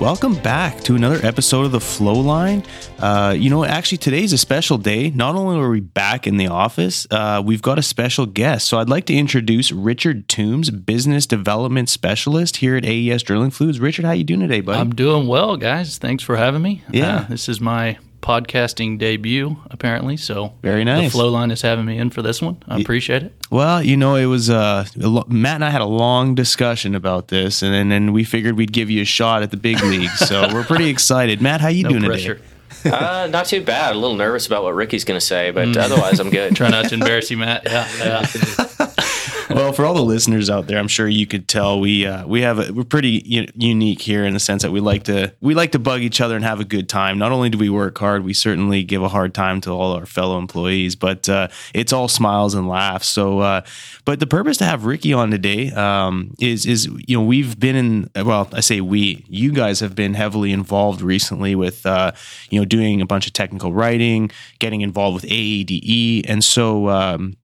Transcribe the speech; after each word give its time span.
Welcome 0.00 0.34
back 0.34 0.80
to 0.80 0.96
another 0.96 1.24
episode 1.24 1.64
of 1.64 1.70
the 1.70 1.78
Flow 1.80 2.14
Line. 2.14 2.64
Uh, 2.98 3.34
you 3.38 3.48
know, 3.50 3.64
actually, 3.64 3.98
today's 3.98 4.32
a 4.32 4.38
special 4.38 4.76
day. 4.76 5.10
Not 5.10 5.36
only 5.36 5.60
are 5.60 5.70
we 5.70 5.78
back 5.78 6.26
in 6.26 6.38
the 6.38 6.48
office, 6.48 7.06
uh, 7.12 7.40
we've 7.44 7.62
got 7.62 7.78
a 7.78 7.82
special 7.82 8.26
guest. 8.26 8.66
So 8.66 8.78
I'd 8.78 8.88
like 8.88 9.06
to 9.06 9.14
introduce 9.14 9.70
Richard 9.70 10.28
Toombs, 10.28 10.70
business 10.70 11.24
development 11.24 11.88
specialist 11.88 12.56
here 12.56 12.74
at 12.76 12.84
AES 12.84 13.22
Drilling 13.22 13.52
Fluids. 13.52 13.78
Richard, 13.78 14.04
how 14.04 14.10
you 14.12 14.24
doing 14.24 14.40
today, 14.40 14.60
buddy? 14.60 14.80
I'm 14.80 14.92
doing 14.92 15.28
well, 15.28 15.56
guys. 15.56 15.98
Thanks 15.98 16.24
for 16.24 16.36
having 16.36 16.62
me. 16.62 16.82
Yeah. 16.90 17.18
Uh, 17.18 17.28
this 17.28 17.48
is 17.48 17.60
my 17.60 17.98
podcasting 18.22 18.98
debut, 18.98 19.56
apparently. 19.70 20.16
So 20.16 20.54
Very 20.62 20.84
nice. 20.84 21.06
The 21.06 21.10
flow 21.10 21.28
line 21.28 21.50
is 21.50 21.60
having 21.60 21.84
me 21.84 21.98
in 21.98 22.08
for 22.10 22.22
this 22.22 22.40
one. 22.40 22.62
I 22.68 22.80
appreciate 22.80 23.22
it. 23.24 23.34
Well, 23.50 23.82
you 23.82 23.96
know, 23.96 24.14
it 24.14 24.26
was 24.26 24.48
uh, 24.48 24.86
Matt 25.28 25.56
and 25.56 25.64
I 25.64 25.70
had 25.70 25.82
a 25.82 25.86
long 25.86 26.34
discussion 26.34 26.94
about 26.94 27.28
this, 27.28 27.62
and 27.62 27.74
then, 27.74 27.88
then 27.90 28.12
we 28.12 28.24
figured 28.24 28.56
we'd 28.56 28.72
give 28.72 28.88
you 28.88 29.02
a 29.02 29.04
shot 29.04 29.42
at 29.42 29.50
the 29.50 29.56
big 29.58 29.82
leagues. 29.82 30.18
So 30.20 30.48
we're 30.54 30.64
pretty 30.64 30.88
excited. 30.88 31.42
Matt, 31.42 31.60
how 31.60 31.68
you 31.68 31.82
No 31.82 31.90
doing 31.90 32.04
pressure. 32.04 32.34
today? 32.36 32.46
Uh, 32.96 33.26
not 33.30 33.46
too 33.46 33.62
bad. 33.62 33.94
A 33.94 33.98
little 33.98 34.16
nervous 34.16 34.46
about 34.46 34.62
what 34.64 34.74
Ricky's 34.74 35.04
going 35.04 35.20
to 35.20 35.24
say, 35.24 35.50
but 35.50 35.76
otherwise 35.76 36.18
I'm 36.18 36.30
good. 36.30 36.56
Try 36.56 36.70
not 36.70 36.86
to 36.88 36.94
embarrass 36.94 37.30
you, 37.30 37.36
Matt. 37.36 37.62
Yeah, 37.64 37.88
yeah. 37.98 38.26
well, 39.54 39.72
for 39.72 39.84
all 39.84 39.94
the 39.94 40.02
listeners 40.02 40.48
out 40.48 40.66
there, 40.66 40.78
I'm 40.78 40.88
sure 40.88 41.06
you 41.08 41.26
could 41.26 41.48
tell 41.48 41.78
we 41.80 42.06
uh, 42.06 42.26
we 42.26 42.40
have 42.40 42.58
a, 42.58 42.72
we're 42.72 42.84
pretty 42.84 43.22
u- 43.24 43.48
unique 43.54 44.00
here 44.00 44.24
in 44.24 44.34
the 44.34 44.40
sense 44.40 44.62
that 44.62 44.70
we 44.70 44.80
like 44.80 45.04
to 45.04 45.34
we 45.40 45.54
like 45.54 45.72
to 45.72 45.78
bug 45.78 46.00
each 46.00 46.20
other 46.20 46.36
and 46.36 46.44
have 46.44 46.60
a 46.60 46.64
good 46.64 46.88
time. 46.88 47.18
Not 47.18 47.32
only 47.32 47.50
do 47.50 47.58
we 47.58 47.68
work 47.68 47.98
hard, 47.98 48.24
we 48.24 48.34
certainly 48.34 48.82
give 48.82 49.02
a 49.02 49.08
hard 49.08 49.34
time 49.34 49.60
to 49.62 49.70
all 49.70 49.92
our 49.92 50.06
fellow 50.06 50.38
employees, 50.38 50.96
but 50.96 51.28
uh, 51.28 51.48
it's 51.74 51.92
all 51.92 52.08
smiles 52.08 52.54
and 52.54 52.68
laughs. 52.68 53.08
So, 53.08 53.40
uh, 53.40 53.62
but 54.04 54.20
the 54.20 54.26
purpose 54.26 54.56
to 54.58 54.64
have 54.64 54.86
Ricky 54.86 55.12
on 55.12 55.30
today 55.30 55.70
um, 55.72 56.34
is 56.40 56.64
is 56.64 56.86
you 57.06 57.16
know 57.16 57.22
we've 57.22 57.58
been 57.58 57.76
in 57.76 58.10
well 58.24 58.48
I 58.52 58.60
say 58.60 58.80
we 58.80 59.24
you 59.28 59.52
guys 59.52 59.80
have 59.80 59.94
been 59.94 60.14
heavily 60.14 60.52
involved 60.52 61.02
recently 61.02 61.54
with 61.54 61.84
uh, 61.84 62.12
you 62.48 62.58
know 62.58 62.64
doing 62.64 63.00
a 63.00 63.06
bunch 63.06 63.26
of 63.26 63.32
technical 63.32 63.72
writing, 63.72 64.30
getting 64.60 64.80
involved 64.80 65.22
with 65.22 65.30
AADE, 65.30 66.24
and 66.28 66.42
so. 66.42 66.88
Um, 66.88 67.36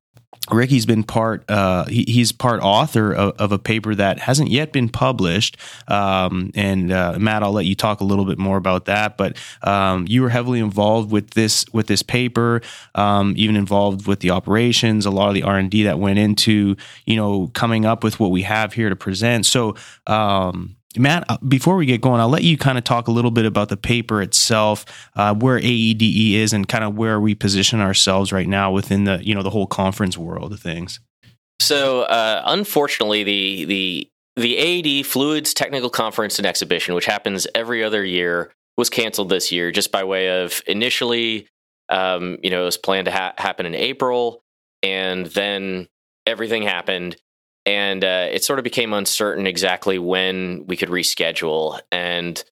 Ricky's 0.50 0.86
been 0.86 1.04
part. 1.04 1.48
Uh, 1.48 1.84
he, 1.84 2.04
he's 2.08 2.32
part 2.32 2.60
author 2.62 3.12
of, 3.12 3.36
of, 3.38 3.52
a 3.52 3.58
paper 3.58 3.94
that 3.94 4.18
hasn't 4.18 4.50
yet 4.50 4.72
been 4.72 4.88
published. 4.88 5.56
Um, 5.88 6.50
and 6.54 6.90
uh, 6.90 7.18
Matt, 7.18 7.42
I'll 7.42 7.52
let 7.52 7.66
you 7.66 7.74
talk 7.74 8.00
a 8.00 8.04
little 8.04 8.24
bit 8.24 8.38
more 8.38 8.56
about 8.56 8.86
that. 8.86 9.16
But 9.16 9.36
um, 9.62 10.06
you 10.08 10.22
were 10.22 10.30
heavily 10.30 10.60
involved 10.60 11.10
with 11.10 11.30
this 11.30 11.66
with 11.72 11.86
this 11.86 12.02
paper, 12.02 12.62
um, 12.94 13.34
even 13.36 13.56
involved 13.56 14.06
with 14.06 14.20
the 14.20 14.30
operations, 14.30 15.04
a 15.06 15.10
lot 15.10 15.28
of 15.28 15.34
the 15.34 15.42
R 15.42 15.58
and 15.58 15.70
D 15.70 15.82
that 15.84 15.98
went 15.98 16.18
into 16.18 16.76
you 17.04 17.16
know 17.16 17.48
coming 17.48 17.84
up 17.84 18.02
with 18.02 18.18
what 18.18 18.30
we 18.30 18.42
have 18.42 18.72
here 18.72 18.88
to 18.88 18.96
present. 18.96 19.46
So. 19.46 19.74
Um, 20.06 20.77
Matt, 20.96 21.24
uh, 21.28 21.36
before 21.46 21.76
we 21.76 21.84
get 21.86 22.00
going, 22.00 22.20
I'll 22.20 22.30
let 22.30 22.42
you 22.42 22.56
kind 22.56 22.78
of 22.78 22.84
talk 22.84 23.08
a 23.08 23.10
little 23.10 23.30
bit 23.30 23.44
about 23.44 23.68
the 23.68 23.76
paper 23.76 24.22
itself, 24.22 24.86
uh, 25.16 25.34
where 25.34 25.58
AADE 25.58 26.34
is, 26.34 26.52
and 26.52 26.66
kind 26.66 26.82
of 26.82 26.96
where 26.96 27.20
we 27.20 27.34
position 27.34 27.80
ourselves 27.80 28.32
right 28.32 28.48
now 28.48 28.72
within 28.72 29.04
the 29.04 29.20
you 29.22 29.34
know 29.34 29.42
the 29.42 29.50
whole 29.50 29.66
conference 29.66 30.16
world 30.16 30.52
of 30.52 30.60
things. 30.60 31.00
So, 31.60 32.02
uh, 32.02 32.42
unfortunately, 32.46 33.22
the 33.22 33.64
the 33.66 34.08
the 34.36 34.56
AED 34.56 35.04
Fluids 35.04 35.52
Technical 35.52 35.90
Conference 35.90 36.38
and 36.38 36.46
Exhibition, 36.46 36.94
which 36.94 37.06
happens 37.06 37.46
every 37.54 37.84
other 37.84 38.04
year, 38.04 38.52
was 38.78 38.88
canceled 38.88 39.28
this 39.28 39.52
year 39.52 39.70
just 39.70 39.92
by 39.92 40.04
way 40.04 40.42
of 40.42 40.62
initially, 40.66 41.48
um, 41.90 42.38
you 42.42 42.48
know, 42.48 42.62
it 42.62 42.66
was 42.66 42.78
planned 42.78 43.06
to 43.06 43.10
ha- 43.10 43.34
happen 43.36 43.66
in 43.66 43.74
April, 43.74 44.40
and 44.82 45.26
then 45.26 45.88
everything 46.26 46.62
happened 46.62 47.16
and 47.66 48.04
uh, 48.04 48.28
it 48.30 48.44
sort 48.44 48.58
of 48.58 48.64
became 48.64 48.92
uncertain 48.92 49.46
exactly 49.46 49.98
when 49.98 50.66
we 50.66 50.76
could 50.76 50.88
reschedule. 50.88 51.80
And 51.92 52.42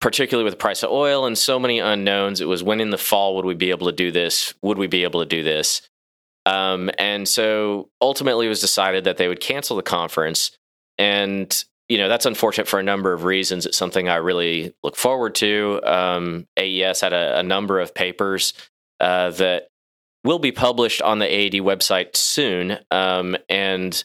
particularly 0.00 0.44
with 0.44 0.52
the 0.52 0.58
price 0.58 0.82
of 0.82 0.90
oil 0.90 1.24
and 1.24 1.38
so 1.38 1.58
many 1.58 1.78
unknowns 1.78 2.42
it 2.42 2.48
was 2.48 2.62
when 2.62 2.80
in 2.80 2.90
the 2.90 2.98
fall 2.98 3.36
would 3.36 3.46
we 3.46 3.54
be 3.54 3.70
able 3.70 3.86
to 3.86 3.92
do 3.92 4.10
this? 4.10 4.52
Would 4.60 4.76
we 4.76 4.86
be 4.86 5.02
able 5.04 5.20
to 5.20 5.26
do 5.26 5.42
this? 5.42 5.80
Um, 6.46 6.90
and 6.98 7.26
so 7.26 7.88
ultimately 8.02 8.46
it 8.46 8.50
was 8.50 8.60
decided 8.60 9.04
that 9.04 9.16
they 9.16 9.28
would 9.28 9.40
cancel 9.40 9.76
the 9.76 9.82
conference. 9.82 10.50
And 10.98 11.64
you 11.88 11.98
know 11.98 12.08
that's 12.08 12.26
unfortunate 12.26 12.68
for 12.68 12.78
a 12.78 12.82
number 12.82 13.12
of 13.12 13.24
reasons. 13.24 13.66
It's 13.66 13.76
something 13.76 14.08
i 14.08 14.16
really 14.16 14.74
look 14.82 14.96
forward 14.96 15.34
to. 15.36 15.80
Um, 15.84 16.46
aes 16.56 17.00
had 17.00 17.12
a, 17.12 17.38
a, 17.38 17.42
number 17.42 17.80
of 17.80 17.94
papers 17.94 18.54
uh, 19.00 19.30
that 19.30 19.68
will 20.22 20.38
be 20.38 20.52
published 20.52 21.02
on 21.02 21.18
the 21.18 21.26
aed 21.26 21.54
website 21.54 22.16
soon. 22.16 22.78
Um, 22.90 23.36
and 23.48 24.02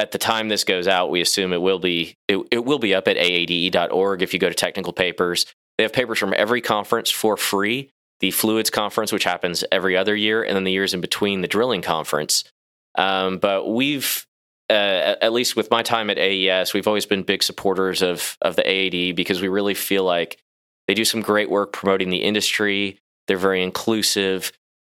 at 0.00 0.12
the 0.12 0.18
time 0.18 0.48
this 0.48 0.64
goes 0.64 0.88
out, 0.88 1.10
we 1.10 1.20
assume 1.20 1.52
it 1.52 1.60
will 1.60 1.78
be 1.78 2.16
it, 2.26 2.38
it 2.50 2.64
will 2.64 2.78
be 2.78 2.94
up 2.94 3.06
at 3.06 3.16
aade.org. 3.16 4.22
If 4.22 4.32
you 4.32 4.40
go 4.40 4.48
to 4.48 4.54
technical 4.54 4.94
papers, 4.94 5.46
they 5.76 5.84
have 5.84 5.92
papers 5.92 6.18
from 6.18 6.32
every 6.36 6.62
conference 6.62 7.10
for 7.10 7.36
free. 7.36 7.90
The 8.20 8.30
fluids 8.30 8.70
conference, 8.70 9.12
which 9.12 9.24
happens 9.24 9.64
every 9.70 9.96
other 9.96 10.16
year, 10.16 10.42
and 10.42 10.56
then 10.56 10.64
the 10.64 10.72
years 10.72 10.94
in 10.94 11.00
between, 11.00 11.42
the 11.42 11.48
drilling 11.48 11.82
conference. 11.82 12.44
Um, 12.96 13.38
but 13.38 13.68
we've 13.68 14.26
uh, 14.70 15.16
at 15.20 15.32
least 15.32 15.56
with 15.56 15.70
my 15.70 15.82
time 15.82 16.08
at 16.10 16.18
AES, 16.18 16.72
we've 16.72 16.86
always 16.86 17.06
been 17.06 17.22
big 17.22 17.42
supporters 17.42 18.00
of 18.00 18.38
of 18.40 18.56
the 18.56 18.66
AAD 18.66 19.16
because 19.16 19.42
we 19.42 19.48
really 19.48 19.74
feel 19.74 20.04
like 20.04 20.38
they 20.88 20.94
do 20.94 21.04
some 21.04 21.20
great 21.20 21.50
work 21.50 21.72
promoting 21.72 22.08
the 22.08 22.22
industry. 22.22 22.98
They're 23.26 23.36
very 23.36 23.62
inclusive. 23.62 24.50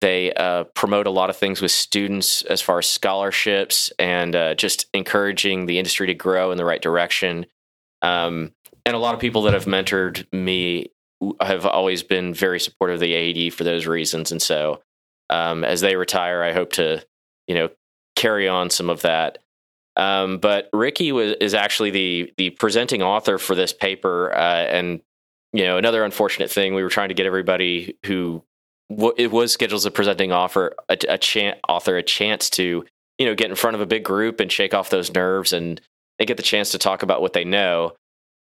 They 0.02 0.32
uh, 0.34 0.64
promote 0.64 1.06
a 1.06 1.10
lot 1.10 1.30
of 1.30 1.36
things 1.36 1.62
with 1.62 1.70
students 1.70 2.42
as 2.42 2.60
far 2.60 2.80
as 2.80 2.88
scholarships 2.88 3.92
and 4.00 4.34
uh, 4.34 4.54
just 4.56 4.86
encouraging 4.92 5.66
the 5.66 5.78
industry 5.78 6.08
to 6.08 6.14
grow 6.14 6.50
in 6.50 6.58
the 6.58 6.64
right 6.64 6.82
direction. 6.82 7.46
Um, 8.02 8.52
and 8.84 8.96
a 8.96 8.98
lot 8.98 9.14
of 9.14 9.20
people 9.20 9.42
that 9.42 9.54
have 9.54 9.66
mentored 9.66 10.26
me 10.32 10.88
have 11.40 11.64
always 11.64 12.02
been 12.02 12.34
very 12.34 12.58
supportive 12.58 12.94
of 12.94 13.00
the 13.00 13.14
AED 13.14 13.54
for 13.54 13.62
those 13.62 13.86
reasons. 13.86 14.32
And 14.32 14.42
so, 14.42 14.82
um, 15.30 15.62
as 15.62 15.80
they 15.80 15.94
retire, 15.94 16.42
I 16.42 16.52
hope 16.52 16.72
to, 16.72 17.06
you 17.46 17.54
know, 17.54 17.68
carry 18.16 18.48
on 18.48 18.70
some 18.70 18.90
of 18.90 19.02
that. 19.02 19.38
Um, 19.94 20.38
but 20.38 20.68
Ricky 20.72 21.12
was, 21.12 21.36
is 21.40 21.54
actually 21.54 21.90
the 21.90 22.32
the 22.38 22.50
presenting 22.50 23.02
author 23.02 23.38
for 23.38 23.54
this 23.54 23.72
paper, 23.72 24.34
uh, 24.34 24.64
and 24.64 25.00
you 25.52 25.62
know, 25.62 25.76
another 25.76 26.02
unfortunate 26.02 26.50
thing, 26.50 26.74
we 26.74 26.82
were 26.82 26.88
trying 26.88 27.10
to 27.10 27.14
get 27.14 27.26
everybody 27.26 27.96
who 28.06 28.42
it 28.90 29.30
was 29.30 29.52
scheduled 29.52 29.78
as 29.78 29.86
a 29.86 29.90
presenting 29.90 30.32
offer 30.32 30.74
a, 30.88 30.96
a 31.08 31.18
chan- 31.18 31.56
author 31.68 31.96
a 31.96 32.02
chance 32.02 32.50
to 32.50 32.84
you 33.18 33.26
know 33.26 33.34
get 33.34 33.50
in 33.50 33.56
front 33.56 33.74
of 33.74 33.80
a 33.80 33.86
big 33.86 34.04
group 34.04 34.40
and 34.40 34.50
shake 34.50 34.74
off 34.74 34.90
those 34.90 35.12
nerves 35.12 35.52
and 35.52 35.80
they 36.18 36.26
get 36.26 36.36
the 36.36 36.42
chance 36.42 36.70
to 36.70 36.78
talk 36.78 37.02
about 37.02 37.20
what 37.20 37.32
they 37.32 37.44
know. 37.44 37.92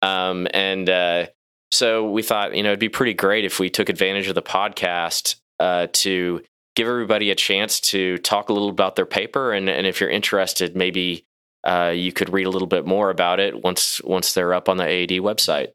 Um, 0.02 0.48
and 0.54 0.90
uh, 0.90 1.28
so 1.72 2.10
we 2.10 2.22
thought 2.22 2.56
you 2.56 2.64
know 2.64 2.70
it'd 2.70 2.80
be 2.80 2.90
pretty 2.90 3.14
great 3.14 3.46
if 3.46 3.60
we 3.60 3.70
took 3.70 3.90
advantage 3.90 4.28
of 4.28 4.36
the 4.36 4.42
podcast 4.42 5.36
uh, 5.60 5.88
to 5.94 6.42
give 6.76 6.88
everybody 6.88 7.32
a 7.32 7.36
chance 7.36 7.80
to 7.80 8.18
talk 8.20 8.50
a 8.50 8.54
little 8.54 8.70
about 8.70 8.96
their 8.96 9.06
paper. 9.06 9.52
And, 9.52 9.70
and 9.70 9.86
if 9.86 10.00
you're 10.00 10.10
interested 10.10 10.76
maybe 10.76 11.26
uh, 11.64 11.94
you 11.96 12.12
could 12.12 12.34
read 12.34 12.48
a 12.48 12.50
little 12.50 12.68
bit 12.68 12.86
more 12.86 13.10
about 13.10 13.40
it 13.40 13.64
once 13.64 14.02
once 14.04 14.34
they're 14.34 14.54
up 14.54 14.68
on 14.68 14.78
the 14.78 14.84
AAD 14.84 15.22
website 15.22 15.70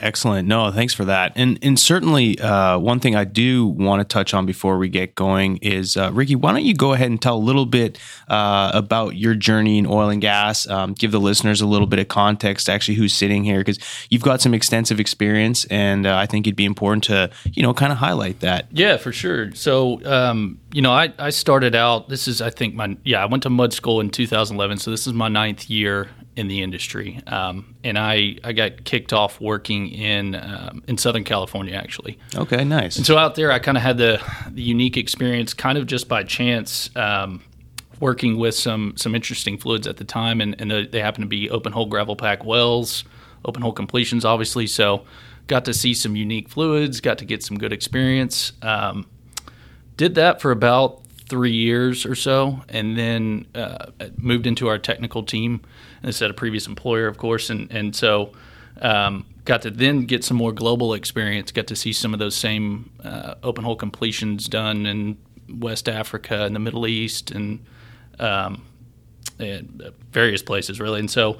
Excellent. 0.00 0.48
No, 0.48 0.70
thanks 0.70 0.94
for 0.94 1.04
that. 1.04 1.32
And 1.36 1.58
and 1.62 1.78
certainly 1.78 2.38
uh, 2.38 2.78
one 2.78 3.00
thing 3.00 3.14
I 3.16 3.24
do 3.24 3.66
want 3.66 4.00
to 4.00 4.04
touch 4.04 4.34
on 4.34 4.46
before 4.46 4.78
we 4.78 4.88
get 4.88 5.14
going 5.14 5.58
is 5.58 5.96
uh, 5.96 6.10
Ricky. 6.12 6.36
Why 6.36 6.52
don't 6.52 6.64
you 6.64 6.74
go 6.74 6.92
ahead 6.92 7.10
and 7.10 7.20
tell 7.20 7.36
a 7.36 7.38
little 7.38 7.66
bit 7.66 7.98
uh, 8.28 8.70
about 8.74 9.16
your 9.16 9.34
journey 9.34 9.78
in 9.78 9.86
oil 9.86 10.08
and 10.08 10.20
gas? 10.20 10.68
Um, 10.68 10.92
give 10.94 11.12
the 11.12 11.20
listeners 11.20 11.60
a 11.60 11.66
little 11.66 11.86
bit 11.86 11.98
of 11.98 12.08
context, 12.08 12.68
actually, 12.68 12.94
who's 12.94 13.14
sitting 13.14 13.44
here, 13.44 13.58
because 13.58 13.78
you've 14.10 14.22
got 14.22 14.40
some 14.40 14.54
extensive 14.54 15.00
experience, 15.00 15.64
and 15.66 16.06
uh, 16.06 16.16
I 16.16 16.26
think 16.26 16.46
it'd 16.46 16.56
be 16.56 16.64
important 16.64 17.04
to 17.04 17.30
you 17.52 17.62
know 17.62 17.74
kind 17.74 17.92
of 17.92 17.98
highlight 17.98 18.40
that. 18.40 18.66
Yeah, 18.72 18.96
for 18.96 19.12
sure. 19.12 19.52
So 19.54 20.04
um, 20.04 20.60
you 20.72 20.82
know, 20.82 20.92
I 20.92 21.12
I 21.18 21.30
started 21.30 21.74
out. 21.74 22.08
This 22.08 22.28
is 22.28 22.40
I 22.40 22.50
think 22.50 22.74
my 22.74 22.96
yeah. 23.04 23.22
I 23.22 23.26
went 23.26 23.42
to 23.44 23.50
Mud 23.50 23.72
School 23.72 24.00
in 24.00 24.10
2011, 24.10 24.78
so 24.78 24.90
this 24.90 25.06
is 25.06 25.12
my 25.12 25.28
ninth 25.28 25.68
year 25.68 26.08
in 26.36 26.48
the 26.48 26.62
industry. 26.62 27.20
Um, 27.26 27.74
and 27.84 27.98
I, 27.98 28.36
I 28.42 28.52
got 28.52 28.84
kicked 28.84 29.12
off 29.12 29.40
working 29.40 29.88
in 29.88 30.34
um, 30.34 30.82
in 30.88 30.96
Southern 30.96 31.24
California 31.24 31.74
actually. 31.74 32.18
Okay, 32.34 32.64
nice. 32.64 32.96
And 32.96 33.04
so 33.04 33.18
out 33.18 33.34
there, 33.34 33.52
I 33.52 33.58
kind 33.58 33.76
of 33.76 33.82
had 33.82 33.98
the, 33.98 34.20
the 34.50 34.62
unique 34.62 34.96
experience, 34.96 35.52
kind 35.54 35.76
of 35.76 35.86
just 35.86 36.08
by 36.08 36.22
chance, 36.22 36.94
um, 36.96 37.42
working 38.00 38.36
with 38.36 38.54
some 38.54 38.94
some 38.96 39.14
interesting 39.14 39.58
fluids 39.58 39.86
at 39.86 39.96
the 39.96 40.04
time, 40.04 40.40
and, 40.40 40.60
and 40.60 40.90
they 40.90 41.00
happen 41.00 41.20
to 41.20 41.28
be 41.28 41.50
open 41.50 41.72
hole 41.72 41.86
gravel 41.86 42.16
pack 42.16 42.44
wells, 42.44 43.04
open 43.44 43.62
hole 43.62 43.72
completions, 43.72 44.24
obviously. 44.24 44.66
So 44.66 45.04
got 45.46 45.64
to 45.66 45.74
see 45.74 45.92
some 45.94 46.16
unique 46.16 46.48
fluids, 46.48 47.00
got 47.00 47.18
to 47.18 47.24
get 47.24 47.42
some 47.42 47.58
good 47.58 47.72
experience. 47.72 48.52
Um, 48.62 49.06
did 49.96 50.14
that 50.14 50.40
for 50.40 50.50
about 50.50 51.01
three 51.32 51.50
years 51.50 52.04
or 52.04 52.14
so, 52.14 52.60
and 52.68 52.94
then 52.94 53.46
uh, 53.54 53.86
moved 54.18 54.46
into 54.46 54.68
our 54.68 54.76
technical 54.76 55.22
team. 55.22 55.62
Instead 56.02 56.28
of 56.28 56.36
previous 56.36 56.66
employer, 56.66 57.06
of 57.06 57.16
course, 57.16 57.48
and 57.48 57.72
and 57.72 57.96
so 57.96 58.34
um, 58.82 59.24
got 59.46 59.62
to 59.62 59.70
then 59.70 60.04
get 60.04 60.24
some 60.24 60.36
more 60.36 60.52
global 60.52 60.92
experience. 60.92 61.50
Got 61.50 61.68
to 61.68 61.76
see 61.76 61.94
some 61.94 62.12
of 62.12 62.18
those 62.18 62.34
same 62.34 62.90
uh, 63.02 63.36
open 63.42 63.64
hole 63.64 63.76
completions 63.76 64.46
done 64.46 64.84
in 64.84 65.16
West 65.48 65.88
Africa 65.88 66.44
and 66.44 66.54
the 66.54 66.60
Middle 66.60 66.86
East 66.86 67.30
and, 67.30 67.64
um, 68.18 68.62
and 69.38 69.90
various 70.10 70.42
places 70.42 70.80
really. 70.80 71.00
And 71.00 71.10
so 71.10 71.38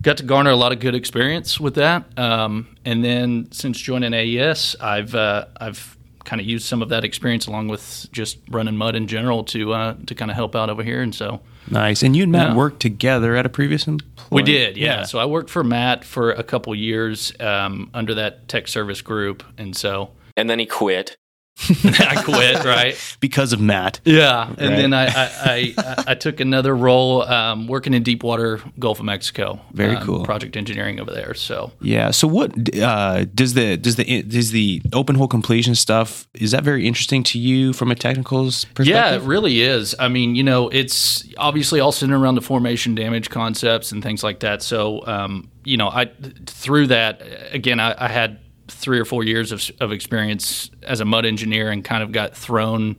got 0.00 0.16
to 0.16 0.22
garner 0.22 0.52
a 0.52 0.56
lot 0.56 0.72
of 0.72 0.80
good 0.80 0.94
experience 0.94 1.60
with 1.60 1.74
that. 1.74 2.18
Um, 2.18 2.76
and 2.86 3.04
then 3.04 3.52
since 3.52 3.78
joining 3.78 4.14
AES, 4.14 4.76
I've 4.80 5.14
uh, 5.14 5.46
I've 5.60 5.93
kind 6.24 6.40
of 6.40 6.46
used 6.46 6.66
some 6.66 6.82
of 6.82 6.88
that 6.88 7.04
experience 7.04 7.46
along 7.46 7.68
with 7.68 8.06
just 8.12 8.38
running 8.48 8.76
mud 8.76 8.96
in 8.96 9.06
general 9.06 9.44
to 9.44 9.72
uh, 9.72 9.94
to 10.06 10.14
kind 10.14 10.30
of 10.30 10.36
help 10.36 10.54
out 10.56 10.70
over 10.70 10.82
here. 10.82 11.02
And 11.02 11.14
so 11.14 11.40
nice. 11.70 12.02
And 12.02 12.16
you 12.16 12.24
and 12.24 12.32
Matt 12.32 12.50
yeah. 12.50 12.56
worked 12.56 12.80
together 12.80 13.36
at 13.36 13.46
a 13.46 13.48
previous 13.48 13.86
employer. 13.86 14.28
We 14.30 14.42
did, 14.42 14.76
yeah. 14.76 15.00
yeah. 15.00 15.02
So 15.04 15.18
I 15.18 15.26
worked 15.26 15.50
for 15.50 15.64
Matt 15.64 16.04
for 16.04 16.32
a 16.32 16.42
couple 16.42 16.74
years 16.74 17.32
um, 17.40 17.90
under 17.94 18.14
that 18.14 18.48
tech 18.48 18.68
service 18.68 19.00
group, 19.00 19.42
and 19.58 19.76
so 19.76 20.10
and 20.36 20.48
then 20.48 20.58
he 20.58 20.66
quit. 20.66 21.16
I 21.84 22.20
quit, 22.24 22.64
right? 22.64 23.16
because 23.20 23.52
of 23.52 23.60
Matt. 23.60 24.00
Yeah, 24.04 24.48
and 24.48 24.58
right. 24.58 24.76
then 24.76 24.92
I 24.92 25.06
I, 25.06 25.74
I 25.78 26.04
I, 26.08 26.14
took 26.14 26.40
another 26.40 26.74
role 26.74 27.22
um, 27.22 27.68
working 27.68 27.94
in 27.94 28.02
deep 28.02 28.24
water 28.24 28.60
Gulf 28.78 28.98
of 28.98 29.04
Mexico. 29.04 29.60
Very 29.72 29.94
um, 29.94 30.04
cool. 30.04 30.24
Project 30.24 30.56
engineering 30.56 30.98
over 30.98 31.12
there. 31.12 31.32
So 31.34 31.70
yeah. 31.80 32.10
So 32.10 32.26
what 32.26 32.52
uh, 32.76 33.24
does 33.26 33.54
the 33.54 33.76
does 33.76 33.94
the 33.96 34.22
does 34.22 34.50
the 34.50 34.82
open 34.92 35.14
hole 35.14 35.28
completion 35.28 35.76
stuff 35.76 36.26
is 36.34 36.50
that 36.50 36.64
very 36.64 36.88
interesting 36.88 37.22
to 37.22 37.38
you 37.38 37.72
from 37.72 37.92
a 37.92 37.94
technicals 37.94 38.64
perspective? 38.64 38.88
Yeah, 38.88 39.14
it 39.14 39.22
really 39.22 39.60
is. 39.60 39.94
I 39.98 40.08
mean, 40.08 40.34
you 40.34 40.42
know, 40.42 40.68
it's 40.70 41.24
obviously 41.38 41.78
all 41.78 41.92
centered 41.92 42.18
around 42.18 42.34
the 42.34 42.42
formation 42.42 42.96
damage 42.96 43.30
concepts 43.30 43.92
and 43.92 44.02
things 44.02 44.24
like 44.24 44.40
that. 44.40 44.60
So 44.60 45.06
um, 45.06 45.50
you 45.62 45.76
know, 45.76 45.88
I 45.88 46.10
through 46.46 46.88
that 46.88 47.22
again, 47.52 47.78
I, 47.78 47.94
I 47.96 48.08
had 48.08 48.40
three 48.68 48.98
or 48.98 49.04
four 49.04 49.24
years 49.24 49.52
of, 49.52 49.70
of 49.80 49.92
experience 49.92 50.70
as 50.82 51.00
a 51.00 51.04
mud 51.04 51.26
engineer 51.26 51.70
and 51.70 51.84
kind 51.84 52.02
of 52.02 52.12
got 52.12 52.36
thrown 52.36 52.96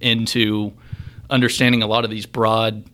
into 0.00 0.72
understanding 1.28 1.82
a 1.82 1.86
lot 1.86 2.04
of 2.04 2.10
these 2.10 2.26
broad 2.26 2.84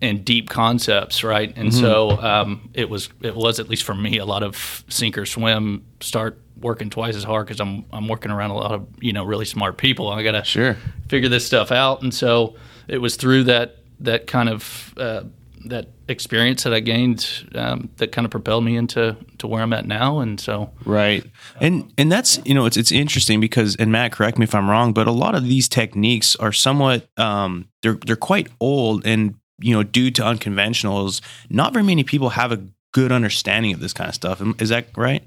and 0.00 0.24
deep 0.24 0.48
concepts, 0.48 1.24
right? 1.24 1.52
And 1.56 1.70
mm-hmm. 1.70 1.80
so 1.80 2.10
um, 2.10 2.70
it 2.74 2.88
was 2.88 3.08
it 3.20 3.34
was 3.34 3.58
at 3.58 3.68
least 3.68 3.82
for 3.82 3.94
me 3.94 4.18
a 4.18 4.24
lot 4.24 4.42
of 4.42 4.84
sink 4.88 5.18
or 5.18 5.26
swim. 5.26 5.84
Start 6.00 6.40
working 6.60 6.90
twice 6.90 7.16
as 7.16 7.24
hard 7.24 7.46
because 7.46 7.60
I'm 7.60 7.84
I'm 7.92 8.08
working 8.08 8.30
around 8.30 8.50
a 8.50 8.54
lot 8.56 8.72
of 8.72 8.86
you 9.00 9.12
know 9.12 9.24
really 9.24 9.44
smart 9.44 9.76
people. 9.76 10.08
I 10.08 10.22
gotta 10.22 10.44
sure 10.44 10.76
figure 11.08 11.28
this 11.28 11.44
stuff 11.44 11.72
out, 11.72 12.02
and 12.02 12.14
so 12.14 12.56
it 12.86 12.98
was 12.98 13.16
through 13.16 13.44
that 13.44 13.78
that 14.00 14.26
kind 14.26 14.48
of 14.48 14.94
uh, 14.96 15.22
that 15.66 15.88
experience 16.08 16.62
that 16.64 16.72
I 16.72 16.80
gained 16.80 17.48
um, 17.54 17.90
that 17.96 18.12
kind 18.12 18.24
of 18.24 18.30
propelled 18.30 18.64
me 18.64 18.76
into 18.76 19.16
to 19.38 19.46
where 19.46 19.62
I'm 19.62 19.72
at 19.72 19.86
now, 19.86 20.20
and 20.20 20.40
so 20.40 20.70
right, 20.84 21.24
and 21.60 21.92
and 21.98 22.10
that's 22.10 22.40
you 22.44 22.54
know 22.54 22.66
it's 22.66 22.76
it's 22.76 22.92
interesting 22.92 23.40
because 23.40 23.76
and 23.76 23.92
Matt, 23.92 24.12
correct 24.12 24.38
me 24.38 24.44
if 24.44 24.54
I'm 24.54 24.68
wrong, 24.68 24.92
but 24.92 25.06
a 25.06 25.12
lot 25.12 25.34
of 25.34 25.44
these 25.44 25.68
techniques 25.68 26.36
are 26.36 26.52
somewhat 26.52 27.08
um, 27.18 27.68
they're 27.82 27.98
they're 28.06 28.16
quite 28.16 28.48
old, 28.60 29.06
and 29.06 29.34
you 29.60 29.74
know 29.74 29.82
due 29.82 30.10
to 30.12 30.22
unconventionals, 30.22 31.20
not 31.50 31.72
very 31.72 31.84
many 31.84 32.04
people 32.04 32.30
have 32.30 32.52
a 32.52 32.62
good 32.92 33.12
understanding 33.12 33.72
of 33.72 33.80
this 33.80 33.92
kind 33.92 34.08
of 34.08 34.14
stuff. 34.14 34.42
Is 34.60 34.68
that 34.70 34.88
right? 34.96 35.22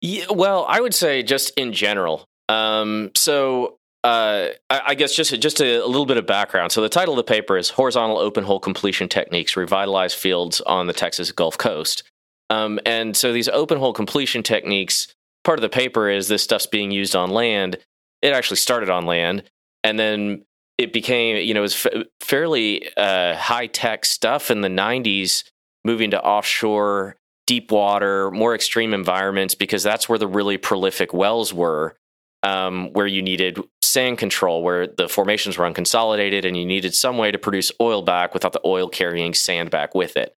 Yeah, 0.00 0.26
well, 0.30 0.64
I 0.68 0.80
would 0.80 0.94
say 0.94 1.22
just 1.22 1.50
in 1.58 1.72
general. 1.72 2.24
Um, 2.48 3.10
so 3.14 3.77
uh, 4.08 4.52
I, 4.70 4.80
I, 4.86 4.94
guess 4.94 5.14
just 5.14 5.38
just 5.38 5.60
a, 5.60 5.84
a, 5.84 5.86
little 5.86 6.06
bit 6.06 6.16
of 6.16 6.26
background. 6.26 6.72
So 6.72 6.80
the 6.80 6.88
title 6.88 7.12
of 7.12 7.18
the 7.18 7.30
paper 7.30 7.58
is 7.58 7.68
"Horizontal 7.68 8.16
Open 8.16 8.42
Hole 8.42 8.58
Completion 8.58 9.06
Techniques 9.06 9.54
Revitalize 9.54 10.14
Fields 10.14 10.62
on 10.62 10.86
the 10.86 10.94
Texas 10.94 11.30
Gulf 11.30 11.58
Coast." 11.58 12.04
Um, 12.48 12.80
and 12.86 13.14
so 13.14 13.34
these 13.34 13.50
open 13.50 13.76
hole 13.76 13.92
completion 13.92 14.42
techniques, 14.42 15.08
part 15.44 15.58
of 15.58 15.62
the 15.62 15.68
paper 15.68 16.08
is 16.08 16.26
this 16.26 16.42
stuff's 16.42 16.66
being 16.66 16.90
used 16.90 17.14
on 17.14 17.28
land. 17.28 17.76
It 18.22 18.32
actually 18.32 18.56
started 18.56 18.88
on 18.88 19.04
land, 19.04 19.42
and 19.84 19.98
then 19.98 20.46
it 20.78 20.94
became, 20.94 21.36
you 21.46 21.52
know, 21.52 21.60
it 21.60 21.62
was 21.62 21.86
f- 21.86 22.04
fairly 22.22 22.88
uh, 22.96 23.36
high 23.36 23.66
tech 23.66 24.06
stuff 24.06 24.50
in 24.50 24.62
the 24.62 24.68
'90s, 24.68 25.44
moving 25.84 26.12
to 26.12 26.24
offshore, 26.24 27.16
deep 27.46 27.70
water, 27.70 28.30
more 28.30 28.54
extreme 28.54 28.94
environments 28.94 29.54
because 29.54 29.82
that's 29.82 30.08
where 30.08 30.18
the 30.18 30.26
really 30.26 30.56
prolific 30.56 31.12
wells 31.12 31.52
were 31.52 31.94
um, 32.42 32.92
where 32.92 33.06
you 33.06 33.22
needed 33.22 33.58
sand 33.82 34.18
control, 34.18 34.62
where 34.62 34.86
the 34.86 35.08
formations 35.08 35.58
were 35.58 35.64
unconsolidated 35.64 36.46
and 36.46 36.56
you 36.56 36.64
needed 36.64 36.94
some 36.94 37.18
way 37.18 37.30
to 37.30 37.38
produce 37.38 37.72
oil 37.80 38.02
back 38.02 38.34
without 38.34 38.52
the 38.52 38.60
oil 38.64 38.88
carrying 38.88 39.34
sand 39.34 39.70
back 39.70 39.94
with 39.94 40.16
it. 40.16 40.34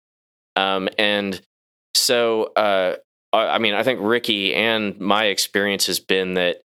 Um, 0.56 0.90
and 0.98 1.42
so, 1.96 2.46
uh, 2.56 2.96
I 3.34 3.60
mean, 3.60 3.74
I 3.74 3.84
think 3.84 4.00
Ricky 4.02 4.56
and 4.56 5.00
my 5.00 5.26
experience 5.26 5.88
has 5.88 6.00
been 6.00 6.34
that 6.36 6.62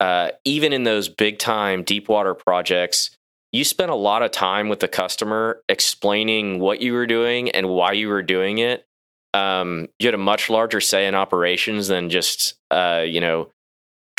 uh, 0.00 0.30
even 0.44 0.72
in 0.72 0.82
those 0.82 1.08
big 1.08 1.38
time 1.38 1.82
deep 1.82 2.08
water 2.08 2.34
projects, 2.34 3.10
you 3.52 3.64
spent 3.64 3.90
a 3.90 3.94
lot 3.94 4.22
of 4.22 4.32
time 4.32 4.68
with 4.68 4.80
the 4.80 4.88
customer 4.88 5.62
explaining 5.68 6.58
what 6.58 6.80
you 6.80 6.92
were 6.92 7.06
doing 7.06 7.50
and 7.50 7.68
why 7.68 7.92
you 7.92 8.08
were 8.08 8.22
doing 8.22 8.58
it. 8.58 8.84
Um, 9.32 9.88
you 9.98 10.06
had 10.06 10.14
a 10.14 10.18
much 10.18 10.50
larger 10.50 10.80
say 10.80 11.06
in 11.06 11.14
operations 11.14 11.88
than 11.88 12.10
just, 12.10 12.54
uh, 12.70 13.04
you 13.06 13.20
know, 13.20 13.50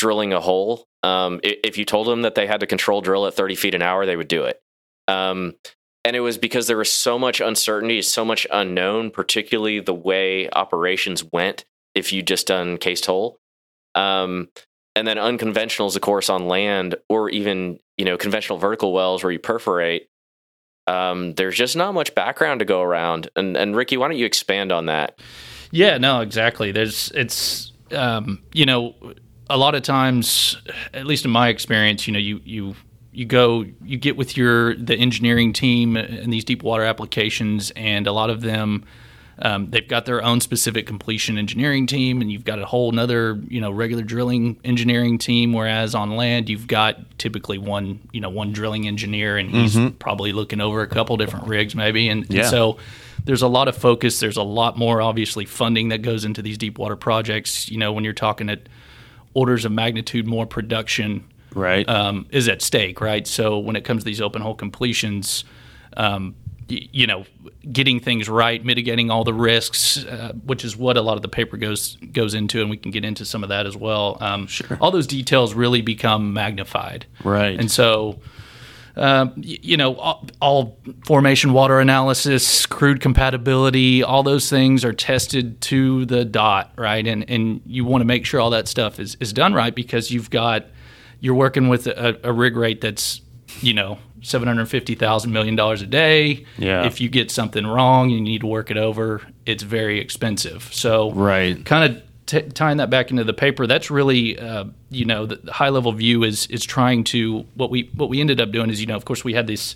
drilling 0.06 0.34
a 0.34 0.40
hole. 0.40 0.88
Um, 1.02 1.40
if 1.42 1.80
you 1.80 1.84
told 1.84 2.06
them 2.06 2.22
that 2.22 2.36
they 2.36 2.46
had 2.46 2.60
to 2.60 2.68
control 2.68 3.02
drill 3.02 3.26
at 3.26 3.34
30 3.34 3.56
feet 3.56 3.74
an 3.74 3.82
hour, 3.82 4.06
they 4.06 4.16
would 4.16 4.28
do 4.28 4.44
it. 4.44 4.62
Um, 5.08 5.56
and 6.04 6.16
it 6.16 6.20
was 6.20 6.38
because 6.38 6.68
there 6.68 6.78
was 6.78 6.92
so 6.92 7.18
much 7.18 7.42
uncertainty, 7.42 8.04
so 8.04 8.24
much 8.24 8.46
unknown, 8.54 9.10
particularly 9.10 9.80
the 9.80 9.96
way 9.96 10.48
operations 10.52 11.24
went 11.34 11.66
if 11.96 12.14
you 12.14 12.22
just 12.22 12.46
done 12.46 12.78
cased 12.78 13.08
hole. 13.08 13.40
Um, 13.96 14.50
and 14.96 15.08
then 15.08 15.18
unconventionals, 15.18 15.96
of 15.96 16.04
course, 16.04 16.30
on 16.30 16.48
land 16.48 16.94
or 17.10 17.32
even 17.32 17.80
you 17.98 18.06
know 18.06 18.16
conventional 18.16 18.60
vertical 18.60 18.94
wells 18.94 19.24
where 19.24 19.34
you 19.34 19.40
perforate. 19.40 20.08
Um, 20.86 21.34
there's 21.34 21.58
just 21.58 21.76
not 21.76 21.96
much 21.96 22.14
background 22.14 22.60
to 22.60 22.66
go 22.66 22.84
around. 22.84 23.32
And 23.36 23.58
and 23.58 23.76
Ricky, 23.76 23.98
why 23.98 24.08
don't 24.08 24.18
you 24.18 24.28
expand 24.28 24.72
on 24.72 24.86
that? 24.86 25.18
Yeah, 25.72 25.98
no, 25.98 26.22
exactly. 26.22 26.72
There's 26.72 27.12
it's 27.16 27.74
um, 27.92 28.44
you 28.54 28.68
know 28.68 28.94
a 29.50 29.58
lot 29.58 29.76
of 29.76 29.84
times, 29.84 30.58
at 30.94 31.06
least 31.06 31.26
in 31.26 31.32
my 31.32 31.50
experience, 31.50 32.08
you 32.08 32.14
know, 32.14 32.20
you 32.20 32.42
you 32.44 32.76
you 33.12 33.26
go 33.26 33.66
you 33.84 33.98
get 33.98 34.18
with 34.18 34.36
your 34.38 34.76
the 34.76 34.96
engineering 34.96 35.54
team 35.54 35.98
in 35.98 36.30
these 36.30 36.44
deep 36.44 36.64
water 36.64 36.84
applications, 36.84 37.72
and 37.72 38.08
a 38.08 38.12
lot 38.12 38.30
of 38.30 38.42
them. 38.42 38.86
Um, 39.38 39.70
they've 39.70 39.86
got 39.86 40.06
their 40.06 40.24
own 40.24 40.40
specific 40.40 40.88
completion 40.88 41.38
engineering 41.38 41.88
team, 41.88 42.22
and 42.22 42.32
you've 42.32 42.46
got 42.46 42.58
a 42.58 42.66
whole 42.66 42.90
another, 42.90 43.38
you 43.50 43.60
know, 43.60 43.70
regular 43.70 44.02
drilling 44.02 44.58
engineering 44.64 45.18
team. 45.18 45.52
Whereas 45.52 45.94
on 45.94 46.16
land, 46.16 46.50
you've 46.50 46.68
got 46.68 47.20
typically 47.20 47.58
one, 47.58 48.00
you 48.14 48.22
know, 48.22 48.30
one 48.30 48.54
drilling 48.54 48.88
engineer, 48.88 49.38
and 49.38 49.50
he's 49.50 49.76
mm-hmm. 49.76 49.90
probably 49.98 50.32
looking 50.32 50.62
over 50.62 50.82
a 50.82 50.88
couple 50.88 51.18
different 51.18 51.48
rigs, 51.48 51.76
maybe. 51.76 52.08
And, 52.08 52.26
yeah. 52.30 52.44
and 52.44 52.50
so 52.50 52.78
there's 53.26 53.42
a 53.42 53.50
lot 53.50 53.68
of 53.68 53.76
focus. 53.76 54.22
There's 54.22 54.38
a 54.38 54.44
lot 54.44 54.78
more, 54.78 55.02
obviously, 55.02 55.44
funding 55.44 55.90
that 55.90 56.02
goes 56.02 56.24
into 56.24 56.42
these 56.42 56.58
deep 56.58 56.78
water 56.78 56.96
projects. 56.96 57.70
You 57.70 57.78
know, 57.78 57.92
when 57.92 58.06
you're 58.06 58.14
talking 58.14 58.50
at 58.50 58.70
orders 59.36 59.66
of 59.66 59.72
magnitude 59.72 60.26
more 60.26 60.48
production 60.48 61.24
right. 61.54 61.88
um, 61.88 62.26
is 62.32 62.48
at 62.48 62.64
stake 62.64 63.00
right? 63.00 63.28
So 63.28 63.60
when 63.60 63.76
it 63.76 63.86
comes 63.86 64.02
to 64.02 64.06
these 64.06 64.22
open 64.22 64.42
hole 64.42 64.56
completions 64.56 65.44
um, 65.96 66.36
y- 66.70 66.90
you 66.92 67.06
know 67.06 67.26
getting 67.72 68.00
things 68.00 68.28
right 68.28 68.66
mitigating 68.66 69.12
all 69.12 69.24
the 69.24 69.34
risks 69.34 70.04
uh, 70.06 70.34
which 70.46 70.66
is 70.66 70.76
what 70.76 70.98
a 70.98 71.02
lot 71.02 71.16
of 71.16 71.22
the 71.22 71.28
paper 71.28 71.58
goes 71.58 71.96
goes 72.12 72.34
into 72.34 72.62
and 72.62 72.70
we 72.70 72.78
can 72.78 72.92
get 72.92 73.06
into 73.06 73.26
some 73.26 73.44
of 73.44 73.50
that 73.50 73.66
as 73.66 73.78
well 73.78 74.18
um, 74.22 74.48
sure. 74.48 74.78
all 74.82 74.92
those 74.92 75.08
details 75.08 75.54
really 75.54 75.82
become 75.82 76.34
magnified. 76.34 77.06
Right. 77.24 77.60
And 77.60 77.72
so 77.72 78.20
um, 78.98 79.34
you 79.36 79.78
know, 79.78 79.96
all, 79.96 80.26
all, 80.42 80.80
formation 81.06 81.52
water 81.54 81.80
analysis, 81.80 82.66
crude 82.66 83.02
compatibility, 83.02 84.04
all 84.04 84.24
those 84.24 84.50
things 84.50 84.86
are 84.86 84.94
tested 84.94 85.60
to 85.62 86.06
the 86.06 86.24
dot, 86.24 86.72
right? 86.78 87.06
And 87.06 87.30
and 87.30 87.62
you 87.66 87.84
want 87.86 88.02
to 88.02 88.06
make 88.06 88.26
sure 88.26 88.40
all 88.40 88.52
that 88.52 88.68
stuff 88.68 89.00
is, 89.00 89.18
is 89.20 89.34
done 89.34 89.54
right 89.54 89.76
because 89.76 90.12
you've 90.12 90.30
got 90.30 90.66
you're 91.20 91.36
working 91.36 91.68
with 91.68 91.88
a, 91.88 92.20
a 92.24 92.32
rig 92.32 92.56
rate 92.56 92.82
that's 92.82 93.22
you 93.60 93.74
know 93.74 93.98
seven 94.22 94.48
hundred 94.48 94.68
fifty 94.68 94.96
thousand 94.96 95.32
million 95.34 95.56
dollars 95.56 95.82
a 95.82 95.88
day. 95.88 96.46
Yeah. 96.58 96.86
If 96.86 97.02
you 97.02 97.10
get 97.10 97.32
something 97.32 97.66
wrong, 97.66 98.12
and 98.12 98.20
you 98.20 98.22
need 98.22 98.42
to 98.42 98.48
work 98.48 98.72
it 98.72 98.78
over. 98.78 99.22
It's 99.46 99.64
very 99.64 100.00
expensive. 100.00 100.70
So 100.74 101.12
right, 101.12 101.64
kind 101.66 101.96
of 101.96 102.04
t- 102.26 102.42
tying 102.42 102.78
that 102.78 102.90
back 102.90 103.12
into 103.12 103.24
the 103.24 103.34
paper, 103.34 103.68
that's 103.68 103.90
really, 103.92 104.38
uh, 104.38 104.66
you 104.90 105.06
know, 105.06 105.26
the, 105.26 105.36
the, 105.38 105.54
high 105.54 105.70
level 105.70 105.92
view 105.92 106.24
is 106.24 106.48
is 106.48 106.64
trying 106.64 107.04
to 107.06 107.46
what 107.56 107.70
we 107.70 107.90
what 107.96 108.10
we 108.10 108.22
ended 108.22 108.42
up 108.42 108.52
doing 108.52 108.70
is, 108.70 108.82
you 108.82 108.88
know, 108.88 108.96
of 108.96 109.06
course, 109.06 109.24
we 109.24 109.34
had 109.34 109.48
this 109.48 109.76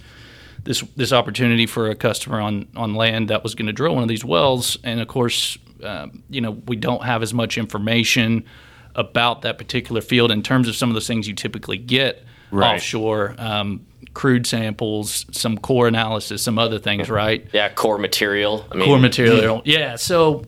this 0.64 0.82
this 0.96 1.14
opportunity 1.14 1.66
for 1.66 1.90
a 1.90 1.96
customer 1.96 2.40
on 2.40 2.68
on 2.76 2.96
land 2.96 3.30
that 3.30 3.44
was 3.44 3.56
going 3.56 3.68
to 3.68 3.74
drill 3.74 3.94
one 3.94 4.04
of 4.04 4.10
these 4.10 4.26
wells, 4.26 4.78
and 4.84 5.00
of 5.00 5.08
course, 5.08 5.58
uh, 5.84 6.08
you 6.30 6.42
know, 6.42 6.52
we 6.52 6.76
don't 6.76 7.04
have 7.04 7.24
as 7.24 7.34
much 7.34 7.58
information 7.58 8.44
about 8.96 9.44
that 9.44 9.58
particular 9.58 10.02
field 10.02 10.32
in 10.32 10.42
terms 10.42 10.68
of 10.68 10.76
some 10.76 10.90
of 10.90 10.94
those 10.94 11.08
things 11.08 11.28
you 11.28 11.34
typically 11.34 11.78
get 11.78 12.24
Right. 12.52 12.76
offshore. 12.76 13.36
Um, 13.38 13.86
crude 14.16 14.48
samples, 14.48 15.26
some 15.32 15.58
core 15.58 15.88
analysis, 15.88 16.42
some 16.42 16.58
other 16.58 16.80
things, 16.80 17.10
right? 17.10 17.48
Yeah, 17.54 17.70
core 17.70 18.00
material. 18.00 18.66
I 18.72 18.76
mean, 18.76 18.88
core 18.88 19.00
material. 19.00 19.62
Yeah. 19.66 19.98
So 19.98 20.46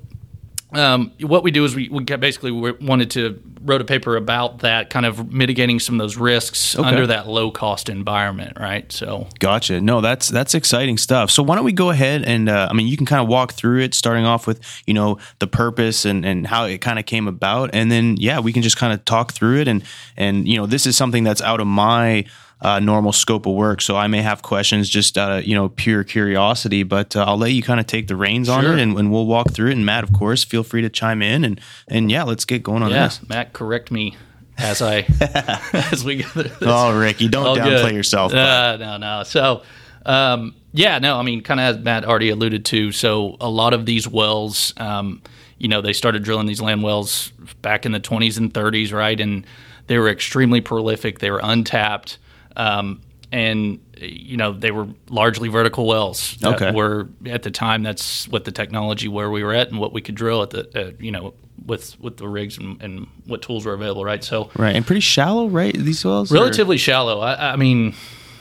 um, 0.74 1.12
what 1.22 1.44
we 1.44 1.52
do 1.52 1.66
is 1.66 1.76
we, 1.76 1.90
we 1.90 2.04
basically 2.04 2.52
we 2.52 2.72
wanted 2.72 3.12
to 3.12 3.42
wrote 3.64 3.82
a 3.82 3.86
paper 3.86 4.16
about 4.16 4.60
that, 4.60 4.90
kind 4.90 5.06
of 5.06 5.32
mitigating 5.32 5.80
some 5.80 5.96
of 5.96 6.00
those 6.00 6.18
risks 6.18 6.78
Okay. 6.78 6.88
under 6.88 7.08
that 7.08 7.28
low 7.28 7.52
cost 7.52 7.90
environment, 7.90 8.58
right? 8.60 8.90
So 8.92 9.28
Gotcha. 9.40 9.82
No, 9.82 10.02
that's 10.02 10.30
that's 10.30 10.56
exciting 10.56 10.98
stuff. 10.98 11.30
So 11.30 11.44
why 11.44 11.56
don't 11.56 11.66
we 11.66 11.74
go 11.74 11.90
ahead 11.90 12.24
and 12.24 12.48
uh, 12.50 12.68
I 12.70 12.74
mean, 12.74 12.88
you 12.88 12.98
can 12.98 13.06
kind 13.06 13.22
of 13.22 13.28
walk 13.28 13.54
through 13.54 13.82
it, 13.82 13.94
starting 13.94 14.26
off 14.26 14.48
with 14.48 14.62
you 14.88 14.94
know 14.94 15.18
the 15.40 15.48
purpose 15.48 16.06
and 16.06 16.26
and 16.26 16.48
how 16.48 16.66
it 16.66 16.80
kind 16.80 17.00
of 17.00 17.06
came 17.06 17.28
about, 17.28 17.72
and 17.74 17.92
then 17.92 18.16
yeah, 18.18 18.40
we 18.40 18.54
can 18.54 18.62
just 18.62 18.78
kind 18.78 18.94
of 18.94 19.04
talk 19.06 19.34
through 19.34 19.60
it, 19.62 19.68
and 19.68 19.84
and 20.16 20.48
you 20.48 20.58
know 20.58 20.66
this 20.66 20.86
is 20.86 20.96
something 20.96 21.24
that's 21.24 21.42
out 21.42 21.60
of 21.60 21.68
my. 21.68 22.26
Uh, 22.62 22.80
normal 22.80 23.12
scope 23.12 23.48
of 23.48 23.56
work, 23.56 23.82
so 23.82 23.98
I 23.98 24.06
may 24.06 24.22
have 24.22 24.44
questions 24.44 24.88
just 24.88 25.18
out 25.18 25.40
of 25.40 25.46
you 25.46 25.56
know 25.56 25.70
pure 25.70 26.04
curiosity, 26.04 26.84
but 26.84 27.16
uh, 27.16 27.24
I'll 27.28 27.38
let 27.38 27.54
you 27.54 27.64
kind 27.64 27.80
of 27.80 27.88
take 27.88 28.08
the 28.08 28.16
reins 28.16 28.50
on 28.50 28.66
it, 28.66 28.80
and, 28.80 28.96
and 29.00 29.12
we'll 29.12 29.26
walk 29.26 29.50
through 29.52 29.70
it. 29.70 29.74
And 29.74 29.84
Matt, 29.84 30.04
of 30.04 30.14
course, 30.14 30.44
feel 30.44 30.64
free 30.64 30.84
to 30.84 30.90
chime 30.90 31.24
in, 31.24 31.44
and 31.44 31.60
and 31.88 32.12
yeah, 32.12 32.22
let's 32.22 32.46
get 32.46 32.62
going 32.62 32.84
on 32.84 32.92
yeah, 32.92 33.06
this. 33.06 33.28
Matt, 33.28 33.54
correct 33.54 33.90
me 33.90 34.16
as 34.58 34.82
I 34.82 35.00
as 35.92 36.04
we 36.04 36.18
go 36.18 36.28
through 36.30 36.44
this. 36.44 36.58
Oh, 36.62 36.98
Ricky, 36.98 37.28
don't 37.28 37.46
All 37.46 37.56
downplay 37.56 37.90
good. 37.90 37.96
yourself. 37.96 38.34
Uh, 38.34 38.78
no, 38.78 38.98
no. 38.98 39.24
So, 39.24 39.64
um, 40.06 40.56
yeah, 40.74 41.00
no. 41.00 41.18
I 41.18 41.24
mean, 41.24 41.42
kind 41.42 41.60
of 41.60 41.78
as 41.78 41.84
Matt 41.84 42.06
already 42.06 42.30
alluded 42.30 42.66
to. 42.66 42.92
So, 42.92 43.38
a 43.40 43.50
lot 43.50 43.74
of 43.74 43.86
these 43.86 44.08
wells, 44.08 44.74
um, 44.78 45.22
you 45.58 45.68
know, 45.68 45.82
they 45.82 45.94
started 45.94 46.24
drilling 46.24 46.48
these 46.48 46.62
land 46.62 46.84
wells 46.84 47.32
back 47.62 47.86
in 47.86 47.92
the 47.92 48.00
20s 48.00 48.38
and 48.38 48.54
30s, 48.54 48.94
right? 48.94 49.20
And 49.20 49.46
they 49.88 49.98
were 49.98 50.10
extremely 50.10 50.62
prolific. 50.62 51.20
They 51.20 51.32
were 51.32 51.42
untapped, 51.44 52.18
um, 52.56 53.02
and 53.32 53.80
you 53.98 54.36
know, 54.38 54.52
they 54.52 54.72
were 54.72 54.88
largely 55.10 55.48
vertical 55.48 55.86
wells. 55.86 56.36
that 56.42 56.56
Okay. 56.56 56.72
Were 56.72 57.08
at 57.28 57.44
the 57.44 57.52
time 57.52 57.84
that's 57.84 58.28
what 58.28 58.46
the 58.46 58.52
technology 58.52 59.08
where 59.08 59.30
we 59.30 59.44
were 59.44 59.54
at 59.54 59.70
and 59.70 59.80
what 59.80 59.94
we 59.94 60.02
could 60.02 60.16
drill 60.16 60.42
at 60.44 60.50
the, 60.50 60.88
uh, 60.90 60.92
you 61.00 61.12
know, 61.12 61.34
with 61.66 62.00
with 62.00 62.18
the 62.18 62.28
rigs 62.28 62.58
and, 62.58 62.82
and 62.82 63.08
what 63.26 63.42
tools 63.42 63.66
were 63.66 63.74
available, 63.74 64.04
right? 64.04 64.24
So. 64.24 64.50
right, 64.58 64.76
and 64.76 64.86
pretty 64.86 65.02
shallow, 65.02 65.48
right? 65.48 65.74
These 65.74 66.04
wells, 66.04 66.32
or- 66.32 66.36
Relatively 66.36 66.78
shallow. 66.78 67.20
I, 67.20 67.54
I 67.54 67.56
mean, 67.56 67.94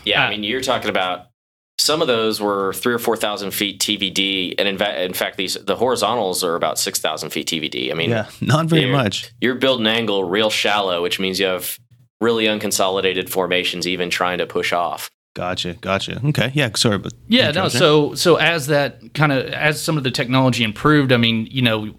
Yeah, 0.04 0.22
Ah. 0.22 0.26
I 0.26 0.30
mean, 0.30 0.42
you're 0.44 0.62
talking 0.62 0.88
about 0.90 1.26
some 1.78 2.02
of 2.02 2.08
those 2.08 2.40
were 2.40 2.72
three 2.74 2.92
or 2.94 2.98
four 2.98 3.16
thousand 3.16 3.52
feet 3.52 3.80
TVD, 3.80 4.54
and 4.58 4.66
in, 4.66 4.76
fa- 4.78 5.02
in 5.04 5.12
fact, 5.14 5.36
these 5.36 5.54
the 5.54 5.76
horizontals 5.76 6.42
are 6.42 6.54
about 6.56 6.78
six 6.78 6.98
thousand 6.98 7.30
feet 7.30 7.46
TVD. 7.48 7.90
I 7.90 7.94
mean, 7.94 8.10
Yeah, 8.10 8.28
not 8.40 8.66
very 8.66 8.82
you're- 8.82 8.92
much. 8.92 9.30
You're 9.40 9.54
building 9.54 9.86
angle 9.86 10.24
real 10.24 10.50
shallow, 10.50 11.02
which 11.02 11.20
means 11.20 11.38
you 11.38 11.46
have 11.46 11.78
really 12.20 12.44
unconsolidated 12.44 13.28
formations, 13.28 13.86
even 13.86 14.10
trying 14.10 14.38
to 14.38 14.46
push 14.46 14.72
off. 14.72 15.10
Gotcha, 15.34 15.74
gotcha. 15.74 16.20
Okay, 16.24 16.50
yeah. 16.54 16.70
Sorry, 16.74 16.98
but 16.98 17.12
Yeah, 17.28 17.52
no. 17.52 17.68
So 17.68 18.14
so 18.14 18.36
as 18.36 18.66
that 18.66 19.14
kind 19.14 19.32
of 19.32 19.46
as 19.46 19.80
some 19.80 19.96
of 19.96 20.02
the 20.04 20.10
technology 20.10 20.64
improved, 20.64 21.12
I 21.12 21.18
mean, 21.18 21.46
you 21.50 21.62
know, 21.62 21.94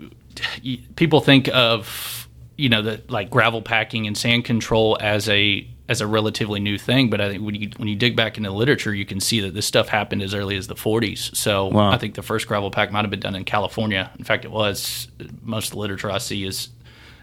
people 0.96 1.22
think 1.22 1.48
of 1.54 2.28
you 2.58 2.70
know 2.70 2.82
the 2.82 3.02
like 3.08 3.30
gravel 3.30 3.62
packing 3.62 4.06
and 4.06 4.18
sand 4.18 4.44
control 4.46 4.98
as 5.00 5.30
a 5.30 5.68
as 5.88 6.02
a 6.02 6.08
relatively 6.08 6.60
new 6.60 6.78
thing, 6.78 7.10
but 7.10 7.22
I 7.22 7.30
think 7.30 7.44
when 7.44 7.56
you 7.56 7.70
when 7.78 7.88
you 7.88 7.96
dig 7.96 8.18
back 8.18 8.38
into 8.38 8.50
the 8.50 8.56
literature, 8.56 8.94
you 8.94 9.06
can 9.06 9.22
see 9.22 9.40
that 9.42 9.54
this 9.54 9.66
stuff 9.66 9.88
happened 9.88 10.22
as 10.22 10.34
early 10.34 10.58
as 10.58 10.68
the 10.68 10.76
40s. 10.76 11.36
So 11.36 11.68
Wow. 11.68 11.90
I 11.90 11.98
think 11.98 12.16
the 12.16 12.22
first 12.22 12.48
gravel 12.48 12.70
pack 12.70 12.92
might 12.92 13.02
have 13.02 13.10
been 13.10 13.20
done 13.22 13.36
in 13.36 13.46
California. 13.46 14.12
In 14.20 14.26
fact, 14.26 14.44
it 14.44 14.52
was. 14.52 15.08
Most 15.42 15.68
of 15.68 15.72
the 15.72 15.80
literature 15.80 16.12
I 16.12 16.18
see 16.18 16.46
is 16.46 16.70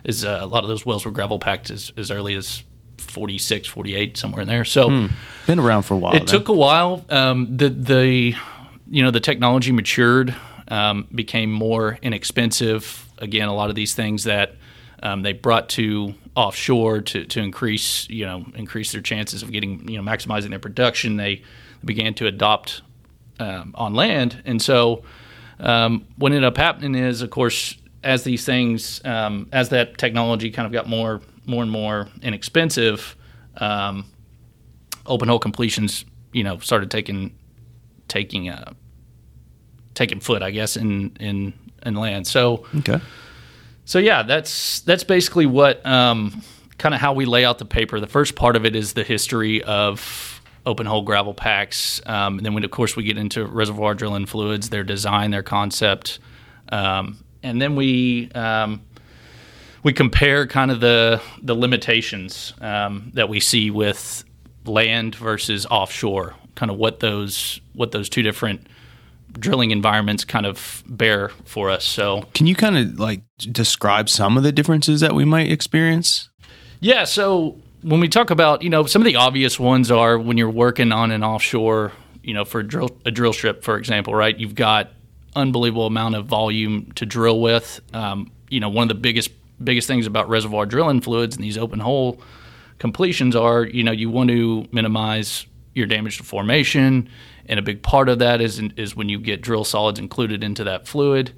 is 0.05 0.25
uh, 0.25 0.39
a 0.41 0.47
lot 0.47 0.65
of 0.65 0.69
those 0.69 0.87
wells 0.87 1.05
were 1.05 1.11
gravel 1.11 1.39
packed 1.39 1.71
as, 1.71 1.93
as 1.97 2.11
early 2.11 2.35
as 2.35 2.63
46, 2.99 3.69
48, 3.69 4.17
somewhere 4.17 4.43
in 4.43 4.49
there. 4.49 4.65
So. 4.65 5.09
been 5.47 5.59
around 5.59 5.83
for 5.83 5.95
a 5.95 5.99
while. 5.99 6.15
It 6.15 6.27
took 6.27 6.49
a 6.49 6.53
while. 6.53 7.05
Um, 7.09 7.57
the 7.57 7.71
the 7.71 8.35
you 8.91 9.03
know 9.03 9.11
the 9.11 9.21
technology 9.21 9.73
matured, 9.73 10.35
um, 10.69 11.07
became 11.15 11.53
more 11.53 11.99
inexpensive. 12.03 13.07
Again, 13.19 13.49
a 13.49 13.55
lot 13.55 13.69
of 13.71 13.75
these 13.75 13.95
things 13.95 14.25
that 14.25 14.55
um, 15.03 15.23
they 15.23 15.33
brought 15.33 15.69
to 15.71 16.15
offshore 16.35 17.01
to, 17.01 17.25
to 17.25 17.41
increase 17.41 18.09
you 18.09 18.25
know 18.25 18.45
increase 18.55 18.93
their 18.93 19.03
chances 19.03 19.43
of 19.43 19.51
getting 19.51 19.89
you 19.89 20.01
know 20.01 20.11
maximizing 20.11 20.51
their 20.51 20.59
production. 20.59 21.17
They 21.17 21.43
began 21.85 22.15
to 22.15 22.27
adopt 22.27 22.83
um, 23.39 23.73
on 23.77 23.95
land, 23.95 24.43
and 24.45 24.61
so 24.61 25.03
um, 25.61 26.07
what 26.17 26.33
ended 26.33 26.45
up 26.45 26.57
happening 26.57 26.95
is, 26.95 27.23
of 27.23 27.31
course, 27.31 27.77
as 28.03 28.25
these 28.25 28.45
things, 28.45 29.05
um, 29.05 29.49
as 29.53 29.71
that 29.71 29.99
technology 29.99 30.51
kind 30.51 30.67
of 30.67 30.73
got 30.73 30.89
more, 30.89 31.21
more 31.49 31.63
and 31.63 31.73
more 31.73 32.09
inexpensive, 32.23 33.17
um, 33.57 34.05
open 35.07 35.29
hole 35.29 35.39
completions, 35.39 36.05
you 36.33 36.45
know, 36.45 36.59
started 36.59 36.91
taking, 36.91 37.37
taking, 38.07 38.49
uh, 38.49 38.73
taking 39.95 40.21
foot, 40.21 40.43
I 40.43 40.51
guess, 40.51 40.77
in 40.77 41.17
in 41.19 41.53
in 41.85 41.95
land. 41.95 42.27
So, 42.27 42.65
okay. 42.77 43.01
so 43.85 43.99
yeah, 43.99 44.23
that's 44.23 44.81
that's 44.81 45.05
basically 45.05 45.47
what 45.47 45.85
um, 45.85 46.43
kind 46.79 46.95
of 46.95 47.01
how 47.01 47.13
we 47.13 47.25
lay 47.25 47.45
out 47.45 47.59
the 47.59 47.65
paper. 47.65 48.01
The 48.01 48.07
first 48.07 48.37
part 48.37 48.57
of 48.57 48.65
it 48.65 48.77
is 48.77 48.93
the 48.93 49.05
history 49.05 49.63
of 49.63 50.41
open 50.65 50.87
hole 50.87 51.03
gravel 51.03 51.35
packs, 51.35 52.01
um, 52.07 52.39
and 52.39 52.47
then 52.47 52.55
we, 52.55 52.65
of 52.65 52.71
course 52.71 52.97
we 52.97 53.03
get 53.03 53.19
into 53.19 53.45
reservoir 53.45 53.95
drilling 53.95 54.27
fluids, 54.27 54.71
their 54.71 54.85
design, 54.85 55.31
their 55.31 55.43
concept, 55.43 56.19
um, 56.71 57.19
and 57.43 57.61
then 57.61 57.75
we 57.77 58.31
um, 58.33 58.83
we 59.83 59.93
compare 59.93 60.47
kind 60.47 60.71
of 60.71 60.81
the 60.81 61.21
the 61.43 61.55
limitations 61.55 62.53
um, 62.61 63.11
that 63.15 63.29
we 63.29 63.41
see 63.41 63.71
with 63.71 64.25
land 64.65 65.15
versus 65.15 65.67
offshore, 65.67 66.35
kind 66.55 66.71
of 66.71 66.77
what 66.77 67.01
those 67.01 67.61
what 67.75 67.93
those 67.93 68.09
two 68.09 68.23
different 68.23 68.67
drilling 69.39 69.71
environments 69.71 70.25
kind 70.25 70.47
of 70.47 70.83
bear 70.87 71.29
for 71.45 71.71
us. 71.71 71.85
So 71.85 72.23
Can 72.35 72.47
you 72.47 72.55
kind 72.55 72.77
of 72.77 72.99
like 72.99 73.23
describe 73.39 74.09
some 74.09 74.37
of 74.37 74.43
the 74.43 74.53
differences 74.53 75.01
that 75.01 75.15
we 75.15 75.25
might 75.25 75.51
experience? 75.51 76.29
Yeah, 76.81 77.05
so 77.05 77.57
when 77.83 78.01
we 78.01 78.09
talk 78.09 78.31
about, 78.31 78.63
you 78.63 78.71
know, 78.71 78.87
some 78.87 79.03
of 79.03 79.07
the 79.07 79.17
obvious 79.17 79.59
ones 79.59 79.91
are 79.91 80.19
when 80.19 80.37
you're 80.37 80.51
working 80.51 80.93
on 80.93 81.11
an 81.11 81.23
offshore, 81.23 81.93
you 82.23 82.35
know, 82.35 82.45
for 82.45 82.61
a 82.61 82.67
drill, 82.67 82.91
a 83.05 83.11
drillship, 83.11 83.63
for 83.63 83.77
example, 83.77 84.15
right? 84.15 84.37
You've 84.39 84.55
got 84.55 84.91
unbelievable 85.37 85.87
amount 85.87 86.15
of 86.15 86.27
volume 86.27 86.91
to 86.93 87.07
drill 87.07 87.41
with. 87.41 87.81
Um, 87.93 88.33
you 88.49 88.61
know, 88.61 88.69
one 88.69 88.85
of 88.85 88.89
the 88.89 89.01
biggest 89.01 89.31
biggest 89.63 89.89
things 89.89 90.07
about 90.07 90.29
reservoir 90.29 90.67
drilling 90.67 91.01
fluids 91.01 91.37
and 91.37 91.45
these 91.45 91.59
open 91.59 91.81
hole 91.81 92.21
completions 92.79 93.35
are, 93.37 93.65
you 93.65 93.83
know, 93.83 93.93
you 93.93 94.11
want 94.11 94.31
to 94.31 94.67
minimize 94.73 95.47
your 95.75 95.87
damage 95.87 96.19
to 96.19 96.25
formation, 96.25 97.09
and 97.47 97.59
a 97.59 97.63
big 97.63 97.83
part 97.83 98.09
of 98.09 98.19
that 98.19 98.41
is 98.41 98.61
is 98.77 98.97
when 98.97 99.09
you 99.09 99.19
get 99.19 99.41
drill 99.43 99.65
solids 99.65 99.99
included 99.99 100.43
into 100.43 100.65
that 100.65 100.87
fluid. 100.87 101.33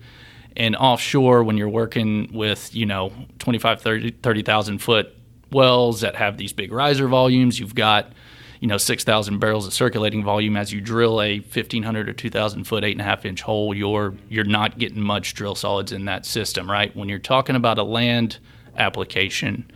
And 0.57 0.75
offshore, 0.77 1.45
when 1.45 1.57
you're 1.57 1.69
working 1.69 2.29
with, 2.33 2.75
you 2.75 2.85
know, 2.85 3.12
25, 3.39 3.81
30 3.81 4.11
30,000 4.23 4.79
foot 4.79 5.15
wells 5.53 6.00
that 6.00 6.17
have 6.17 6.37
these 6.39 6.53
big 6.53 6.73
riser 6.73 7.07
volumes, 7.07 7.61
you've 7.61 7.75
got, 7.75 8.12
you 8.61 8.69
know, 8.69 8.76
6,000 8.76 9.38
barrels 9.38 9.67
of 9.67 9.73
circulating 9.73 10.23
volume 10.23 10.57
as 10.57 10.73
you 10.73 10.81
drill 10.81 11.21
a 11.21 11.38
1,500 11.38 12.09
or 12.09 12.12
2,000 12.12 12.64
foot, 12.64 12.85
eight 12.85 12.93
and 12.93 13.00
a 13.00 13.05
half 13.05 13.25
inch 13.25 13.40
hole, 13.40 13.75
you're, 13.75 14.14
you're 14.29 14.45
not 14.45 14.79
getting 14.79 15.00
much 15.00 15.35
drill 15.35 15.55
solids 15.55 15.93
in 15.93 16.05
that 16.05 16.26
system, 16.26 16.71
right? 16.71 16.95
When 16.95 17.09
you're 17.09 17.19
talking 17.19 17.57
about 17.57 17.79
a 17.79 17.83
land 17.83 18.38
application, 18.76 19.71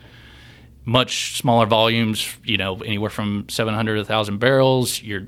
much 0.84 1.38
smaller 1.38 1.64
volumes, 1.66 2.36
you 2.44 2.58
know, 2.58 2.76
anywhere 2.82 3.10
from 3.10 3.46
700 3.48 3.94
to 3.94 4.00
1,000 4.00 4.38
barrels. 4.38 5.02
You're 5.02 5.26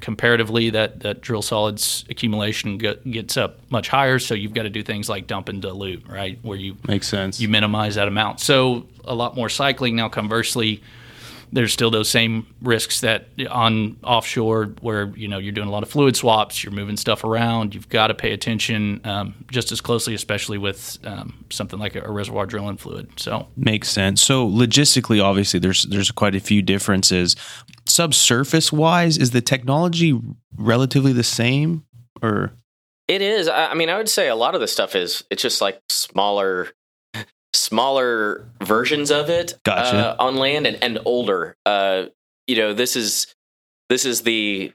comparatively 0.00 0.70
that 0.70 1.00
that 1.00 1.20
drill 1.20 1.42
solids 1.42 2.04
accumulation 2.10 2.78
get, 2.78 3.10
gets 3.10 3.36
up 3.36 3.58
much 3.70 3.88
higher. 3.88 4.18
So 4.20 4.34
you've 4.34 4.54
got 4.54 4.64
to 4.64 4.70
do 4.70 4.82
things 4.82 5.08
like 5.08 5.26
dump 5.26 5.48
and 5.48 5.60
dilute, 5.60 6.06
right, 6.08 6.38
where 6.42 6.58
you 6.58 6.76
Makes 6.86 7.08
sense. 7.08 7.40
you 7.40 7.48
minimize 7.48 7.96
that 7.96 8.06
amount. 8.06 8.38
So 8.38 8.86
a 9.04 9.14
lot 9.14 9.34
more 9.34 9.48
cycling. 9.48 9.96
Now, 9.96 10.08
conversely, 10.08 10.82
there's 11.54 11.72
still 11.72 11.90
those 11.90 12.10
same 12.10 12.46
risks 12.60 13.00
that 13.00 13.28
on 13.48 13.96
offshore 14.02 14.74
where 14.80 15.06
you 15.16 15.28
know 15.28 15.38
you're 15.38 15.52
doing 15.52 15.68
a 15.68 15.70
lot 15.70 15.84
of 15.84 15.88
fluid 15.88 16.16
swaps, 16.16 16.64
you're 16.64 16.72
moving 16.72 16.96
stuff 16.96 17.22
around. 17.22 17.74
You've 17.74 17.88
got 17.88 18.08
to 18.08 18.14
pay 18.14 18.32
attention 18.32 19.00
um, 19.04 19.44
just 19.50 19.70
as 19.70 19.80
closely, 19.80 20.14
especially 20.14 20.58
with 20.58 20.98
um, 21.04 21.44
something 21.50 21.78
like 21.78 21.94
a, 21.94 22.02
a 22.02 22.10
reservoir 22.10 22.44
drilling 22.44 22.76
fluid. 22.76 23.08
So 23.16 23.46
Makes 23.56 23.88
sense. 23.88 24.20
So 24.20 24.48
logistically, 24.48 25.22
obviously, 25.22 25.60
there's 25.60 25.84
there's 25.84 26.10
quite 26.10 26.34
a 26.34 26.40
few 26.40 26.60
differences. 26.60 27.36
Subsurface 27.86 28.72
wise, 28.72 29.16
is 29.16 29.30
the 29.30 29.40
technology 29.40 30.20
relatively 30.56 31.12
the 31.12 31.22
same, 31.22 31.84
or 32.20 32.50
It 33.06 33.22
is. 33.22 33.46
I, 33.46 33.66
I 33.66 33.74
mean, 33.74 33.90
I 33.90 33.96
would 33.96 34.08
say 34.08 34.28
a 34.28 34.34
lot 34.34 34.56
of 34.56 34.60
the 34.60 34.68
stuff 34.68 34.96
is 34.96 35.22
it's 35.30 35.42
just 35.42 35.60
like 35.60 35.80
smaller, 35.88 36.70
smaller 37.54 38.46
versions 38.62 39.10
of 39.10 39.30
it 39.30 39.54
Gotcha. 39.64 39.96
uh, 39.96 40.16
on 40.18 40.36
land 40.36 40.66
and, 40.66 40.76
and 40.82 40.98
older. 41.04 41.56
Uh, 41.64 42.06
you 42.46 42.56
know, 42.56 42.74
this 42.74 42.96
is 42.96 43.34
this 43.88 44.04
is 44.04 44.22
the 44.22 44.72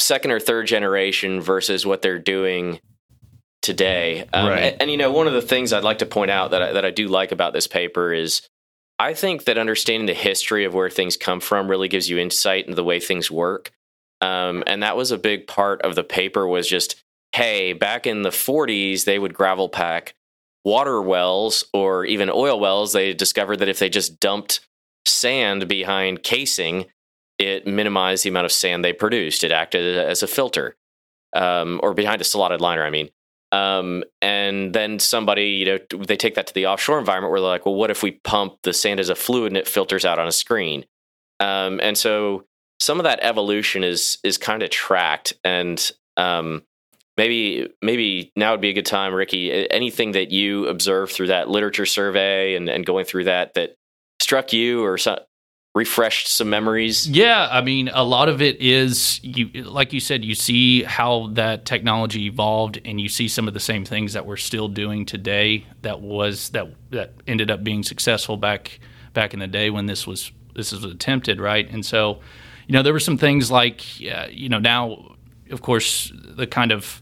second 0.00 0.30
or 0.30 0.40
third 0.40 0.66
generation 0.66 1.40
versus 1.40 1.84
what 1.84 2.00
they're 2.02 2.18
doing 2.18 2.80
today. 3.62 4.26
Um, 4.32 4.48
Right. 4.48 4.58
and, 4.72 4.82
and, 4.82 4.90
you 4.90 4.96
know, 4.96 5.12
one 5.12 5.26
of 5.26 5.32
the 5.32 5.42
things 5.42 5.72
I'd 5.72 5.84
like 5.84 5.98
to 5.98 6.06
point 6.06 6.30
out 6.30 6.50
that 6.50 6.62
I, 6.62 6.72
that 6.72 6.84
I 6.84 6.90
do 6.90 7.08
like 7.08 7.32
about 7.32 7.52
this 7.52 7.66
paper 7.66 8.12
is 8.12 8.42
I 8.98 9.14
think 9.14 9.44
that 9.44 9.58
understanding 9.58 10.06
the 10.06 10.14
history 10.14 10.64
of 10.64 10.74
where 10.74 10.90
things 10.90 11.16
come 11.16 11.40
from 11.40 11.68
really 11.68 11.88
gives 11.88 12.08
you 12.10 12.18
insight 12.18 12.64
into 12.64 12.74
the 12.76 12.84
way 12.84 13.00
things 13.00 13.30
work. 13.30 13.70
Um, 14.20 14.62
and 14.66 14.82
that 14.82 14.96
was 14.96 15.10
a 15.10 15.18
big 15.18 15.46
part 15.46 15.82
of 15.82 15.94
the 15.94 16.04
paper 16.04 16.46
was 16.46 16.68
just, 16.68 16.96
hey, 17.34 17.72
back 17.72 18.06
in 18.06 18.22
the 18.22 18.30
40s, 18.30 19.04
they 19.04 19.18
would 19.18 19.34
gravel 19.34 19.68
pack 19.68 20.14
water 20.64 21.00
wells 21.02 21.64
or 21.72 22.04
even 22.04 22.30
oil 22.30 22.58
wells. 22.60 22.92
They 22.92 23.14
discovered 23.14 23.58
that 23.58 23.68
if 23.68 23.78
they 23.78 23.88
just 23.88 24.20
dumped 24.20 24.60
sand 25.06 25.68
behind 25.68 26.22
casing, 26.22 26.86
it 27.38 27.66
minimized 27.66 28.24
the 28.24 28.28
amount 28.28 28.46
of 28.46 28.52
sand 28.52 28.84
they 28.84 28.92
produced. 28.92 29.44
It 29.44 29.50
acted 29.50 29.96
as 29.98 30.22
a 30.22 30.28
filter, 30.28 30.76
um, 31.34 31.80
or 31.82 31.94
behind 31.94 32.20
a 32.20 32.24
slotted 32.24 32.60
liner, 32.60 32.84
I 32.84 32.90
mean. 32.90 33.10
Um, 33.50 34.02
and 34.22 34.72
then 34.72 34.98
somebody, 34.98 35.48
you 35.50 35.66
know, 35.66 35.78
they 35.98 36.16
take 36.16 36.36
that 36.36 36.46
to 36.46 36.54
the 36.54 36.66
offshore 36.66 36.98
environment 36.98 37.32
where 37.32 37.40
they're 37.40 37.50
like, 37.50 37.66
well, 37.66 37.74
what 37.74 37.90
if 37.90 38.02
we 38.02 38.12
pump 38.12 38.58
the 38.62 38.72
sand 38.72 38.98
as 38.98 39.10
a 39.10 39.14
fluid 39.14 39.52
and 39.52 39.58
it 39.58 39.68
filters 39.68 40.06
out 40.06 40.18
on 40.18 40.26
a 40.26 40.32
screen? 40.32 40.86
Um, 41.38 41.78
and 41.82 41.98
so 41.98 42.44
some 42.80 42.98
of 42.98 43.04
that 43.04 43.20
evolution 43.22 43.84
is 43.84 44.18
is 44.24 44.38
kind 44.38 44.62
of 44.62 44.70
tracked, 44.70 45.34
and 45.44 45.92
um, 46.16 46.62
maybe 47.16 47.68
maybe 47.82 48.32
now 48.36 48.52
would 48.52 48.60
be 48.60 48.70
a 48.70 48.74
good 48.74 48.86
time, 48.86 49.14
Ricky. 49.14 49.70
Anything 49.70 50.12
that 50.12 50.30
you 50.30 50.66
observed 50.68 51.12
through 51.12 51.28
that 51.28 51.48
literature 51.48 51.86
survey 51.86 52.54
and, 52.54 52.68
and 52.68 52.86
going 52.86 53.04
through 53.04 53.24
that 53.24 53.54
that 53.54 53.74
struck 54.20 54.52
you 54.52 54.84
or 54.84 54.98
refreshed 55.74 56.28
some 56.28 56.50
memories? 56.50 57.08
Yeah, 57.08 57.48
I 57.50 57.60
mean, 57.62 57.90
a 57.92 58.04
lot 58.04 58.28
of 58.28 58.42
it 58.42 58.60
is 58.60 59.20
you, 59.22 59.46
like 59.64 59.92
you 59.92 60.00
said, 60.00 60.24
you 60.24 60.34
see 60.34 60.82
how 60.82 61.28
that 61.32 61.64
technology 61.64 62.26
evolved, 62.26 62.80
and 62.84 63.00
you 63.00 63.08
see 63.08 63.28
some 63.28 63.48
of 63.48 63.54
the 63.54 63.60
same 63.60 63.84
things 63.84 64.12
that 64.12 64.26
we're 64.26 64.36
still 64.36 64.68
doing 64.68 65.06
today. 65.06 65.66
That 65.82 66.00
was 66.00 66.50
that 66.50 66.68
that 66.90 67.14
ended 67.26 67.50
up 67.50 67.64
being 67.64 67.82
successful 67.82 68.36
back 68.36 68.80
back 69.12 69.34
in 69.34 69.40
the 69.40 69.46
day 69.46 69.70
when 69.70 69.86
this 69.86 70.06
was 70.06 70.32
this 70.54 70.72
was 70.72 70.84
attempted, 70.84 71.40
right? 71.40 71.68
And 71.70 71.84
so, 71.84 72.20
you 72.66 72.72
know, 72.72 72.82
there 72.82 72.92
were 72.92 73.00
some 73.00 73.18
things 73.18 73.50
like, 73.50 73.82
uh, 74.10 74.26
you 74.30 74.48
know, 74.48 74.58
now, 74.58 75.16
of 75.50 75.62
course, 75.62 76.12
the 76.14 76.46
kind 76.46 76.72
of 76.72 77.01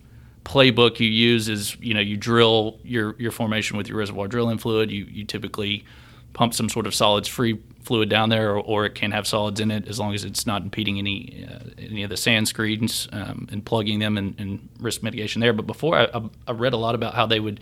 playbook 0.51 0.99
you 0.99 1.07
use 1.07 1.49
is, 1.49 1.77
you 1.81 1.95
know, 1.95 2.01
you 2.01 2.17
drill 2.17 2.81
your 2.83 3.15
your 3.19 3.31
formation 3.31 3.77
with 3.77 3.89
your 3.89 3.99
reservoir 3.99 4.27
drilling 4.27 4.59
fluid. 4.59 4.91
You 4.91 5.05
you 5.05 5.25
typically 5.25 5.85
pump 6.33 6.55
some 6.55 6.69
sort 6.69 6.87
of 6.87 6.95
solids 6.95 7.29
free 7.29 7.61
fluid 7.83 8.09
down 8.09 8.29
there, 8.29 8.51
or, 8.51 8.61
or, 8.61 8.85
it 8.85 8.95
can 8.95 9.11
have 9.11 9.27
solids 9.27 9.59
in 9.59 9.71
it 9.71 9.89
as 9.89 9.99
long 9.99 10.15
as 10.15 10.25
it's 10.25 10.47
not 10.47 10.63
impeding 10.63 10.99
any 10.99 11.47
uh, 11.49 11.59
any 11.79 12.03
of 12.03 12.11
the 12.11 12.17
sand 12.17 12.49
screens 12.49 13.09
um, 13.13 13.49
and 13.53 13.65
plugging 13.65 14.01
them 14.01 14.19
and, 14.19 14.35
and, 14.39 14.69
risk 14.81 15.03
mitigation 15.03 15.41
there. 15.41 15.53
But 15.53 15.67
before 15.67 15.97
I, 15.97 16.09
I, 16.47 16.53
read 16.53 16.73
a 16.73 16.77
lot 16.77 16.95
about 16.95 17.15
how 17.15 17.27
they 17.27 17.41
would 17.41 17.61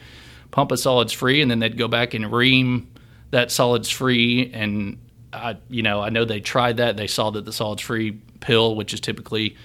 pump 0.50 0.72
a 0.72 0.76
solids 0.76 1.12
free 1.12 1.42
and 1.42 1.50
then 1.50 1.58
they'd 1.58 1.76
go 1.76 1.88
back 1.88 2.14
and 2.14 2.32
ream 2.32 2.88
that 3.30 3.50
solids 3.50 3.90
free 3.90 4.50
and 4.52 4.98
I, 5.32 5.58
you 5.68 5.82
know, 5.82 6.00
I 6.00 6.08
know 6.08 6.24
they 6.24 6.40
tried 6.40 6.78
that. 6.78 6.96
They 6.96 7.06
saw 7.06 7.30
that 7.30 7.44
the 7.44 7.52
solids 7.52 7.82
free 7.82 8.12
pill, 8.40 8.74
which 8.74 8.94
is 8.94 9.00
typically 9.00 9.56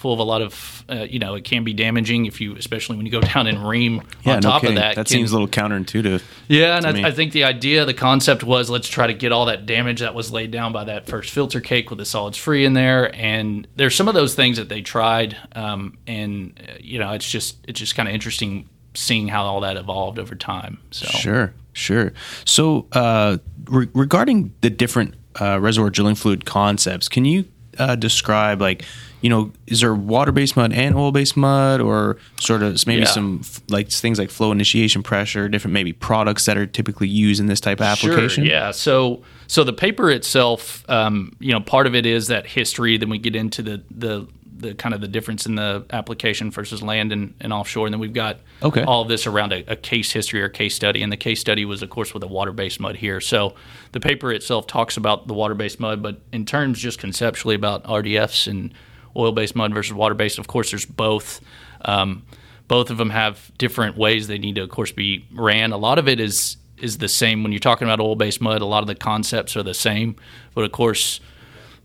full 0.00 0.14
of 0.14 0.18
a 0.18 0.22
lot 0.22 0.40
of, 0.40 0.84
uh, 0.90 1.06
you 1.08 1.18
know, 1.18 1.34
it 1.34 1.44
can 1.44 1.62
be 1.62 1.74
damaging 1.74 2.24
if 2.24 2.40
you, 2.40 2.56
especially 2.56 2.96
when 2.96 3.04
you 3.04 3.12
go 3.12 3.20
down 3.34 3.46
and 3.46 3.68
ream 3.68 4.00
yeah, 4.24 4.32
on 4.36 4.40
no 4.40 4.48
top 4.48 4.62
kidding. 4.62 4.76
of 4.78 4.82
that. 4.82 4.94
That 4.96 5.06
can- 5.06 5.12
seems 5.12 5.30
a 5.30 5.34
little 5.34 5.46
counterintuitive. 5.46 6.22
yeah, 6.48 6.76
and 6.78 6.86
I. 6.86 7.08
I 7.08 7.12
think 7.12 7.32
the 7.32 7.44
idea, 7.44 7.84
the 7.84 7.92
concept 7.94 8.42
was 8.42 8.70
let's 8.70 8.88
try 8.88 9.06
to 9.06 9.14
get 9.14 9.30
all 9.30 9.44
that 9.46 9.66
damage 9.66 10.00
that 10.00 10.14
was 10.14 10.32
laid 10.32 10.50
down 10.50 10.72
by 10.72 10.84
that 10.84 11.06
first 11.06 11.30
filter 11.30 11.60
cake 11.60 11.90
with 11.90 11.98
the 11.98 12.04
solids 12.06 12.38
free 12.38 12.64
in 12.64 12.72
there. 12.72 13.14
And 13.14 13.68
there's 13.76 13.94
some 13.94 14.08
of 14.08 14.14
those 14.14 14.34
things 14.34 14.56
that 14.56 14.68
they 14.70 14.80
tried, 14.80 15.36
um, 15.54 15.98
and 16.06 16.58
uh, 16.66 16.72
you 16.80 16.98
know, 16.98 17.12
it's 17.12 17.30
just 17.30 17.58
it's 17.68 17.78
just 17.78 17.94
kind 17.94 18.08
of 18.08 18.14
interesting 18.14 18.68
seeing 18.94 19.28
how 19.28 19.44
all 19.44 19.60
that 19.60 19.76
evolved 19.76 20.18
over 20.18 20.34
time. 20.34 20.78
So 20.90 21.06
Sure, 21.08 21.52
sure. 21.74 22.12
So, 22.44 22.86
uh, 22.92 23.36
re- 23.66 23.88
regarding 23.94 24.52
the 24.62 24.70
different 24.70 25.14
uh, 25.40 25.60
reservoir 25.60 25.90
drilling 25.90 26.16
fluid 26.16 26.44
concepts, 26.44 27.08
can 27.08 27.24
you 27.24 27.44
uh, 27.78 27.94
describe 27.96 28.60
like, 28.60 28.84
you 29.20 29.28
know, 29.30 29.52
is 29.66 29.80
there 29.80 29.94
water-based 29.94 30.56
mud 30.56 30.72
and 30.72 30.94
oil-based 30.94 31.36
mud, 31.36 31.80
or 31.80 32.16
sort 32.38 32.62
of 32.62 32.86
maybe 32.86 33.00
Yeah. 33.02 33.06
some 33.08 33.40
f- 33.42 33.60
like 33.68 33.90
things 33.90 34.18
like 34.18 34.30
flow 34.30 34.50
initiation 34.52 35.02
pressure, 35.02 35.48
different 35.48 35.74
maybe 35.74 35.92
products 35.92 36.46
that 36.46 36.56
are 36.56 36.66
typically 36.66 37.08
used 37.08 37.40
in 37.40 37.46
this 37.46 37.60
type 37.60 37.80
of 37.80 37.86
application? 37.86 38.44
Sure, 38.44 38.52
yeah. 38.52 38.70
So 38.70 39.22
so 39.46 39.64
the 39.64 39.72
paper 39.72 40.10
itself, 40.10 40.88
um, 40.88 41.34
you 41.40 41.52
know, 41.52 41.60
part 41.60 41.86
of 41.86 41.94
it 41.94 42.06
is 42.06 42.28
that 42.28 42.46
history. 42.46 42.96
Then 42.96 43.10
we 43.10 43.18
get 43.18 43.36
into 43.36 43.62
the 43.62 43.82
the 43.90 44.26
the 44.56 44.74
kind 44.74 44.94
of 44.94 45.00
the 45.00 45.08
difference 45.08 45.46
in 45.46 45.54
the 45.54 45.86
application 45.90 46.50
versus 46.50 46.82
land 46.82 47.12
and, 47.12 47.32
and 47.40 47.50
offshore, 47.50 47.86
and 47.86 47.94
then 47.94 48.00
we've 48.00 48.12
got 48.12 48.40
Okay. 48.62 48.82
all 48.82 49.00
of 49.00 49.08
this 49.08 49.26
around 49.26 49.54
a, 49.54 49.64
a 49.72 49.74
case 49.74 50.12
history 50.12 50.42
or 50.42 50.50
case 50.50 50.74
study. 50.74 51.02
And 51.02 51.10
the 51.10 51.16
case 51.16 51.40
study 51.40 51.64
was, 51.64 51.80
of 51.82 51.88
course, 51.88 52.12
with 52.12 52.22
a 52.22 52.26
water 52.26 52.52
based 52.52 52.78
mud 52.78 52.96
here. 52.96 53.22
So 53.22 53.54
the 53.92 54.00
paper 54.00 54.30
itself 54.32 54.66
talks 54.66 54.98
about 54.98 55.28
the 55.28 55.32
water 55.32 55.54
based 55.54 55.80
mud, 55.80 56.02
but 56.02 56.20
in 56.30 56.44
terms 56.44 56.78
just 56.78 56.98
conceptually 56.98 57.54
about 57.54 57.84
RDFs 57.84 58.46
and 58.48 58.74
oil 59.16 59.32
based 59.32 59.54
mud 59.54 59.72
versus 59.74 59.92
water 59.92 60.14
based, 60.14 60.38
of 60.38 60.46
course, 60.46 60.70
there's 60.70 60.86
both. 60.86 61.40
Um, 61.82 62.24
both 62.68 62.90
of 62.90 62.98
them 62.98 63.10
have 63.10 63.50
different 63.58 63.96
ways 63.96 64.28
they 64.28 64.38
need 64.38 64.54
to, 64.54 64.62
of 64.62 64.70
course, 64.70 64.92
be 64.92 65.26
ran. 65.32 65.72
A 65.72 65.76
lot 65.76 65.98
of 65.98 66.06
it 66.06 66.20
is 66.20 66.56
is 66.78 66.98
the 66.98 67.08
same 67.08 67.42
when 67.42 67.52
you're 67.52 67.58
talking 67.58 67.86
about 67.86 68.00
oil 68.00 68.14
based 68.14 68.40
mud. 68.40 68.62
A 68.62 68.66
lot 68.66 68.82
of 68.82 68.86
the 68.86 68.94
concepts 68.94 69.56
are 69.56 69.62
the 69.62 69.74
same, 69.74 70.14
but 70.54 70.64
of 70.64 70.72
course, 70.72 71.20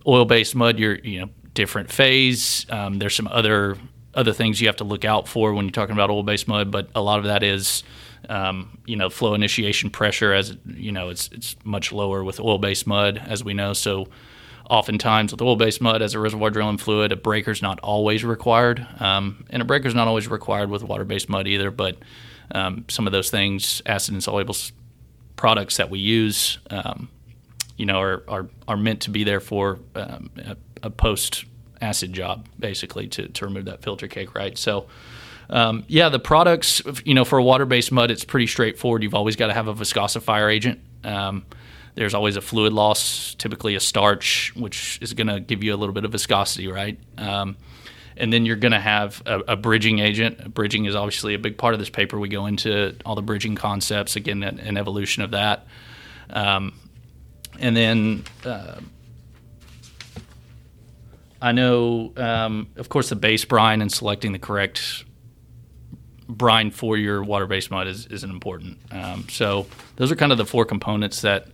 oil 0.06 0.26
based 0.26 0.56
mud, 0.56 0.78
you're 0.78 1.00
you 1.00 1.22
know 1.22 1.30
different 1.54 1.92
phase. 1.92 2.66
Um, 2.70 3.00
there's 3.00 3.16
some 3.16 3.28
other 3.30 3.78
other 4.14 4.32
things 4.32 4.62
you 4.62 4.68
have 4.68 4.78
to 4.78 4.84
look 4.84 5.04
out 5.04 5.28
for 5.28 5.54
when 5.54 5.66
you're 5.66 5.72
talking 5.72 5.94
about 5.94 6.10
oil 6.10 6.24
based 6.24 6.48
mud, 6.48 6.72
but 6.72 6.90
a 6.94 7.02
lot 7.02 7.20
of 7.20 7.26
that 7.26 7.44
is 7.44 7.84
um, 8.30 8.78
you 8.86 8.96
know 8.96 9.10
flow 9.10 9.34
initiation 9.34 9.90
pressure 9.90 10.34
as 10.34 10.56
you 10.68 10.92
know 10.92 11.10
it's 11.10 11.30
it's 11.32 11.56
much 11.64 11.92
lower 11.92 12.24
with 12.24 12.40
oil 12.40 12.58
based 12.58 12.86
mud 12.88 13.22
as 13.26 13.44
we 13.44 13.54
know. 13.54 13.74
So 13.74 14.08
oftentimes 14.70 15.32
with 15.32 15.42
oil 15.42 15.56
based 15.56 15.82
mud 15.82 16.02
as 16.02 16.14
a 16.14 16.20
reservoir 16.20 16.50
drilling 16.50 16.78
fluid, 16.78 17.12
a 17.12 17.16
breaker's 17.16 17.62
not 17.62 17.80
always 17.82 18.24
required, 18.24 18.86
um, 19.00 19.46
and 19.50 19.62
a 19.62 19.66
breaker's 19.66 19.96
not 19.96 20.08
always 20.08 20.28
required 20.28 20.70
with 20.70 20.84
water 20.84 21.06
based 21.06 21.30
mud 21.30 21.48
either. 21.48 21.72
But 21.72 21.98
um, 22.52 22.86
some 22.88 23.08
of 23.08 23.14
those 23.14 23.30
things, 23.30 23.82
acid 23.86 24.14
insoluble 24.14 24.56
products 25.36 25.78
that 25.78 25.90
we 25.90 26.00
use, 26.00 26.60
um, 26.70 27.10
you 27.78 27.86
know, 27.86 28.00
are, 28.00 28.24
are 28.28 28.50
are 28.68 28.78
meant 28.78 29.02
to 29.02 29.10
be 29.10 29.24
there 29.24 29.40
for 29.40 29.80
um, 29.96 30.30
a, 30.38 30.58
a 30.84 30.90
post 30.90 31.46
acid 31.82 32.14
job, 32.14 32.48
basically 32.60 33.08
to 33.08 33.28
to 33.28 33.46
remove 33.46 33.66
that 33.66 33.82
filter 33.82 34.08
cake, 34.08 34.36
right? 34.36 34.58
So. 34.58 34.88
Um, 35.48 35.84
yeah, 35.88 36.10
the 36.10 36.18
products, 36.18 36.82
you 37.04 37.14
know, 37.14 37.24
for 37.24 37.38
a 37.38 37.44
water-based 37.44 37.92
mud, 37.92 38.10
it's 38.10 38.24
pretty 38.26 38.48
straightforward. 38.48 39.04
You've 39.04 39.14
always 39.14 39.36
got 39.36 39.46
to 39.46 39.54
have 39.54 39.68
a 39.68 39.76
viscosifier 39.76 40.52
agent. 40.52 40.80
Um, 41.04 41.46
there's 41.96 42.14
always 42.14 42.36
a 42.36 42.42
fluid 42.42 42.74
loss, 42.74 43.36
typically 43.36 43.76
a 43.76 43.80
starch, 43.80 44.54
which 44.56 45.00
is 45.02 45.14
going 45.14 45.28
to 45.28 45.40
give 45.40 45.64
you 45.64 45.74
a 45.74 45.78
little 45.78 45.94
bit 45.94 46.06
of 46.06 46.12
viscosity, 46.12 46.68
right? 46.68 47.00
Um, 47.18 47.58
and 48.18 48.32
then 48.32 48.46
you're 48.46 48.56
going 48.56 48.72
to 48.74 48.80
have 48.80 49.22
a, 49.26 49.40
a 49.50 49.56
bridging 49.56 50.00
agent. 50.00 50.54
Bridging 50.54 50.86
is 50.86 50.96
obviously 50.96 51.34
a 51.34 51.40
big 51.40 51.58
part 51.58 51.74
of 51.74 51.80
this 51.80 51.90
paper. 51.90 52.20
We 52.20 52.30
go 52.30 52.46
into 52.46 52.96
all 53.06 53.16
the 53.16 53.22
bridging 53.22 53.56
concepts, 53.56 54.16
again, 54.16 54.44
an, 54.44 54.60
an 54.60 54.78
evolution 54.78 55.24
of 55.24 55.32
that. 55.32 55.68
Um, 56.30 56.74
and 57.60 57.76
then 57.76 58.24
uh, 58.46 58.80
I 61.42 61.52
know, 61.52 62.14
um, 62.18 62.68
of 62.76 62.90
course, 62.90 63.10
the 63.10 63.16
base 63.16 63.46
brine 63.46 63.82
and 63.82 63.92
selecting 63.92 64.32
the 64.32 64.40
correct 64.40 65.06
brine 66.28 66.72
for 66.72 66.98
your 66.98 67.24
water-based 67.24 67.70
mud 67.70 67.88
is, 67.88 68.08
is 68.08 68.24
an 68.24 68.32
important. 68.32 68.80
Um, 68.92 69.28
so 69.30 69.68
those 69.98 70.12
are 70.12 70.16
kind 70.16 70.32
of 70.32 70.38
the 70.38 70.46
four 70.46 70.66
components 70.66 71.22
that 71.22 71.48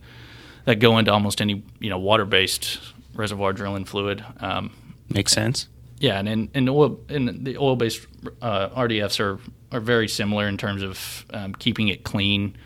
that 0.64 0.76
go 0.76 0.98
into 0.98 1.12
almost 1.12 1.40
any 1.40 1.62
you 1.80 1.90
know 1.90 1.98
water-based 1.98 2.80
reservoir 3.14 3.52
drilling 3.52 3.84
fluid. 3.84 4.24
Um, 4.40 4.72
Makes 5.08 5.32
sense. 5.32 5.68
yeah, 5.98 6.18
and 6.18 6.28
in, 6.28 6.50
in 6.54 6.68
oil 6.68 7.00
in 7.08 7.44
the 7.44 7.56
oil-based 7.56 8.06
uh, 8.40 8.68
RDFs 8.70 9.20
are 9.20 9.38
are 9.72 9.80
very 9.80 10.08
similar 10.08 10.46
in 10.46 10.56
terms 10.56 10.82
of 10.82 11.26
um, 11.30 11.54
keeping 11.54 11.88
it 11.88 12.04
clean, 12.04 12.56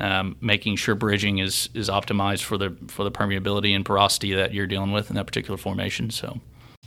um, 0.00 0.36
making 0.40 0.76
sure 0.76 0.94
bridging 0.94 1.38
is 1.38 1.68
is 1.74 1.88
optimized 1.88 2.42
for 2.42 2.58
the 2.58 2.76
for 2.88 3.04
the 3.04 3.10
permeability 3.10 3.74
and 3.74 3.84
porosity 3.84 4.34
that 4.34 4.54
you're 4.54 4.66
dealing 4.66 4.92
with 4.92 5.10
in 5.10 5.16
that 5.16 5.26
particular 5.26 5.56
formation. 5.56 6.10
So. 6.10 6.40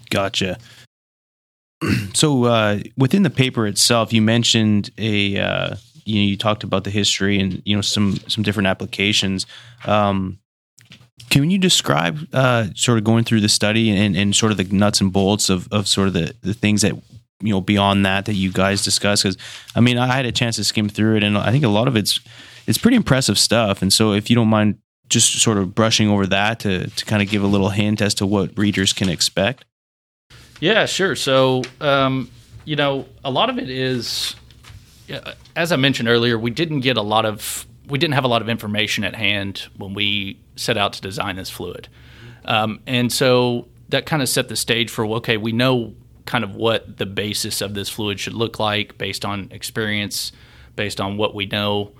Gotcha. 0.10 0.58
so 2.14 2.46
uh, 2.46 2.80
within 2.98 3.24
the 3.24 3.30
paper 3.30 3.68
itself, 3.68 4.12
you 4.12 4.22
mentioned 4.22 4.90
a 4.98 5.38
uh, 5.38 5.76
you 6.10 6.22
know 6.22 6.28
you 6.28 6.38
talked 6.38 6.64
about 6.64 6.84
the 6.84 6.90
history 6.90 7.40
and 7.40 7.62
you 7.66 7.76
know 7.76 7.82
some 7.82 8.18
some 8.28 8.44
different 8.44 8.68
applications. 8.68 9.46
Um, 9.86 10.40
can 11.30 11.52
you 11.52 11.58
describe 11.58 12.28
uh, 12.34 12.68
sort 12.76 12.98
of 12.98 13.04
going 13.04 13.24
through 13.24 13.42
the 13.42 13.50
study 13.50 13.92
and, 13.92 14.16
and 14.16 14.36
sort 14.36 14.52
of 14.52 14.58
the 14.58 14.64
nuts 14.76 15.00
and 15.00 15.14
bolts 15.14 15.50
of, 15.50 15.68
of 15.72 15.88
sort 15.88 16.08
of 16.08 16.14
the, 16.14 16.34
the 16.42 16.54
things 16.54 16.82
that 16.82 16.94
you 17.42 17.54
know 17.54 17.62
beyond 17.62 18.06
that 18.06 18.26
that 18.26 18.34
you 18.34 18.52
guys 18.52 18.84
discussed? 18.84 19.24
Because 19.24 19.38
I 19.76 19.82
mean, 19.82 19.98
I 19.98 20.08
had 20.08 20.26
a 20.26 20.32
chance 20.32 20.56
to 20.56 20.64
skim 20.64 20.90
through 20.90 21.18
it, 21.18 21.24
and 21.24 21.38
I 21.38 21.52
think 21.52 21.64
a 21.64 21.70
lot 21.70 21.88
of 21.88 21.96
it's 21.96 22.20
it's 22.66 22.78
pretty 22.78 22.98
impressive 22.98 23.38
stuff. 23.38 23.82
And 23.82 23.94
so, 23.94 24.14
if 24.14 24.30
you 24.30 24.36
don't 24.36 24.48
mind, 24.48 24.80
just 25.08 25.40
sort 25.40 25.58
of 25.58 25.76
brushing 25.76 26.10
over 26.10 26.26
that 26.28 26.60
to 26.62 26.88
to 26.88 27.06
kind 27.06 27.22
of 27.22 27.30
give 27.30 27.44
a 27.44 27.48
little 27.48 27.70
hint 27.70 28.02
as 28.02 28.14
to 28.16 28.26
what 28.26 28.58
readers 28.58 28.94
can 28.94 29.10
expect. 29.10 29.66
Yeah, 30.60 30.86
sure. 30.88 31.16
So, 31.16 31.64
um, 31.80 32.30
you 32.66 32.76
know, 32.76 33.06
a 33.24 33.32
lot 33.32 33.50
of 33.50 33.58
it 33.58 33.70
is 33.70 34.36
as 35.60 35.74
I 35.74 35.76
mentioned 35.76 36.08
earlier, 36.08 36.40
we 36.40 36.52
didn't 36.52 36.80
get 36.80 36.96
a 36.96 37.02
lot 37.02 37.26
of 37.26 37.68
we 37.90 37.98
didn't 37.98 38.14
have 38.14 38.24
a 38.24 38.30
lot 38.30 38.42
of 38.42 38.48
information 38.48 39.04
at 39.04 39.14
hand 39.14 39.68
when 39.76 39.94
we 39.94 40.40
set 40.56 40.78
out 40.78 40.94
to 40.94 41.02
design 41.02 41.36
this 41.36 41.50
fluid, 41.50 41.90
um, 42.46 42.80
and 42.88 43.12
so 43.12 43.68
that 43.90 44.06
kind 44.06 44.22
of 44.22 44.30
set 44.30 44.48
the 44.48 44.56
stage 44.56 44.90
for 44.90 45.06
okay, 45.18 45.36
we 45.36 45.52
know 45.52 45.94
kind 46.26 46.46
of 46.46 46.56
what 46.56 46.98
the 46.98 47.06
basis 47.06 47.60
of 47.60 47.74
this 47.74 47.90
fluid 47.90 48.22
should 48.22 48.34
look 48.34 48.58
like 48.58 48.98
based 48.98 49.26
on 49.26 49.50
experience, 49.52 50.32
based 50.78 51.02
on 51.02 51.18
what 51.18 51.36
we 51.36 51.46
know, 51.46 51.92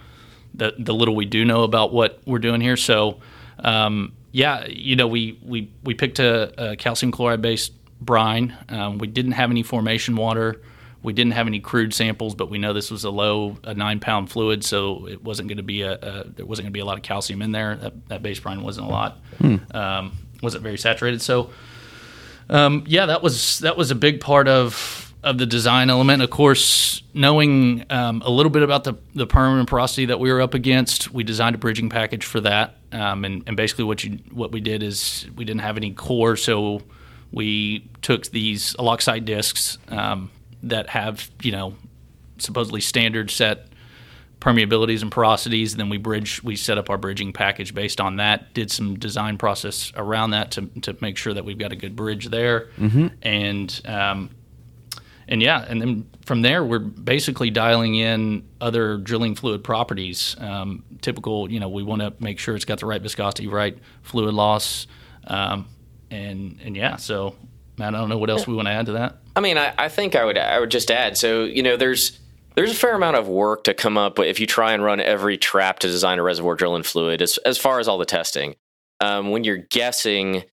the 0.54 0.74
the 0.80 0.94
little 0.94 1.16
we 1.16 1.26
do 1.26 1.44
know 1.44 1.64
about 1.64 1.92
what 1.92 2.22
we're 2.26 2.40
doing 2.40 2.62
here. 2.62 2.78
So. 2.78 3.20
Um, 3.62 4.14
yeah, 4.32 4.68
you 4.68 4.96
know, 4.96 5.08
we, 5.08 5.40
we, 5.44 5.72
we 5.84 5.96
picked 5.96 6.20
a, 6.20 6.72
a 6.72 6.76
calcium 6.76 7.12
chloride 7.12 7.42
based 7.42 7.74
brine. 8.00 8.56
Um, 8.70 9.00
we 9.00 9.08
didn't 9.08 9.32
have 9.34 9.50
any 9.50 9.64
formation 9.64 10.16
water. 10.16 10.62
We 11.02 11.14
didn't 11.14 11.32
have 11.32 11.48
any 11.48 11.60
crude 11.60 11.94
samples, 11.94 12.36
but 12.36 12.50
we 12.50 12.58
know 12.58 12.74
this 12.74 12.92
was 12.92 13.06
a 13.06 13.10
low, 13.10 13.58
a 13.64 13.74
nine 13.74 14.00
pound 14.00 14.30
fluid, 14.30 14.66
so 14.66 15.08
it 15.08 15.24
wasn't 15.24 15.48
going 15.48 15.58
to 15.58 15.64
be 15.64 15.82
a, 15.84 15.94
a 15.94 16.24
there 16.30 16.46
wasn't 16.46 16.66
going 16.66 16.72
to 16.72 16.78
be 16.78 16.82
a 16.82 16.86
lot 16.86 16.98
of 16.98 17.04
calcium 17.04 17.42
in 17.42 17.52
there. 17.52 17.76
That, 17.78 18.10
that 18.10 18.24
base 18.24 18.40
brine 18.40 18.62
wasn't 18.62 18.88
a 18.88 18.90
lot, 18.90 19.18
hmm. 19.38 19.58
um, 19.72 20.18
wasn't 20.42 20.64
very 20.64 20.78
saturated. 20.78 21.22
So, 21.22 21.52
um, 22.50 22.84
yeah, 22.86 23.06
that 23.06 23.24
was 23.24 23.60
that 23.60 23.78
was 23.78 23.92
a 23.92 23.96
big 23.96 24.20
part 24.20 24.48
of 24.48 25.14
of 25.24 25.38
the 25.38 25.46
design 25.46 25.90
element. 25.90 26.22
Of 26.22 26.30
course, 26.30 27.02
knowing 27.14 27.86
um, 27.90 28.22
a 28.26 28.30
little 28.30 28.50
bit 28.50 28.64
about 28.64 28.84
the 28.84 28.96
the 29.16 29.28
permanent 29.28 29.70
porosity 29.70 30.06
that 30.08 30.20
we 30.20 30.32
were 30.32 30.42
up 30.42 30.54
against, 30.54 31.14
we 31.14 31.24
designed 31.24 31.56
a 31.56 31.60
bridging 31.60 31.90
package 31.90 32.26
for 32.26 32.42
that. 32.42 32.76
Um, 32.92 33.24
and, 33.24 33.44
and 33.48 33.56
basically, 33.56 33.86
what 33.86 34.04
you 34.04 34.20
what 34.32 34.52
we 34.52 34.60
did 34.60 34.84
is 34.84 35.28
we 35.36 35.46
didn't 35.46 35.62
have 35.62 35.78
any 35.78 35.94
core, 35.94 36.36
so 36.36 36.82
we 37.32 37.88
took 38.02 38.26
these 38.28 38.74
aloxite 38.76 39.26
discs 39.26 39.78
um, 39.90 40.32
that 40.64 40.90
have 40.90 41.30
you 41.42 41.52
know 41.52 41.76
supposedly 42.38 42.82
standard 42.82 43.32
set 43.32 43.70
permeabilities 44.40 45.02
and 45.02 45.12
porosities. 45.12 45.72
And 45.72 45.80
then 45.80 45.90
we 45.90 45.98
bridge 45.98 46.42
we 46.44 46.56
set 46.56 46.78
up 46.78 46.90
our 46.90 46.98
bridging 46.98 47.34
package 47.34 47.74
based 47.74 48.00
on 48.00 48.18
that. 48.18 48.54
Did 48.54 48.72
some 48.72 48.98
design 48.98 49.38
process 49.38 49.92
around 49.96 50.32
that 50.32 50.52
to 50.52 50.68
to 50.82 50.98
make 51.02 51.18
sure 51.18 51.34
that 51.34 51.46
we've 51.46 51.58
got 51.58 51.72
a 51.72 51.76
good 51.76 51.96
bridge 51.96 52.28
there. 52.28 52.70
Mm-hmm. 52.78 53.08
And 53.22 53.82
um, 53.86 54.30
and 55.28 55.42
yeah, 55.42 55.66
and 55.68 55.82
then 55.82 56.10
from 56.26 56.42
there 56.42 56.64
we're 56.64 56.80
basically 56.80 57.50
dialing 57.50 57.96
in 57.96 58.48
other 58.62 58.98
drilling 58.98 59.36
fluid 59.36 59.64
properties. 59.64 60.36
Um, 60.40 60.84
typical, 61.02 61.52
you 61.52 61.60
know, 61.60 61.70
we 61.70 61.84
want 61.84 62.02
to 62.02 62.14
make 62.20 62.40
sure 62.40 62.56
it's 62.56 62.66
got 62.66 62.80
the 62.80 62.86
right 62.86 63.02
viscosity, 63.02 63.48
right 63.48 63.78
fluid 64.02 64.34
loss. 64.34 64.88
Um, 65.28 65.68
and 66.10 66.60
and 66.64 66.76
yeah, 66.76 66.96
so 66.96 67.36
Matt, 67.78 67.94
I 67.94 68.00
don't 68.00 68.10
know 68.10 68.18
what 68.18 68.30
else 68.30 68.48
we 68.48 68.56
want 68.56 68.68
to 68.68 68.72
add 68.72 68.88
to 68.88 68.94
that. 68.94 69.18
I 69.40 69.42
mean, 69.42 69.58
I, 69.58 69.74
I 69.78 69.88
think 69.88 70.18
I 70.18 70.26
would 70.26 70.38
I 70.38 70.60
would 70.60 70.70
just 70.70 70.92
add. 70.92 71.18
So 71.18 71.46
you 71.46 71.64
know, 71.64 71.78
there's 71.78 72.20
there's 72.56 72.72
a 72.72 72.76
fair 72.76 72.94
amount 72.94 73.16
of 73.16 73.30
work 73.30 73.64
to 73.64 73.74
come 73.74 73.98
up 73.98 74.20
if 74.20 74.38
you 74.38 74.46
try 74.46 74.74
and 74.74 74.84
run 74.84 75.00
every 75.00 75.38
trap 75.38 75.80
to 75.80 75.88
design 75.88 76.20
a 76.20 76.24
reservoir 76.24 76.56
drilling 76.56 76.84
fluid. 76.84 77.22
As 77.22 77.38
as 77.46 77.58
far 77.58 77.80
as 77.80 77.88
all 77.88 77.98
the 77.98 78.04
testing, 78.04 78.58
um, 79.00 79.32
when 79.32 79.46
you're 79.46 79.56
guessing, 79.70 80.44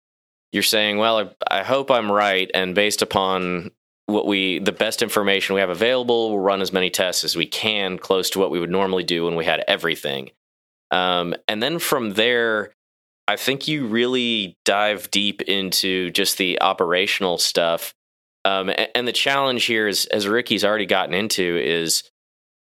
you're 0.53 0.62
saying, 0.62 0.99
well, 0.99 1.18
I, 1.18 1.61
I 1.61 1.62
hope 1.64 1.90
I'm 1.90 2.12
right, 2.12 2.49
and 2.55 2.77
based 2.77 3.03
upon 3.03 3.72
what 4.07 4.25
we 4.25 4.61
the 4.61 4.70
best 4.70 5.03
information 5.03 5.57
we 5.57 5.61
have 5.61 5.70
available, 5.70 6.31
we'll 6.31 6.38
run 6.38 6.62
as 6.62 6.72
many 6.72 6.88
tests 6.88 7.25
as 7.25 7.35
we 7.35 7.46
can, 7.46 7.99
close 7.99 8.31
to 8.31 8.38
what 8.38 8.53
we 8.53 8.61
would 8.61 8.70
normally 8.70 9.03
do 9.03 9.25
when 9.25 9.35
we 9.35 9.44
had 9.44 9.64
everything. 9.66 10.31
Um, 10.92 11.35
and 11.49 11.61
then 11.61 11.81
from 11.81 12.11
there, 12.11 12.72
I 13.27 13.35
think 13.35 13.66
you 13.66 13.88
really 13.88 14.57
dive 14.64 15.11
deep 15.11 15.42
into 15.42 16.12
just 16.12 16.38
the 16.38 16.61
operational 16.61 17.38
stuff. 17.38 17.92
Um, 18.46 18.70
and 18.94 19.09
the 19.09 19.12
challenge 19.12 19.64
here 19.64 19.88
is, 19.88 20.06
as 20.06 20.28
Ricky's 20.28 20.64
already 20.64 20.87
gotten 20.87 21.14
into, 21.14 21.56
is 21.56 22.04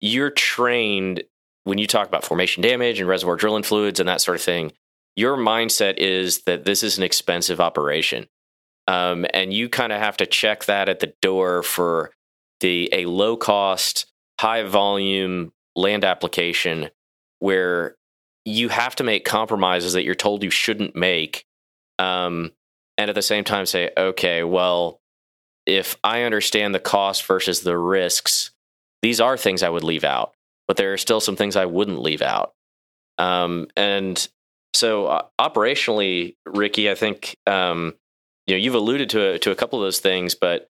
you're 0.02 0.30
trained 0.30 1.24
when 1.64 1.78
you 1.78 1.88
talk 1.88 2.10
about 2.10 2.26
formation 2.26 2.62
damage 2.62 3.00
and 3.00 3.08
reservoir 3.08 3.38
drilling 3.38 3.64
fluids 3.64 4.02
and 4.02 4.10
that 4.10 4.20
sort 4.20 4.36
of 4.36 4.42
thing. 4.42 4.74
Your 5.16 5.38
mindset 5.38 5.98
is 5.98 6.42
that 6.42 6.66
this 6.66 6.84
is 6.84 6.98
an 6.98 7.06
expensive 7.06 7.62
operation, 7.62 8.28
um, 8.90 9.26
and 9.34 9.54
you 9.54 9.70
kind 9.70 9.94
of 9.94 10.00
have 10.00 10.18
to 10.18 10.26
check 10.26 10.66
that 10.66 10.90
at 10.90 11.00
the 11.00 11.14
door 11.22 11.64
for 11.64 12.12
the 12.60 12.90
a 12.92 13.06
low 13.06 13.38
cost, 13.38 14.08
high 14.42 14.64
volume 14.64 15.54
land 15.78 16.04
application 16.04 16.90
where 17.40 17.96
you 18.44 18.68
have 18.68 18.96
to 18.98 19.06
make 19.06 19.24
compromises 19.24 19.94
that 19.94 20.04
you're 20.04 20.16
told 20.16 20.44
you 20.44 20.50
shouldn't 20.50 20.98
make. 20.98 21.46
Um, 21.98 22.52
and 22.98 23.10
at 23.10 23.16
the 23.16 23.22
same 23.22 23.46
time 23.46 23.66
say, 23.66 23.92
okay, 23.98 24.44
well, 24.44 25.01
if 25.66 25.98
I 26.04 26.24
understand 26.24 26.74
the 26.74 26.80
cost 26.80 27.26
versus 27.26 27.62
the 27.62 27.78
risks, 27.78 28.52
these 29.02 29.20
are 29.20 29.38
things 29.38 29.64
I 29.64 29.70
would 29.70 29.84
leave 29.84 30.04
out, 30.04 30.34
but 30.68 30.78
there 30.78 30.94
are 30.94 30.98
still 30.98 31.22
some 31.22 31.36
things 31.36 31.56
I 31.56 31.66
wouldn't 31.66 32.02
leave 32.02 32.22
out. 32.22 32.54
Um, 33.18 33.68
and 33.76 34.28
so 34.74 35.08
uh, 35.08 35.26
operationally, 35.40 36.36
Ricky, 36.46 36.90
I 36.90 36.96
think 36.96 37.38
um, 37.48 37.94
you 38.48 38.56
know 38.56 38.60
you've 38.60 38.76
alluded 38.76 39.10
to 39.12 39.34
a, 39.34 39.40
to 39.40 39.52
a 39.52 39.56
couple 39.56 39.80
of 39.80 39.86
those 39.86 40.00
things, 40.00 40.36
but 40.36 40.68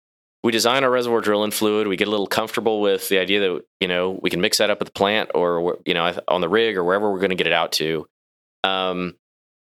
we 0.44 0.52
design 0.52 0.84
our 0.84 0.90
reservoir 0.90 1.20
drilling 1.20 1.50
fluid. 1.50 1.88
We 1.88 1.96
get 1.96 2.08
a 2.08 2.10
little 2.10 2.26
comfortable 2.26 2.80
with 2.80 3.08
the 3.08 3.18
idea 3.18 3.40
that 3.40 3.64
you 3.80 3.88
know 3.88 4.18
we 4.22 4.30
can 4.30 4.40
mix 4.40 4.58
that 4.58 4.70
up 4.70 4.80
at 4.80 4.86
the 4.86 4.92
plant 4.92 5.30
or 5.34 5.78
you 5.84 5.94
know 5.94 6.16
on 6.28 6.40
the 6.40 6.48
rig 6.48 6.76
or 6.76 6.84
wherever 6.84 7.10
we're 7.10 7.18
going 7.18 7.30
to 7.30 7.36
get 7.36 7.46
it 7.46 7.52
out 7.52 7.72
to. 7.72 8.06
Um, 8.62 9.16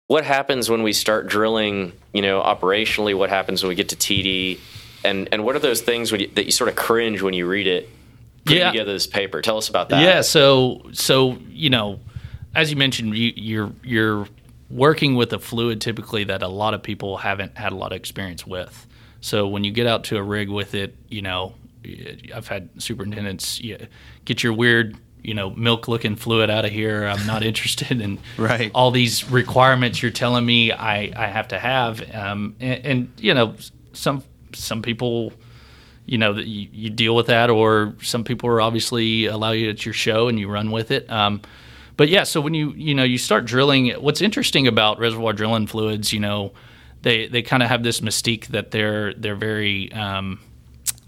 what 0.07 0.25
happens 0.25 0.69
when 0.69 0.83
we 0.83 0.93
start 0.93 1.27
drilling? 1.27 1.93
You 2.13 2.23
know, 2.23 2.43
operationally, 2.43 3.17
what 3.17 3.31
happens 3.31 3.63
when 3.63 3.69
we 3.69 3.75
get 3.75 3.91
to 3.91 3.97
TD? 3.97 4.59
And 5.05 5.29
and 5.33 5.45
what 5.45 5.55
are 5.55 5.61
those 5.61 5.81
things 5.81 6.11
you, 6.11 6.29
that 6.35 6.47
you 6.47 6.53
sort 6.53 6.69
of 6.69 6.77
cringe 6.77 7.23
when 7.23 7.35
you 7.35 7.47
read 7.47 7.67
it? 7.67 7.89
yeah. 8.47 8.71
together 8.71 8.93
this 8.93 9.07
paper. 9.07 9.43
Tell 9.43 9.59
us 9.59 9.69
about 9.69 9.89
that. 9.91 10.03
Yeah. 10.03 10.21
So 10.21 10.83
so 10.93 11.39
you 11.49 11.71
know, 11.71 12.01
as 12.55 12.71
you 12.71 12.77
mentioned, 12.77 13.17
you, 13.17 13.33
you're 13.37 13.73
you're 13.83 14.29
working 14.71 15.15
with 15.15 15.33
a 15.33 15.39
fluid 15.39 15.81
typically 15.81 16.25
that 16.25 16.43
a 16.43 16.49
lot 16.49 16.75
of 16.75 16.83
people 16.83 17.19
haven't 17.19 17.57
had 17.57 17.73
a 17.73 17.77
lot 17.77 17.93
of 17.93 17.97
experience 17.97 18.47
with. 18.47 18.87
So 19.21 19.47
when 19.47 19.65
you 19.65 19.71
get 19.71 19.87
out 19.87 20.05
to 20.05 20.17
a 20.17 20.23
rig 20.23 20.49
with 20.49 20.75
it, 20.75 20.97
you 21.09 21.23
know, 21.23 21.55
I've 22.35 22.49
had 22.49 22.71
superintendents 22.83 23.61
yeah, 23.61 23.87
get 24.25 24.43
your 24.43 24.53
weird, 24.53 24.97
you 25.23 25.33
know, 25.33 25.51
milk 25.51 25.87
looking 25.89 26.17
fluid 26.17 26.51
out 26.51 26.65
of 26.65 26.73
here. 26.73 27.07
I'm 27.07 27.27
not 27.27 27.43
interested 27.51 28.01
in 28.01 28.19
right. 28.37 28.71
all 28.75 28.91
these 28.91 29.31
requirements 29.31 30.03
you're 30.03 30.11
telling 30.11 30.45
me 30.45 30.73
I, 30.73 31.13
I 31.17 31.27
have 31.27 31.49
to 31.49 31.59
have. 31.59 32.15
Um, 32.15 32.57
and, 32.61 32.87
and, 32.87 33.13
you 33.19 33.33
know, 33.33 33.55
some 33.93 34.23
some 34.55 34.83
people, 34.83 35.33
you 36.07 36.19
know, 36.19 36.33
that 36.33 36.47
you, 36.47 36.69
you, 36.73 36.91
deal 36.91 37.15
with 37.15 37.27
that, 37.27 37.51
or 37.51 37.95
some 38.03 38.25
people 38.25 38.49
are 38.49 38.61
obviously 38.61 39.27
allow 39.27 39.53
you 39.53 39.71
at 39.71 39.85
your 39.85 39.95
show 39.95 40.29
and 40.29 40.39
you 40.39 40.49
run 40.49 40.71
with 40.71 40.91
it. 40.91 41.11
Um, 41.11 41.41
but 41.97 42.09
yeah, 42.09 42.25
so 42.25 42.41
when 42.41 42.55
you 42.55 42.73
you 42.73 42.95
know 42.95 43.05
you 43.05 43.19
start 43.19 43.45
drilling, 43.45 43.91
what's 43.93 44.21
interesting 44.21 44.67
about 44.67 44.99
reservoir 44.99 45.33
drilling 45.33 45.67
fluids, 45.67 46.13
you 46.13 46.21
know 46.21 46.53
they 47.03 47.29
they 47.29 47.43
kind 47.43 47.63
of 47.63 47.69
have 47.69 47.83
this 47.83 48.01
mystique 48.01 48.49
that 48.49 48.73
they're 48.73 49.15
they're 49.15 49.37
very 49.37 49.93
um, 49.93 50.41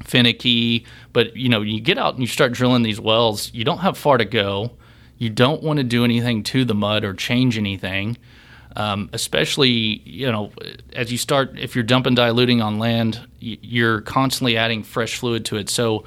finicky. 0.04 0.86
But 1.12 1.36
you 1.36 1.48
know, 1.48 1.62
you 1.62 1.80
get 1.80 1.98
out 1.98 2.14
and 2.14 2.22
you 2.22 2.28
start 2.28 2.52
drilling 2.52 2.82
these 2.82 3.00
wells, 3.00 3.52
you 3.52 3.64
don't 3.64 3.78
have 3.78 3.98
far 3.98 4.18
to 4.18 4.24
go. 4.24 4.72
You 5.18 5.30
don't 5.30 5.62
want 5.62 5.78
to 5.78 5.84
do 5.84 6.04
anything 6.04 6.42
to 6.44 6.64
the 6.64 6.74
mud 6.74 7.02
or 7.02 7.14
change 7.14 7.56
anything. 7.56 8.18
Um, 8.78 9.08
especially 9.14 9.70
you 10.04 10.30
know 10.30 10.52
as 10.92 11.10
you 11.10 11.16
start 11.16 11.58
if 11.58 11.74
you're 11.74 11.82
dumping 11.82 12.14
diluting 12.14 12.60
on 12.60 12.78
land 12.78 13.26
you're 13.40 14.02
constantly 14.02 14.58
adding 14.58 14.82
fresh 14.82 15.16
fluid 15.16 15.46
to 15.46 15.56
it 15.56 15.70
so 15.70 16.04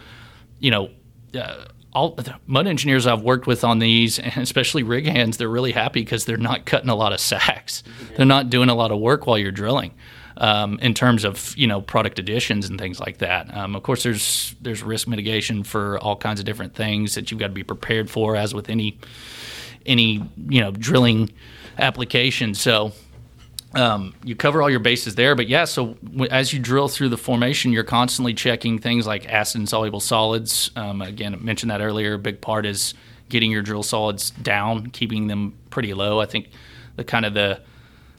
you 0.60 0.69
know 0.69 0.91
uh, 1.34 1.65
all 1.93 2.17
mud 2.45 2.67
engineers 2.67 3.08
I've 3.08 3.21
worked 3.21 3.47
with 3.47 3.63
on 3.63 3.79
these, 3.79 4.19
and 4.19 4.38
especially 4.38 4.84
rig 4.84 5.05
hands, 5.05 5.38
they're 5.38 5.49
really 5.49 5.71
happy 5.71 6.01
because 6.01 6.25
they're 6.25 6.38
not 6.38 6.65
cutting 6.65 6.89
a 6.89 6.95
lot 6.95 7.13
of 7.13 7.19
sacks. 7.32 7.84
They're 8.15 8.25
not 8.25 8.49
doing 8.49 8.69
a 8.69 8.75
lot 8.75 8.91
of 8.91 8.99
work 8.99 9.27
while 9.27 9.38
you're 9.38 9.51
drilling. 9.51 9.93
Um, 10.38 10.79
in 10.79 10.93
terms 10.93 11.25
of 11.25 11.53
you 11.58 11.67
know 11.67 11.82
product 11.82 12.17
additions 12.17 12.69
and 12.69 12.79
things 12.79 12.97
like 12.97 13.17
that. 13.17 13.53
Um, 13.53 13.75
of 13.75 13.84
course, 13.84 14.03
there's 14.03 14.55
there's 14.62 14.82
risk 14.82 15.05
mitigation 15.05 15.65
for 15.65 15.99
all 15.99 16.15
kinds 16.15 16.39
of 16.39 16.45
different 16.45 16.75
things 16.75 17.15
that 17.15 17.29
you've 17.29 17.41
got 17.41 17.47
to 17.47 17.53
be 17.53 17.63
prepared 17.63 18.10
for, 18.10 18.38
as 18.38 18.53
with 18.53 18.69
any 18.69 18.97
any 19.86 20.23
you 20.47 20.62
know 20.62 20.71
drilling 20.71 21.29
application. 21.79 22.53
So 22.53 22.91
um, 23.75 24.15
you 24.23 24.35
cover 24.35 24.61
all 24.61 24.69
your 24.69 24.79
bases 24.79 25.15
there. 25.15 25.35
But 25.35 25.47
yeah, 25.47 25.65
so 25.65 25.95
w- 26.03 26.29
as 26.31 26.53
you 26.53 26.59
drill 26.59 26.87
through 26.87 27.09
the 27.09 27.17
formation, 27.17 27.71
you're 27.71 27.83
constantly 27.83 28.33
checking 28.33 28.79
things 28.79 29.05
like 29.05 29.27
acid 29.27 29.61
insoluble 29.61 29.99
solids. 29.99 30.71
Um, 30.75 31.01
again, 31.01 31.33
I 31.33 31.37
mentioned 31.37 31.69
that 31.71 31.81
earlier. 31.81 32.15
A 32.15 32.19
big 32.19 32.41
part 32.41 32.65
is 32.65 32.93
getting 33.29 33.51
your 33.51 33.61
drill 33.61 33.83
solids 33.83 34.31
down, 34.31 34.87
keeping 34.87 35.27
them 35.27 35.53
pretty 35.69 35.93
low. 35.93 36.19
I 36.19 36.25
think 36.25 36.49
the 36.95 37.03
kind 37.03 37.25
of 37.25 37.33
the 37.33 37.61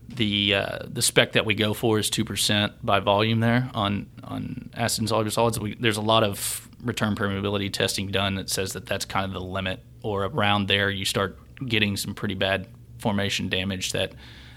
the 0.09 0.55
uh, 0.55 0.79
the 0.85 1.03
spec 1.03 1.33
that 1.33 1.47
we 1.47 1.55
go 1.55 1.75
for 1.75 1.99
is 1.99 2.11
two 2.11 2.25
percent 2.25 2.73
by 2.85 3.01
volume 3.01 3.41
there 3.41 3.71
on 3.75 4.07
on 4.25 4.71
acid 4.75 5.03
insoluble 5.03 5.31
solids. 5.31 5.59
We, 5.59 5.75
there's 5.75 5.97
a 5.97 6.03
lot 6.03 6.23
of 6.23 6.69
return 6.83 7.15
permeability 7.15 7.73
testing 7.73 8.09
done 8.09 8.37
that 8.37 8.49
says 8.51 8.73
that 8.73 8.87
that's 8.87 9.05
kind 9.05 9.27
of 9.27 9.33
the 9.33 9.41
limit, 9.41 9.81
or 10.03 10.25
around 10.25 10.69
there 10.69 10.91
you 10.91 11.05
start 11.05 11.39
getting 11.67 11.97
some 11.97 12.15
pretty 12.15 12.35
bad 12.35 12.67
formation 13.01 13.49
damage 13.49 13.93
that 13.93 14.13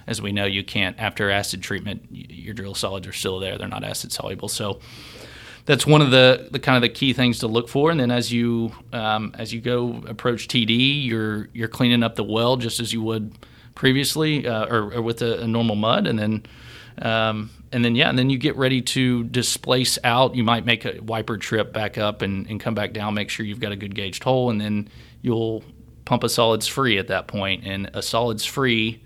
as 0.05 0.21
we 0.21 0.31
know, 0.31 0.45
you 0.45 0.63
can't 0.63 0.99
after 0.99 1.29
acid 1.29 1.61
treatment. 1.61 2.05
Your 2.11 2.53
drill 2.53 2.75
solids 2.75 3.07
are 3.07 3.13
still 3.13 3.39
there; 3.39 3.57
they're 3.57 3.67
not 3.67 3.83
acid 3.83 4.11
soluble. 4.11 4.49
So 4.49 4.79
that's 5.65 5.87
one 5.87 6.01
of 6.01 6.11
the, 6.11 6.49
the 6.51 6.59
kind 6.59 6.75
of 6.75 6.81
the 6.81 6.89
key 6.89 7.13
things 7.13 7.39
to 7.39 7.47
look 7.47 7.69
for. 7.69 7.89
And 7.89 7.99
then 7.99 8.11
as 8.11 8.31
you 8.31 8.71
um, 8.91 9.33
as 9.37 9.53
you 9.53 9.61
go 9.61 10.03
approach 10.07 10.47
TD, 10.47 11.05
you're 11.05 11.49
you're 11.53 11.67
cleaning 11.67 12.03
up 12.03 12.15
the 12.15 12.23
well 12.23 12.57
just 12.57 12.79
as 12.79 12.91
you 12.91 13.01
would 13.01 13.37
previously 13.75 14.45
uh, 14.45 14.65
or, 14.67 14.93
or, 14.93 15.01
with 15.01 15.21
a, 15.21 15.41
a, 15.41 15.47
normal 15.47 15.75
mud, 15.75 16.05
and 16.05 16.19
then 16.19 16.43
um, 17.01 17.49
and 17.71 17.83
then 17.83 17.95
yeah, 17.95 18.09
and 18.09 18.19
then 18.19 18.29
you 18.29 18.37
get 18.37 18.55
ready 18.55 18.81
to 18.81 19.23
displace 19.25 19.97
out. 20.03 20.35
You 20.35 20.43
might 20.43 20.65
make 20.65 20.85
a 20.85 20.99
wiper 21.01 21.37
trip 21.37 21.73
back 21.73 21.97
up 21.97 22.21
and, 22.21 22.47
and 22.49 22.59
come 22.59 22.75
back 22.75 22.93
down. 22.93 23.13
Make 23.13 23.29
sure 23.29 23.45
you've 23.45 23.59
got 23.59 23.71
a 23.71 23.77
good 23.77 23.95
gauged 23.95 24.23
hole, 24.23 24.49
and 24.49 24.59
then 24.59 24.89
you'll 25.21 25.63
pump 26.05 26.23
a 26.23 26.29
solids 26.29 26.67
free 26.67 26.97
at 26.97 27.07
that 27.07 27.27
point. 27.27 27.65
And 27.65 27.89
a 27.93 28.01
solids 28.01 28.45
free. 28.45 29.03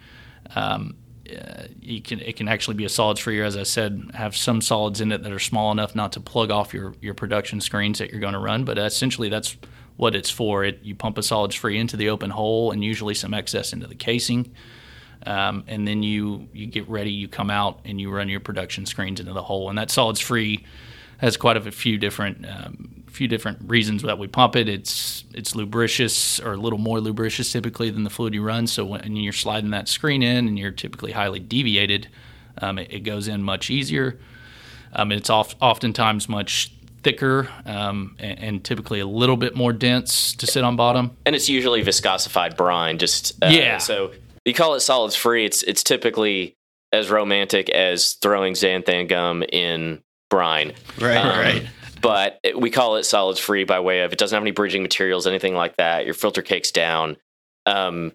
Um, 0.56 0.96
uh, 1.30 1.64
you 1.82 2.02
can 2.02 2.22
it 2.22 2.38
can 2.38 2.48
actually 2.48 2.76
be 2.76 2.86
a 2.86 2.90
solids 2.90 3.20
free, 3.20 3.40
or 3.40 3.44
as 3.44 3.58
I 3.58 3.64
said, 3.64 4.12
have 4.14 4.36
some 4.36 4.62
solids 4.62 5.02
in 5.02 5.12
it 5.12 5.24
that 5.24 5.32
are 5.32 5.40
small 5.40 5.72
enough 5.72 5.94
not 5.94 6.14
to 6.14 6.20
plug 6.20 6.52
off 6.52 6.74
your 6.74 6.94
your 7.02 7.14
production 7.14 7.60
screens 7.60 8.00
that 8.00 8.12
you're 8.12 8.22
going 8.22 8.34
to 8.34 8.40
run. 8.40 8.64
But 8.64 8.78
essentially, 8.78 9.28
that's 9.28 9.58
what 9.98 10.16
it's 10.16 10.30
for. 10.30 10.64
It 10.64 10.80
you 10.84 10.96
pump 10.96 11.18
a 11.18 11.24
solids 11.24 11.56
free 11.56 11.78
into 11.78 11.98
the 11.98 12.10
open 12.10 12.30
hole, 12.30 12.72
and 12.72 12.84
usually 12.84 13.14
some 13.14 13.34
excess 13.34 13.74
into 13.74 13.88
the 13.88 13.96
casing. 13.96 14.54
Um, 15.26 15.66
and 15.68 15.86
then 15.88 16.04
you 16.04 16.48
you 16.54 16.68
get 16.68 16.88
ready, 16.88 17.12
you 17.12 17.28
come 17.28 17.50
out 17.50 17.82
and 17.84 18.00
you 18.00 18.10
run 18.10 18.30
your 18.30 18.40
production 18.40 18.86
screens 18.86 19.20
into 19.20 19.34
the 19.34 19.44
hole, 19.44 19.70
and 19.70 19.78
that 19.78 19.92
solids 19.92 20.22
free 20.22 20.66
has 21.18 21.36
quite 21.36 21.58
a 21.58 21.72
few 21.72 21.98
different 21.98 22.46
um, 22.48 22.97
few 23.18 23.28
different 23.28 23.58
reasons 23.64 24.04
that 24.04 24.20
we 24.20 24.28
pump 24.28 24.56
it. 24.56 24.70
It's 24.70 25.26
it's 25.34 25.56
lubricious 25.56 26.40
or 26.40 26.54
a 26.54 26.58
little 26.58 26.78
more 26.78 27.02
lubricious 27.02 27.52
typically 27.52 27.90
than 27.90 28.04
the 28.04 28.10
fluid 28.10 28.34
you 28.34 28.44
run. 28.44 28.68
So 28.68 28.86
when 28.86 29.16
you're 29.16 29.34
sliding 29.34 29.72
that 29.72 29.88
screen 29.88 30.22
in 30.22 30.48
and 30.48 30.58
you're 30.58 30.72
typically 30.72 31.12
highly 31.12 31.40
deviated, 31.40 32.08
um, 32.62 32.78
it, 32.78 32.94
it, 32.94 33.00
goes 33.00 33.28
in 33.28 33.42
much 33.42 33.70
easier. 33.70 34.20
Um, 34.94 35.12
it's 35.12 35.30
oft, 35.30 35.56
oftentimes 35.60 36.30
much 36.30 36.72
thicker 37.04 37.50
um, 37.66 38.16
and, 38.20 38.40
and, 38.40 38.64
typically 38.64 39.00
a 39.00 39.06
little 39.06 39.38
bit 39.38 39.56
more 39.56 39.72
dense 39.74 40.34
to 40.34 40.48
sit 40.48 40.64
on 40.64 40.76
bottom. 40.76 41.16
And 41.26 41.36
it's 41.36 41.50
usually 41.50 41.84
viscosified 41.84 42.56
brine. 42.58 42.98
Just 42.98 43.44
uh, 43.44 43.48
yeah. 43.48 43.80
So 43.80 44.14
you 44.46 44.54
call 44.54 44.76
it 44.76 44.82
solids 44.82 45.16
free. 45.16 45.46
It's 45.46 45.64
it's 45.64 45.84
typically 45.84 46.54
as 46.94 47.10
romantic 47.10 47.70
as 47.70 48.14
throwing 48.14 48.54
xanthan 48.54 49.08
gum 49.08 49.44
in 49.44 50.02
brine. 50.30 50.74
Right. 51.00 51.18
Um, 51.18 51.40
right 51.40 51.68
but 52.02 52.40
we 52.56 52.70
call 52.70 52.96
it 52.96 53.04
solids 53.04 53.40
free 53.40 53.64
by 53.64 53.80
way 53.80 54.02
of 54.02 54.14
it 54.14 54.20
doesn't 54.20 54.36
have 54.36 54.44
any 54.44 54.52
bridging 54.52 54.82
materials, 54.82 55.28
anything 55.28 55.56
like 55.56 55.76
that. 55.78 56.06
Your 56.06 56.14
filter 56.14 56.42
cake's 56.42 56.72
down. 56.72 57.18
Um, 57.66 58.14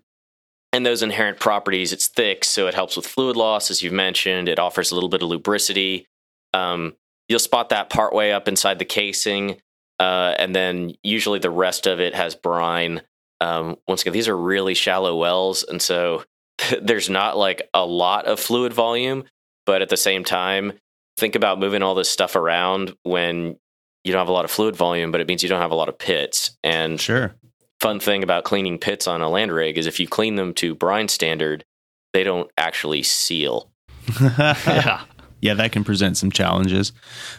and 0.72 0.86
those 0.86 1.02
inherent 1.02 1.38
properties, 1.38 1.92
it's 1.92 2.08
thick, 2.08 2.44
so 2.44 2.66
it 2.66 2.74
helps 2.74 2.96
with 2.96 3.06
fluid 3.06 3.36
loss, 3.36 3.70
as 3.70 3.82
you've 3.82 3.92
mentioned. 3.92 4.48
It 4.48 4.58
offers 4.58 4.90
a 4.90 4.94
little 4.94 5.10
bit 5.10 5.22
of 5.22 5.28
lubricity. 5.28 6.06
Um, 6.54 6.94
you'll 7.28 7.38
spot 7.38 7.68
that 7.68 7.90
part 7.90 8.14
way 8.14 8.32
up 8.32 8.48
inside 8.48 8.78
the 8.78 8.86
casing, 8.86 9.60
uh, 10.00 10.34
and 10.38 10.56
then 10.56 10.94
usually 11.02 11.38
the 11.38 11.50
rest 11.50 11.86
of 11.86 12.00
it 12.00 12.14
has 12.14 12.34
brine. 12.34 13.02
Um, 13.40 13.76
once 13.86 14.00
again, 14.00 14.14
these 14.14 14.28
are 14.28 14.36
really 14.36 14.72
shallow 14.72 15.16
wells, 15.16 15.62
and 15.62 15.82
so 15.82 16.24
there's 16.80 17.10
not 17.10 17.36
like 17.36 17.68
a 17.74 17.84
lot 17.84 18.24
of 18.24 18.40
fluid 18.40 18.72
volume, 18.72 19.24
but 19.66 19.82
at 19.82 19.90
the 19.90 19.96
same 19.98 20.24
time, 20.24 20.72
think 21.18 21.34
about 21.34 21.60
moving 21.60 21.82
all 21.82 21.94
this 21.94 22.08
stuff 22.08 22.34
around 22.34 22.96
when 23.02 23.56
you 24.04 24.12
don't 24.12 24.20
have 24.20 24.28
a 24.28 24.32
lot 24.32 24.44
of 24.44 24.50
fluid 24.50 24.76
volume, 24.76 25.12
but 25.12 25.20
it 25.20 25.28
means 25.28 25.42
you 25.42 25.48
don't 25.48 25.60
have 25.60 25.70
a 25.70 25.76
lot 25.76 25.88
of 25.88 25.98
pits. 25.98 26.56
And 26.62 27.00
sure, 27.00 27.34
fun 27.80 28.00
thing 28.00 28.22
about 28.22 28.44
cleaning 28.44 28.78
pits 28.78 29.06
on 29.06 29.22
a 29.22 29.28
land 29.28 29.52
rig 29.52 29.78
is 29.78 29.86
if 29.86 30.00
you 30.00 30.06
clean 30.06 30.36
them 30.36 30.54
to 30.54 30.74
brine 30.74 31.08
standard, 31.08 31.64
they 32.12 32.24
don't 32.24 32.50
actually 32.56 33.02
seal. 33.02 33.70
yeah, 34.20 35.02
yeah, 35.40 35.54
that 35.54 35.72
can 35.72 35.84
present 35.84 36.16
some 36.16 36.30
challenges. 36.30 36.92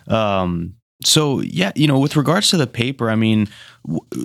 Um, 0.08 0.76
so 1.06 1.42
yeah, 1.42 1.72
you 1.76 1.88
know, 1.88 2.00
with 2.00 2.16
regards 2.16 2.50
to 2.50 2.58
the 2.58 2.68
paper, 2.68 3.10
I 3.10 3.16
mean, 3.16 3.48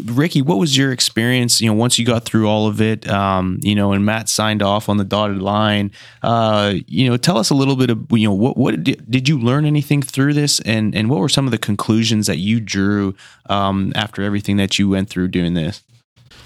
Ricky, 0.05 0.41
what 0.41 0.59
was 0.59 0.77
your 0.77 0.93
experience? 0.93 1.61
You 1.61 1.69
know, 1.69 1.75
once 1.75 1.99
you 1.99 2.07
got 2.07 2.25
through 2.25 2.49
all 2.49 2.67
of 2.67 2.81
it, 2.81 3.09
um, 3.09 3.59
you 3.63 3.75
know, 3.75 3.93
and 3.93 4.05
Matt 4.05 4.29
signed 4.29 4.63
off 4.63 4.89
on 4.89 4.99
the 4.99 5.05
dotted 5.05 5.43
line. 5.43 5.91
Uh, 6.23 6.75
you 6.87 7.09
know, 7.09 7.17
tell 7.17 7.39
us 7.39 7.51
a 7.51 7.55
little 7.55 7.77
bit 7.77 7.91
of 7.91 8.07
you 8.13 8.29
know 8.29 8.35
what 8.35 8.57
what 8.57 8.83
did, 8.83 9.11
did 9.11 9.29
you 9.29 9.39
learn 9.39 9.65
anything 9.65 10.01
through 10.03 10.35
this, 10.35 10.61
and 10.61 10.95
and 10.95 11.11
what 11.11 11.21
were 11.21 11.29
some 11.29 11.47
of 11.47 11.51
the 11.51 11.59
conclusions 11.59 12.27
that 12.27 12.39
you 12.39 12.61
drew 12.61 13.15
um, 13.47 13.93
after 13.95 14.23
everything 14.23 14.57
that 14.59 14.79
you 14.79 14.89
went 14.89 15.09
through 15.09 15.29
doing 15.29 15.55
this? 15.55 15.83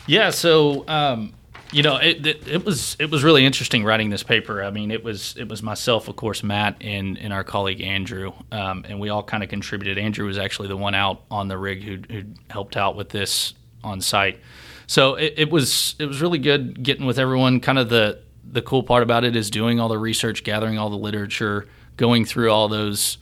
Yeah, 0.07 0.31
so 0.31 0.87
um, 0.89 1.33
you 1.73 1.83
know, 1.83 1.97
it, 1.97 2.27
it, 2.27 2.47
it 2.47 2.65
was 2.65 2.97
it 3.01 3.11
was 3.11 3.25
really 3.25 3.47
interesting 3.47 3.83
writing 3.83 4.11
this 4.11 4.23
paper. 4.23 4.63
I 4.63 4.71
mean, 4.71 4.91
it 4.91 5.03
was 5.03 5.35
it 5.39 5.49
was 5.49 5.63
myself, 5.63 6.07
of 6.07 6.17
course, 6.17 6.43
Matt, 6.43 6.77
and 6.83 7.19
and 7.19 7.33
our 7.33 7.45
colleague 7.45 7.81
Andrew, 7.81 8.33
um, 8.53 8.85
and 8.87 9.01
we 9.01 9.09
all 9.09 9.23
kind 9.23 9.43
of 9.43 9.49
contributed. 9.49 9.97
Andrew 9.97 10.27
was 10.27 10.39
actually 10.39 10.69
the 10.69 10.77
one 10.77 10.95
out 10.95 11.23
on 11.31 11.49
the 11.49 11.57
rig 11.57 11.83
who 11.83 11.99
who 12.11 12.25
helped 12.51 12.77
out 12.77 12.95
with 12.95 13.09
this 13.09 13.55
on 13.83 14.03
site. 14.03 14.39
So 14.87 15.15
it, 15.15 15.35
it 15.39 15.51
was 15.51 15.97
it 15.99 16.05
was 16.05 16.21
really 16.21 16.39
good 16.39 16.83
getting 16.83 17.07
with 17.07 17.19
everyone. 17.19 17.59
Kind 17.61 17.79
of 17.79 17.89
the 17.89 18.21
the 18.45 18.61
cool 18.61 18.83
part 18.83 19.03
about 19.03 19.25
it 19.25 19.35
is 19.35 19.51
doing 19.51 19.81
all 19.81 19.89
the 19.89 19.99
research, 19.99 20.45
gathering 20.45 20.79
all 20.79 20.91
the 20.91 20.97
literature, 20.97 21.67
going 21.97 22.27
through 22.27 22.51
all 22.51 22.69
those 22.69 23.17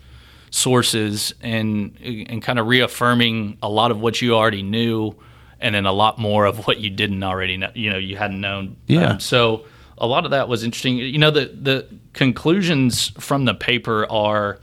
sources, 0.50 1.32
and 1.40 1.96
and 2.02 2.42
kind 2.42 2.58
of 2.58 2.66
reaffirming 2.66 3.58
a 3.62 3.68
lot 3.68 3.92
of 3.92 4.00
what 4.00 4.20
you 4.20 4.34
already 4.34 4.64
knew 4.64 5.14
and 5.60 5.74
then 5.74 5.86
a 5.86 5.92
lot 5.92 6.18
more 6.18 6.46
of 6.46 6.66
what 6.66 6.78
you 6.78 6.90
didn't 6.90 7.22
already 7.22 7.56
know, 7.56 7.70
you 7.74 7.90
know, 7.90 7.98
you 7.98 8.16
hadn't 8.16 8.40
known. 8.40 8.76
Yeah. 8.86 9.12
Um, 9.12 9.20
so 9.20 9.64
a 9.98 10.06
lot 10.06 10.24
of 10.24 10.30
that 10.30 10.48
was 10.48 10.64
interesting. 10.64 10.96
You 10.96 11.18
know, 11.18 11.30
the 11.30 11.46
the 11.46 11.86
conclusions 12.12 13.08
from 13.20 13.44
the 13.44 13.54
paper 13.54 14.10
are, 14.10 14.58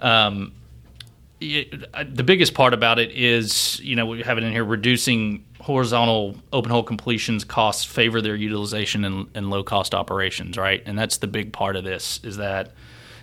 um, 0.00 0.52
it, 1.40 1.84
uh, 1.92 2.04
the 2.10 2.24
biggest 2.24 2.54
part 2.54 2.72
about 2.72 2.98
it 2.98 3.10
is, 3.10 3.80
you 3.80 3.94
know, 3.94 4.06
we 4.06 4.22
have 4.22 4.38
it 4.38 4.44
in 4.44 4.52
here, 4.52 4.64
reducing 4.64 5.44
horizontal 5.60 6.34
open 6.52 6.70
hole 6.70 6.82
completions 6.82 7.44
costs 7.44 7.84
favor 7.84 8.20
their 8.20 8.34
utilization 8.34 9.04
in, 9.04 9.28
in 9.34 9.48
low 9.48 9.62
cost 9.62 9.94
operations, 9.94 10.56
right? 10.56 10.82
And 10.86 10.98
that's 10.98 11.18
the 11.18 11.28
big 11.28 11.52
part 11.52 11.76
of 11.76 11.84
this 11.84 12.20
is 12.24 12.38
that 12.38 12.72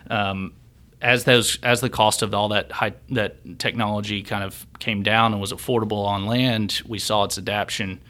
um, 0.10 0.54
as 1.02 1.24
those 1.24 1.58
as 1.64 1.82
the 1.82 1.90
cost 1.90 2.22
of 2.22 2.34
all 2.34 2.50
that 2.50 2.72
high 2.72 2.94
that 3.10 3.60
technology 3.60 4.22
kind 4.22 4.44
of 4.44 4.66
came 4.80 5.02
down 5.04 5.32
and 5.32 5.42
was 5.42 5.54
affordable 5.54 6.06
on 6.06 6.26
land, 6.26 6.82
we 6.88 7.00
saw 7.00 7.24
its 7.24 7.38
adaptation 7.38 8.02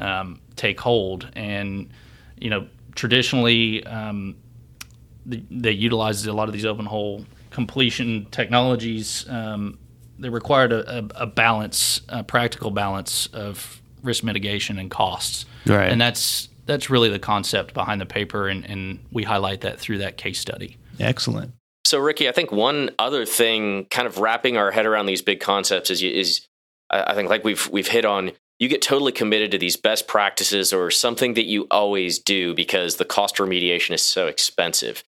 um, 0.00 0.40
take 0.56 0.80
hold. 0.80 1.30
And 1.34 1.90
you 2.38 2.50
know, 2.50 2.66
traditionally, 2.94 3.84
um, 3.84 4.36
the, 5.26 5.42
they 5.50 5.72
utilized 5.72 6.26
a 6.26 6.32
lot 6.32 6.48
of 6.48 6.54
these 6.54 6.64
open 6.64 6.86
hole 6.86 7.24
completion 7.50 8.26
technologies. 8.30 9.28
Um, 9.28 9.78
they 10.18 10.28
required 10.28 10.72
a, 10.72 10.98
a, 10.98 11.08
a, 11.22 11.26
balance, 11.26 12.02
a 12.08 12.22
practical 12.22 12.70
balance 12.70 13.26
of 13.28 13.80
risk 14.02 14.22
mitigation 14.22 14.78
and 14.78 14.90
costs. 14.90 15.46
Right. 15.66 15.90
And 15.90 16.00
that's 16.00 16.48
that's 16.66 16.88
really 16.88 17.08
the 17.08 17.18
concept 17.18 17.74
behind 17.74 18.00
the 18.00 18.06
paper, 18.06 18.48
and, 18.48 18.64
and 18.64 19.00
we 19.10 19.24
highlight 19.24 19.62
that 19.62 19.80
through 19.80 19.98
that 19.98 20.16
case 20.16 20.38
study. 20.38 20.76
Excellent. 21.00 21.52
So, 21.90 21.98
Ricky, 21.98 22.28
I 22.28 22.32
think 22.32 22.52
one 22.52 22.90
other 23.00 23.26
thing, 23.26 23.86
kind 23.86 24.06
of 24.06 24.18
wrapping 24.18 24.56
our 24.56 24.70
head 24.70 24.86
around 24.86 25.06
these 25.06 25.22
big 25.22 25.40
concepts, 25.40 25.90
is 25.90 26.04
is 26.04 26.46
I 26.88 27.14
think 27.14 27.28
like 27.28 27.42
we've 27.42 27.68
we've 27.68 27.88
hit 27.88 28.04
on. 28.04 28.30
You 28.60 28.68
get 28.68 28.80
totally 28.80 29.10
committed 29.10 29.50
to 29.50 29.58
these 29.58 29.76
best 29.76 30.06
practices 30.06 30.72
or 30.72 30.92
something 30.92 31.34
that 31.34 31.46
you 31.46 31.66
always 31.68 32.20
do 32.20 32.54
because 32.54 32.94
the 32.94 33.04
cost 33.04 33.38
remediation 33.38 33.92
is 33.92 34.02
so 34.02 34.28
expensive. 34.28 35.02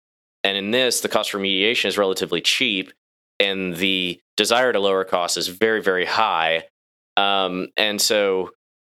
And 0.44 0.56
in 0.56 0.70
this, 0.70 1.00
the 1.00 1.08
cost 1.08 1.32
remediation 1.32 1.86
is 1.86 1.98
relatively 1.98 2.40
cheap, 2.40 2.92
and 3.40 3.74
the 3.74 4.20
desire 4.36 4.72
to 4.72 4.78
lower 4.78 5.02
costs 5.02 5.36
is 5.36 5.48
very 5.48 5.82
very 5.82 6.06
high. 6.06 6.68
Um, 7.16 7.70
and 7.76 8.00
so, 8.00 8.52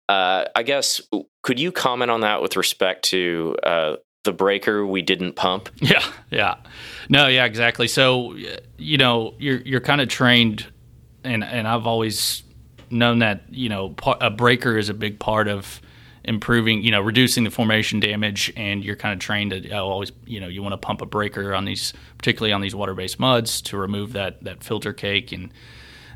uh, 0.07 0.45
I 0.55 0.61
guess 0.61 1.01
could 1.41 1.59
you 1.59 1.71
comment 1.71 2.11
on 2.11 2.21
that 2.21 2.43
with 2.43 2.57
respect 2.57 3.05
to 3.05 3.57
uh, 3.63 3.95
the 4.23 4.31
breaker 4.31 4.85
we 4.85 5.01
didn't 5.01 5.33
pump? 5.33 5.69
Yeah, 5.81 6.05
yeah. 6.29 6.55
No, 7.09 7.27
yeah, 7.27 7.45
exactly. 7.45 7.87
So, 7.87 8.35
you 8.77 8.97
know, 8.97 9.33
you're 9.39 9.61
you're 9.61 9.81
kind 9.81 10.01
of 10.01 10.09
trained, 10.09 10.65
and 11.23 11.43
and 11.43 11.67
I've 11.67 11.87
always 11.87 12.43
known 12.89 13.19
that 13.19 13.43
you 13.49 13.69
know 13.69 13.95
a 14.19 14.29
breaker 14.29 14.77
is 14.77 14.89
a 14.89 14.93
big 14.93 15.19
part 15.19 15.47
of 15.47 15.81
improving, 16.23 16.83
you 16.83 16.91
know, 16.91 17.01
reducing 17.01 17.43
the 17.43 17.49
formation 17.49 17.99
damage, 17.99 18.53
and 18.55 18.83
you're 18.83 18.95
kind 18.95 19.13
of 19.13 19.19
trained 19.19 19.51
to 19.51 19.71
always, 19.77 20.11
you 20.25 20.39
know, 20.39 20.47
you 20.47 20.61
want 20.61 20.73
to 20.73 20.77
pump 20.77 21.01
a 21.01 21.05
breaker 21.05 21.53
on 21.55 21.65
these, 21.65 21.93
particularly 22.17 22.53
on 22.53 22.61
these 22.61 22.75
water-based 22.75 23.19
muds, 23.19 23.61
to 23.63 23.77
remove 23.77 24.13
that 24.13 24.43
that 24.43 24.63
filter 24.63 24.93
cake 24.93 25.31
and 25.31 25.51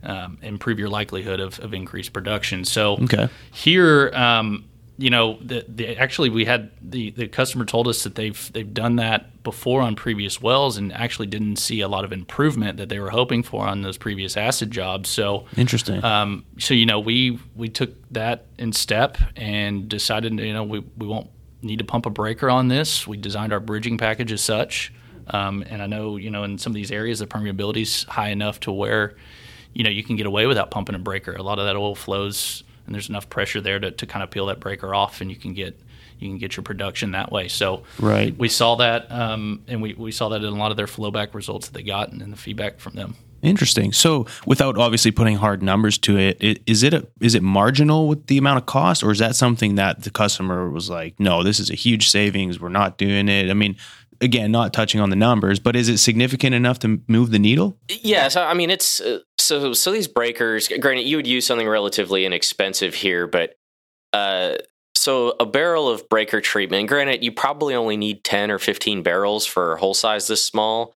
um, 0.04 0.38
improve 0.42 0.78
your 0.78 0.90
likelihood 0.90 1.40
of, 1.40 1.60
of 1.60 1.74
increased 1.74 2.14
production. 2.14 2.66
So 2.66 2.94
okay. 3.04 3.30
here. 3.52 4.12
Um, 4.14 4.66
you 4.98 5.10
know, 5.10 5.38
the, 5.42 5.66
the, 5.68 5.98
actually 5.98 6.30
we 6.30 6.46
had 6.46 6.72
the, 6.82 7.12
the 7.12 7.28
customer 7.28 7.66
told 7.66 7.88
us 7.88 8.04
that 8.04 8.16
they've 8.16 8.52
they've 8.54 8.74
done 8.74 8.96
that 8.96 9.44
before 9.44 9.82
on 9.82 9.96
previous 9.96 10.42
wells 10.42 10.78
and 10.78 10.94
actually 10.94 11.28
didn't 11.28 11.58
see 11.58 11.82
a 11.82 11.88
lot 11.88 12.06
of 12.06 12.14
improvement 12.14 12.78
that 12.78 12.88
they 12.88 13.00
were 13.00 13.10
hoping 13.10 13.44
for 13.44 13.66
on 13.66 13.82
those 13.82 13.98
previous 13.98 14.38
acid 14.38 14.72
jobs. 14.72 15.10
So 15.10 15.46
interesting. 15.58 16.04
Um, 16.04 16.46
so 16.60 16.74
you 16.74 16.86
know 16.86 17.00
we 17.00 17.40
we 17.56 17.68
took 17.68 17.92
that 18.12 18.46
in 18.58 18.72
step 18.72 19.18
and 19.36 19.90
decided 19.90 20.40
you 20.40 20.54
know 20.54 20.64
we 20.64 20.80
we 20.98 21.08
won't 21.08 21.30
need 21.62 21.80
to 21.80 21.86
pump 21.86 22.06
a 22.06 22.10
breaker 22.10 22.50
on 22.50 22.70
this. 22.70 23.06
We 23.06 23.18
designed 23.18 23.52
our 23.52 23.60
bridging 23.60 23.98
package 23.98 24.32
as 24.32 24.42
such, 24.42 24.94
um, 25.28 25.64
and 25.68 25.82
I 25.82 25.88
know 25.88 26.16
you 26.16 26.30
know 26.30 26.44
in 26.44 26.58
some 26.58 26.72
of 26.72 26.76
these 26.76 26.92
areas 26.92 27.20
the 27.20 27.28
permeability 27.28 27.82
is 27.82 28.04
high 28.04 28.30
enough 28.30 28.62
to 28.62 28.72
where 28.72 29.16
you 29.74 29.84
know 29.84 29.90
you 29.90 30.04
can 30.04 30.16
get 30.16 30.26
away 30.26 30.48
without 30.48 30.72
pumping 30.72 30.96
a 30.96 31.00
breaker. 31.00 31.34
A 31.34 31.44
lot 31.44 31.60
of 31.60 31.66
that 31.66 31.76
oil 31.76 31.96
flows, 31.96 32.64
and 32.86 32.94
there's 32.94 33.10
enough 33.10 33.30
pressure 33.30 33.62
there 33.62 33.80
to, 33.80 33.92
to 33.92 34.06
kind 34.06 34.24
of 34.24 34.32
peel 34.32 34.46
that 34.48 34.60
breaker 34.60 34.94
off, 34.94 35.22
and 35.22 35.30
you 35.30 35.38
can 35.38 35.54
get 35.54 35.80
you 36.20 36.30
can 36.30 36.38
get 36.38 36.56
your 36.56 36.64
production 36.64 37.12
that 37.12 37.30
way. 37.32 37.50
So 37.50 37.84
Right. 38.00 38.36
we 38.38 38.48
saw 38.48 38.76
that, 38.76 39.12
um, 39.12 39.62
and 39.68 39.82
we, 39.82 39.96
we 39.96 40.14
saw 40.14 40.30
that 40.30 40.38
in 40.42 40.48
a 40.48 40.56
lot 40.56 40.72
of 40.72 40.78
their 40.78 40.86
flowback 40.86 41.34
results 41.34 41.68
that 41.68 41.74
they 41.74 41.84
got 41.84 42.10
and, 42.14 42.22
and 42.22 42.32
the 42.32 42.38
feedback 42.38 42.80
from 42.80 42.94
them. 42.94 43.16
Interesting. 43.42 43.92
So, 43.92 44.26
without 44.46 44.78
obviously 44.78 45.12
putting 45.12 45.36
hard 45.36 45.62
numbers 45.62 45.98
to 46.00 46.18
it, 46.18 46.62
is 46.66 46.84
it 46.84 46.94
a, 46.96 47.06
is 47.20 47.36
it 47.36 47.44
marginal 47.44 48.08
with 48.08 48.26
the 48.28 48.38
amount 48.40 48.58
of 48.60 48.66
cost, 48.66 49.04
or 49.04 49.12
is 49.12 49.20
that 49.20 49.36
something 49.36 49.76
that 49.76 50.04
the 50.04 50.10
customer 50.10 50.70
was 50.70 50.90
like, 50.90 51.20
"No, 51.20 51.44
this 51.44 51.60
is 51.60 51.70
a 51.70 51.76
huge 51.76 52.10
savings. 52.10 52.60
We're 52.60 52.70
not 52.70 52.98
doing 52.98 53.28
it." 53.30 53.52
I 53.52 53.54
mean, 53.54 53.76
again, 54.22 54.52
not 54.52 54.74
touching 54.74 55.02
on 55.02 55.10
the 55.10 55.16
numbers, 55.16 55.60
but 55.60 55.76
is 55.76 55.90
it 55.90 55.98
significant 55.98 56.56
enough 56.56 56.80
to 56.80 57.02
move 57.08 57.32
the 57.32 57.40
needle? 57.40 57.78
Yeah, 57.90 58.28
so 58.28 58.44
I 58.44 58.54
mean, 58.54 58.70
it's 58.70 59.00
uh, 59.02 59.20
so 59.38 59.74
so 59.74 59.92
these 59.92 60.08
breakers. 60.08 60.68
Granted, 60.68 61.04
you 61.04 61.18
would 61.18 61.28
use 61.28 61.46
something 61.46 61.68
relatively 61.68 62.26
inexpensive 62.26 62.94
here, 62.94 63.28
but 63.28 63.56
uh, 64.14 64.56
so 64.96 65.36
a 65.40 65.46
barrel 65.46 65.90
of 65.90 66.08
breaker 66.10 66.42
treatment. 66.42 66.88
Granted, 66.88 67.24
you 67.24 67.32
probably 67.32 67.76
only 67.76 67.98
need 67.98 68.24
ten 68.24 68.52
or 68.52 68.60
fifteen 68.60 69.04
barrels 69.04 69.46
for 69.46 69.74
a 69.74 69.78
hole 69.78 69.94
size 69.94 70.28
this 70.28 70.44
small. 70.44 70.94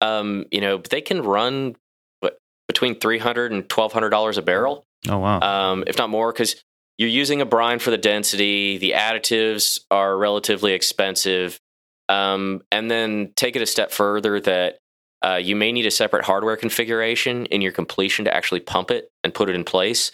Um, 0.00 0.44
you 0.50 0.60
know, 0.60 0.78
but 0.78 0.90
they 0.90 1.00
can 1.00 1.22
run 1.22 1.76
what 2.20 2.38
between 2.68 2.98
three 2.98 3.18
hundred 3.18 3.52
and 3.52 3.68
twelve 3.68 3.92
hundred 3.92 4.10
dollars 4.10 4.36
a 4.36 4.42
barrel 4.42 4.84
Oh 5.08 5.18
wow. 5.18 5.40
um, 5.40 5.84
if 5.86 5.96
not 5.98 6.10
more, 6.10 6.32
because 6.32 6.62
you're 6.98 7.08
using 7.08 7.40
a 7.40 7.46
brine 7.46 7.78
for 7.78 7.90
the 7.90 7.98
density. 7.98 8.78
The 8.78 8.92
additives 8.92 9.80
are 9.90 10.16
relatively 10.16 10.72
expensive, 10.72 11.60
um, 12.08 12.62
and 12.70 12.90
then 12.90 13.32
take 13.36 13.56
it 13.56 13.62
a 13.62 13.66
step 13.66 13.90
further 13.90 14.40
that 14.40 14.78
uh, 15.24 15.36
you 15.36 15.56
may 15.56 15.72
need 15.72 15.86
a 15.86 15.90
separate 15.90 16.24
hardware 16.24 16.56
configuration 16.56 17.46
in 17.46 17.60
your 17.60 17.72
completion 17.72 18.24
to 18.24 18.34
actually 18.34 18.60
pump 18.60 18.90
it 18.90 19.10
and 19.24 19.34
put 19.34 19.48
it 19.48 19.54
in 19.54 19.64
place. 19.64 20.12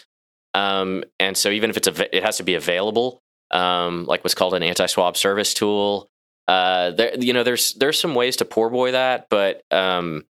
Um, 0.53 1.03
and 1.19 1.35
so, 1.35 1.49
even 1.49 1.69
if 1.69 1.77
it's 1.77 1.87
av- 1.87 2.01
it 2.11 2.23
has 2.23 2.37
to 2.37 2.43
be 2.43 2.55
available, 2.55 3.21
um, 3.51 4.05
like 4.05 4.23
what's 4.23 4.35
called 4.35 4.53
an 4.53 4.63
anti-swab 4.63 5.17
service 5.17 5.53
tool. 5.53 6.09
Uh, 6.47 6.91
there, 6.91 7.15
you 7.17 7.33
know, 7.33 7.43
there's 7.43 7.73
there's 7.75 7.99
some 7.99 8.15
ways 8.15 8.37
to 8.37 8.45
poor 8.45 8.69
boy 8.69 8.91
that, 8.91 9.27
but 9.29 9.63
um, 9.71 10.25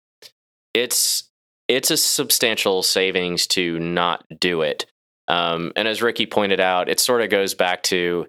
it's 0.72 1.30
it's 1.68 1.90
a 1.90 1.96
substantial 1.96 2.82
savings 2.82 3.46
to 3.48 3.78
not 3.78 4.24
do 4.40 4.62
it. 4.62 4.86
Um, 5.28 5.72
and 5.76 5.88
as 5.88 6.02
Ricky 6.02 6.26
pointed 6.26 6.60
out, 6.60 6.88
it 6.88 7.00
sort 7.00 7.22
of 7.22 7.30
goes 7.30 7.54
back 7.54 7.82
to, 7.84 8.26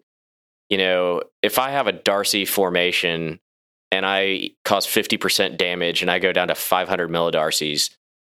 you 0.69 0.77
know, 0.77 1.21
if 1.41 1.59
I 1.59 1.71
have 1.71 1.87
a 1.87 1.91
Darcy 1.91 2.45
formation 2.45 3.39
and 3.91 4.05
I 4.05 4.51
cause 4.63 4.87
50% 4.87 5.57
damage 5.57 6.01
and 6.01 6.09
I 6.09 6.19
go 6.19 6.31
down 6.31 6.47
to 6.47 6.55
500 6.55 7.09
millidarcies, 7.09 7.91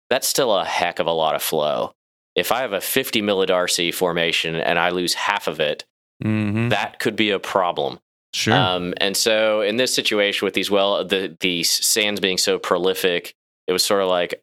that's 0.09 0.29
still 0.29 0.57
a 0.57 0.65
heck 0.65 0.99
of 0.99 1.07
a 1.07 1.13
lot 1.13 1.35
of 1.35 1.43
flow. 1.43 1.93
If 2.37 2.53
I 2.53 2.61
have 2.61 2.73
a 2.73 2.81
50 2.81 3.23
millidarcy 3.23 3.93
formation 3.93 4.55
and 4.55 4.79
I 4.79 4.91
lose 4.91 5.15
half 5.15 5.49
of 5.49 5.61
it, 5.61 5.85
hmm 6.23 6.69
that 6.69 6.99
could 7.01 7.17
be 7.17 7.31
a 7.31 7.39
problem. 7.39 7.99
Sure. 8.33 8.55
Um, 8.55 8.95
and 8.99 9.17
so 9.17 9.61
in 9.61 9.77
this 9.77 9.93
situation 9.93 10.45
with 10.47 10.55
these 10.55 10.71
well 10.71 11.05
the 11.05 11.37
the 11.41 11.65
sands 11.65 12.21
being 12.21 12.39
so 12.39 12.59
prolific, 12.59 13.35
it 13.67 13.73
was 13.73 13.85
sort 13.85 14.03
of 14.03 14.09
like 14.09 14.41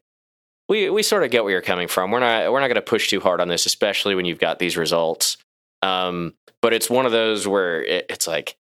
we 0.68 0.90
we 0.90 1.02
sort 1.02 1.24
of 1.24 1.30
get 1.30 1.44
where 1.44 1.52
you're 1.52 1.62
coming 1.62 1.88
from. 1.88 2.10
We're 2.10 2.20
not 2.20 2.52
we're 2.52 2.60
not 2.60 2.68
going 2.68 2.74
to 2.74 2.82
push 2.82 3.08
too 3.08 3.20
hard 3.20 3.40
on 3.40 3.48
this, 3.48 3.64
especially 3.64 4.14
when 4.14 4.26
you've 4.26 4.38
got 4.38 4.58
these 4.58 4.76
results. 4.76 5.38
Um, 5.82 6.34
but 6.60 6.72
it's 6.74 6.90
one 6.90 7.06
of 7.06 7.12
those 7.12 7.46
where 7.46 7.82
it, 7.82 8.06
it's 8.08 8.26
like 8.26 8.56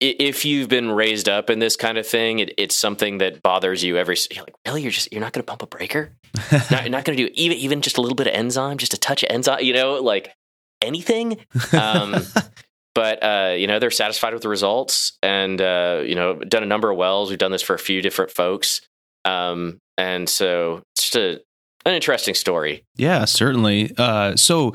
if 0.00 0.44
you've 0.44 0.68
been 0.68 0.90
raised 0.90 1.28
up 1.28 1.50
in 1.50 1.58
this 1.58 1.76
kind 1.76 1.98
of 1.98 2.06
thing, 2.06 2.38
it, 2.38 2.54
it's 2.56 2.74
something 2.76 3.18
that 3.18 3.42
bothers 3.42 3.84
you 3.84 3.96
every. 3.96 4.16
You're 4.30 4.44
like, 4.44 4.54
really, 4.66 4.82
you're 4.82 4.90
just 4.90 5.12
you're 5.12 5.20
not 5.20 5.32
going 5.32 5.44
to 5.44 5.46
pump 5.46 5.62
a 5.62 5.66
breaker? 5.66 6.12
not, 6.52 6.82
you're 6.82 6.90
not 6.90 7.04
going 7.04 7.16
to 7.16 7.26
do 7.26 7.30
even 7.34 7.58
even 7.58 7.82
just 7.82 7.98
a 7.98 8.00
little 8.00 8.16
bit 8.16 8.26
of 8.26 8.34
enzyme, 8.34 8.78
just 8.78 8.94
a 8.94 8.98
touch 8.98 9.22
of 9.22 9.30
enzyme, 9.30 9.62
you 9.62 9.74
know, 9.74 9.94
like 9.94 10.34
anything. 10.82 11.38
Um, 11.72 12.16
but 12.94 13.22
uh, 13.22 13.54
you 13.56 13.66
know 13.66 13.78
they're 13.78 13.90
satisfied 13.90 14.32
with 14.32 14.42
the 14.42 14.48
results, 14.48 15.18
and 15.22 15.60
uh, 15.60 16.02
you 16.04 16.14
know 16.14 16.34
done 16.34 16.62
a 16.62 16.66
number 16.66 16.90
of 16.90 16.96
wells. 16.96 17.30
We've 17.30 17.38
done 17.38 17.52
this 17.52 17.62
for 17.62 17.74
a 17.74 17.78
few 17.78 18.02
different 18.02 18.30
folks, 18.30 18.80
um, 19.24 19.78
and 19.98 20.28
so 20.28 20.82
it's 20.94 21.10
just 21.10 21.16
a, 21.16 21.42
an 21.86 21.94
interesting 21.94 22.34
story. 22.34 22.84
Yeah, 22.96 23.24
certainly. 23.26 23.92
Uh, 23.96 24.36
so, 24.36 24.74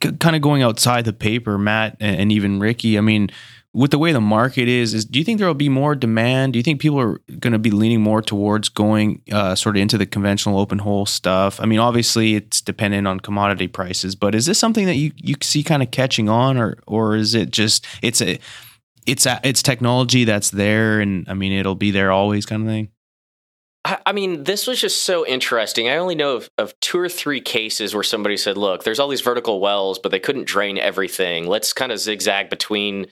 kind 0.00 0.36
of 0.36 0.42
going 0.42 0.62
outside 0.62 1.04
the 1.04 1.12
paper, 1.12 1.58
Matt 1.58 1.96
and, 2.00 2.20
and 2.20 2.32
even 2.32 2.60
Ricky. 2.60 2.98
I 2.98 3.00
mean, 3.00 3.30
with 3.72 3.92
the 3.92 3.98
way 3.98 4.12
the 4.12 4.20
market 4.20 4.68
is, 4.68 4.94
is 4.94 5.04
do 5.04 5.18
you 5.18 5.24
think 5.24 5.38
there 5.38 5.46
will 5.46 5.54
be 5.54 5.68
more 5.68 5.94
demand? 5.94 6.52
Do 6.52 6.58
you 6.58 6.62
think 6.62 6.80
people 6.80 6.98
are 6.98 7.20
going 7.38 7.52
to 7.52 7.58
be 7.58 7.70
leaning 7.70 8.00
more 8.00 8.20
towards 8.20 8.68
going 8.68 9.22
uh, 9.30 9.54
sort 9.54 9.76
of 9.76 9.82
into 9.82 9.96
the 9.96 10.06
conventional 10.06 10.58
open 10.58 10.78
hole 10.78 11.06
stuff? 11.06 11.60
I 11.60 11.66
mean, 11.66 11.78
obviously 11.78 12.34
it's 12.34 12.60
dependent 12.60 13.06
on 13.06 13.20
commodity 13.20 13.68
prices, 13.68 14.16
but 14.16 14.34
is 14.34 14.46
this 14.46 14.58
something 14.58 14.86
that 14.86 14.96
you 14.96 15.12
you 15.16 15.36
see 15.42 15.62
kind 15.62 15.82
of 15.82 15.90
catching 15.90 16.28
on, 16.28 16.56
or 16.56 16.78
or 16.86 17.14
is 17.14 17.34
it 17.34 17.50
just 17.50 17.86
it's 18.02 18.20
a 18.20 18.40
it's 19.06 19.26
a, 19.26 19.40
it's 19.44 19.62
technology 19.62 20.24
that's 20.24 20.50
there, 20.50 21.00
and 21.00 21.28
I 21.28 21.34
mean 21.34 21.52
it'll 21.52 21.76
be 21.76 21.92
there 21.92 22.10
always, 22.10 22.46
kind 22.46 22.62
of 22.62 22.68
thing. 22.68 22.88
I, 23.84 23.98
I 24.06 24.12
mean, 24.12 24.44
this 24.44 24.66
was 24.66 24.80
just 24.80 25.02
so 25.04 25.26
interesting. 25.26 25.88
I 25.88 25.96
only 25.96 26.14
know 26.14 26.36
of, 26.36 26.50
of 26.58 26.78
two 26.80 26.98
or 26.98 27.08
three 27.08 27.40
cases 27.40 27.94
where 27.94 28.02
somebody 28.02 28.36
said, 28.36 28.56
"Look, 28.56 28.84
there's 28.84 28.98
all 28.98 29.08
these 29.08 29.20
vertical 29.20 29.60
wells, 29.60 29.98
but 29.98 30.10
they 30.12 30.20
couldn't 30.20 30.46
drain 30.46 30.78
everything. 30.78 31.46
Let's 31.46 31.72
kind 31.72 31.92
of 31.92 31.98
zigzag 31.98 32.50
between 32.50 33.06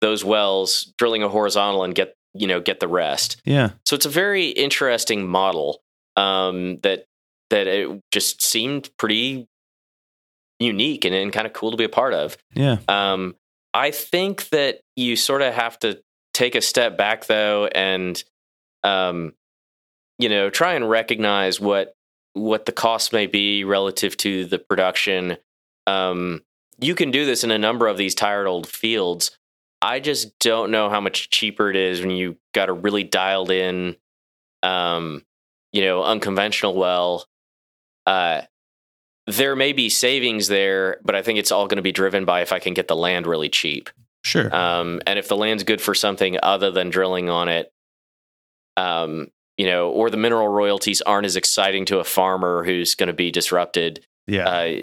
those 0.00 0.24
wells, 0.24 0.92
drilling 0.98 1.22
a 1.22 1.28
horizontal 1.28 1.82
and 1.84 1.94
get 1.94 2.14
you 2.32 2.46
know 2.46 2.60
get 2.60 2.80
the 2.80 2.88
rest." 2.88 3.40
Yeah, 3.44 3.70
So 3.86 3.96
it's 3.96 4.06
a 4.06 4.10
very 4.10 4.48
interesting 4.48 5.26
model 5.28 5.80
um, 6.16 6.78
that 6.82 7.06
that 7.50 7.66
it 7.66 8.00
just 8.10 8.42
seemed 8.42 8.90
pretty 8.98 9.46
unique 10.60 11.04
and, 11.04 11.14
and 11.14 11.32
kind 11.32 11.46
of 11.46 11.52
cool 11.52 11.70
to 11.72 11.76
be 11.76 11.84
a 11.84 11.88
part 11.88 12.14
of. 12.14 12.36
yeah, 12.54 12.78
Um, 12.88 13.34
I 13.74 13.90
think 13.90 14.48
that 14.50 14.80
you 14.96 15.16
sort 15.16 15.42
of 15.42 15.52
have 15.52 15.78
to 15.80 16.00
take 16.32 16.54
a 16.54 16.60
step 16.60 16.96
back 16.96 17.26
though, 17.26 17.66
and 17.66 18.22
um, 18.84 19.32
you 20.18 20.28
know, 20.28 20.50
try 20.50 20.74
and 20.74 20.88
recognize 20.88 21.60
what 21.60 21.94
what 22.34 22.66
the 22.66 22.72
cost 22.72 23.12
may 23.12 23.26
be 23.26 23.64
relative 23.64 24.16
to 24.18 24.44
the 24.44 24.58
production. 24.58 25.36
Um, 25.86 26.42
you 26.80 26.94
can 26.94 27.10
do 27.10 27.24
this 27.24 27.44
in 27.44 27.50
a 27.50 27.58
number 27.58 27.86
of 27.86 27.96
these 27.96 28.14
tired 28.14 28.46
old 28.46 28.66
fields. 28.66 29.38
I 29.80 30.00
just 30.00 30.38
don't 30.40 30.70
know 30.70 30.90
how 30.90 31.00
much 31.00 31.30
cheaper 31.30 31.70
it 31.70 31.76
is 31.76 32.00
when 32.00 32.10
you 32.10 32.36
got 32.52 32.68
a 32.68 32.72
really 32.72 33.04
dialed 33.04 33.50
in, 33.50 33.96
um, 34.62 35.24
you 35.72 35.82
know, 35.82 36.02
unconventional 36.02 36.74
well. 36.74 37.26
Uh, 38.06 38.42
there 39.26 39.54
may 39.54 39.72
be 39.72 39.88
savings 39.88 40.48
there, 40.48 40.98
but 41.04 41.14
I 41.14 41.22
think 41.22 41.38
it's 41.38 41.52
all 41.52 41.66
going 41.66 41.76
to 41.76 41.82
be 41.82 41.92
driven 41.92 42.24
by 42.24 42.40
if 42.40 42.52
I 42.52 42.58
can 42.58 42.74
get 42.74 42.88
the 42.88 42.96
land 42.96 43.26
really 43.26 43.48
cheap. 43.48 43.90
sure. 44.24 44.54
Um, 44.54 45.00
and 45.06 45.18
if 45.18 45.28
the 45.28 45.36
land's 45.36 45.64
good 45.64 45.80
for 45.80 45.94
something 45.94 46.38
other 46.42 46.70
than 46.70 46.90
drilling 46.90 47.30
on 47.30 47.48
it, 47.48 47.72
um, 48.76 49.28
you 49.56 49.66
know, 49.66 49.90
or 49.90 50.10
the 50.10 50.16
mineral 50.16 50.48
royalties 50.48 51.00
aren't 51.02 51.26
as 51.26 51.36
exciting 51.36 51.84
to 51.86 51.98
a 51.98 52.04
farmer 52.04 52.64
who's 52.64 52.94
going 52.94 53.06
to 53.06 53.12
be 53.12 53.30
disrupted, 53.30 54.04
yeah, 54.26 54.48
uh, 54.48 54.80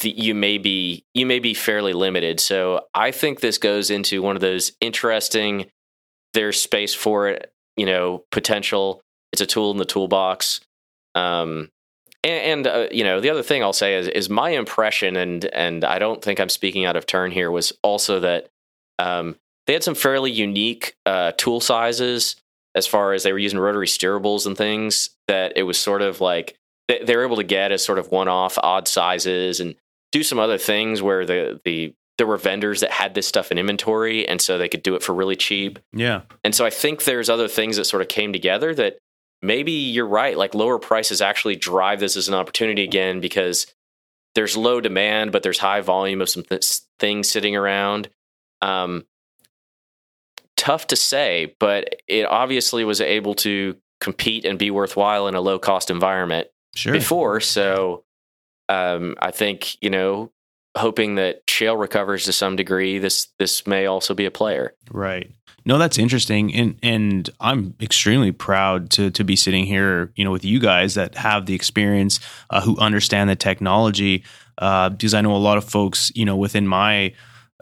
the, 0.00 0.10
you 0.10 0.34
may 0.34 0.58
be 0.58 1.04
you 1.14 1.26
may 1.26 1.38
be 1.38 1.54
fairly 1.54 1.92
limited. 1.92 2.40
So 2.40 2.86
I 2.94 3.10
think 3.10 3.40
this 3.40 3.58
goes 3.58 3.90
into 3.90 4.22
one 4.22 4.36
of 4.36 4.42
those 4.42 4.72
interesting. 4.80 5.66
There's 6.34 6.60
space 6.60 6.94
for 6.94 7.28
it, 7.28 7.52
you 7.76 7.86
know, 7.86 8.24
potential. 8.30 9.00
It's 9.32 9.40
a 9.40 9.46
tool 9.46 9.70
in 9.70 9.78
the 9.78 9.84
toolbox. 9.84 10.60
Um, 11.14 11.70
and, 12.22 12.66
and 12.66 12.66
uh, 12.66 12.88
you 12.90 13.04
know, 13.04 13.20
the 13.20 13.30
other 13.30 13.42
thing 13.42 13.62
I'll 13.62 13.72
say 13.72 13.94
is, 13.94 14.08
is 14.08 14.28
my 14.28 14.50
impression, 14.50 15.16
and 15.16 15.44
and 15.46 15.84
I 15.84 15.98
don't 15.98 16.22
think 16.22 16.40
I'm 16.40 16.48
speaking 16.48 16.84
out 16.84 16.96
of 16.96 17.06
turn 17.06 17.30
here, 17.30 17.50
was 17.50 17.72
also 17.82 18.20
that 18.20 18.48
um, 18.98 19.36
they 19.66 19.72
had 19.72 19.84
some 19.84 19.94
fairly 19.94 20.30
unique 20.30 20.94
uh, 21.06 21.32
tool 21.36 21.60
sizes 21.60 22.36
as 22.76 22.86
far 22.86 23.12
as 23.12 23.22
they 23.22 23.32
were 23.32 23.38
using 23.38 23.58
rotary 23.58 23.86
steerables 23.86 24.46
and 24.46 24.56
things. 24.56 25.10
That 25.26 25.54
it 25.56 25.64
was 25.64 25.78
sort 25.78 26.02
of 26.02 26.20
like 26.20 26.56
they, 26.86 27.02
they 27.02 27.16
were 27.16 27.24
able 27.24 27.36
to 27.36 27.44
get 27.44 27.72
as 27.72 27.84
sort 27.84 27.98
of 27.98 28.10
one-off 28.12 28.58
odd 28.62 28.86
sizes 28.86 29.58
and 29.58 29.74
do 30.12 30.22
some 30.22 30.38
other 30.38 30.58
things 30.58 31.02
where 31.02 31.26
the 31.26 31.60
the 31.64 31.94
there 32.18 32.26
were 32.26 32.36
vendors 32.36 32.80
that 32.80 32.90
had 32.90 33.14
this 33.14 33.26
stuff 33.26 33.50
in 33.50 33.58
inventory, 33.58 34.26
and 34.26 34.40
so 34.40 34.56
they 34.56 34.68
could 34.68 34.82
do 34.82 34.94
it 34.94 35.02
for 35.02 35.14
really 35.14 35.36
cheap. 35.36 35.78
yeah, 35.92 36.22
And 36.44 36.54
so 36.54 36.64
I 36.64 36.70
think 36.70 37.04
there's 37.04 37.28
other 37.28 37.48
things 37.48 37.76
that 37.76 37.84
sort 37.84 38.00
of 38.00 38.08
came 38.08 38.32
together 38.32 38.74
that 38.74 38.96
maybe 39.42 39.72
you're 39.72 40.06
right. 40.06 40.36
Like 40.36 40.54
lower 40.54 40.78
prices 40.78 41.20
actually 41.20 41.56
drive 41.56 42.00
this 42.00 42.16
as 42.16 42.28
an 42.28 42.34
opportunity 42.34 42.82
again 42.84 43.20
because 43.20 43.66
there's 44.34 44.56
low 44.56 44.80
demand, 44.80 45.32
but 45.32 45.42
there's 45.42 45.58
high 45.58 45.82
volume 45.82 46.20
of 46.22 46.28
some 46.28 46.42
th- 46.42 46.62
things 46.98 47.28
sitting 47.28 47.54
around. 47.54 48.08
Um, 48.62 49.04
tough 50.66 50.88
to 50.88 50.96
say, 50.96 51.54
but 51.60 51.94
it 52.08 52.26
obviously 52.26 52.84
was 52.84 53.00
able 53.00 53.34
to 53.36 53.76
compete 54.00 54.44
and 54.44 54.58
be 54.58 54.68
worthwhile 54.68 55.28
in 55.28 55.36
a 55.36 55.40
low 55.40 55.60
cost 55.60 55.90
environment 55.90 56.48
sure. 56.74 56.92
before. 56.92 57.38
So 57.38 58.02
um, 58.68 59.14
I 59.20 59.30
think, 59.30 59.80
you 59.80 59.90
know, 59.90 60.32
hoping 60.76 61.14
that 61.14 61.42
shale 61.48 61.76
recovers 61.76 62.24
to 62.24 62.32
some 62.32 62.56
degree, 62.56 62.98
this 62.98 63.28
this 63.38 63.64
may 63.64 63.86
also 63.86 64.12
be 64.12 64.26
a 64.26 64.30
player. 64.32 64.74
Right. 64.90 65.30
No, 65.64 65.78
that's 65.78 65.98
interesting, 65.98 66.52
and 66.54 66.78
and 66.82 67.30
I'm 67.40 67.74
extremely 67.80 68.32
proud 68.32 68.90
to 68.90 69.10
to 69.10 69.24
be 69.24 69.36
sitting 69.36 69.66
here, 69.66 70.12
you 70.16 70.24
know, 70.24 70.32
with 70.32 70.44
you 70.44 70.58
guys 70.58 70.94
that 70.94 71.14
have 71.16 71.46
the 71.46 71.54
experience, 71.54 72.20
uh, 72.50 72.60
who 72.60 72.76
understand 72.78 73.30
the 73.30 73.36
technology, 73.36 74.24
uh, 74.58 74.90
because 74.90 75.14
I 75.14 75.20
know 75.22 75.34
a 75.34 75.38
lot 75.38 75.58
of 75.58 75.64
folks, 75.64 76.12
you 76.14 76.24
know, 76.24 76.36
within 76.36 76.66
my 76.66 77.14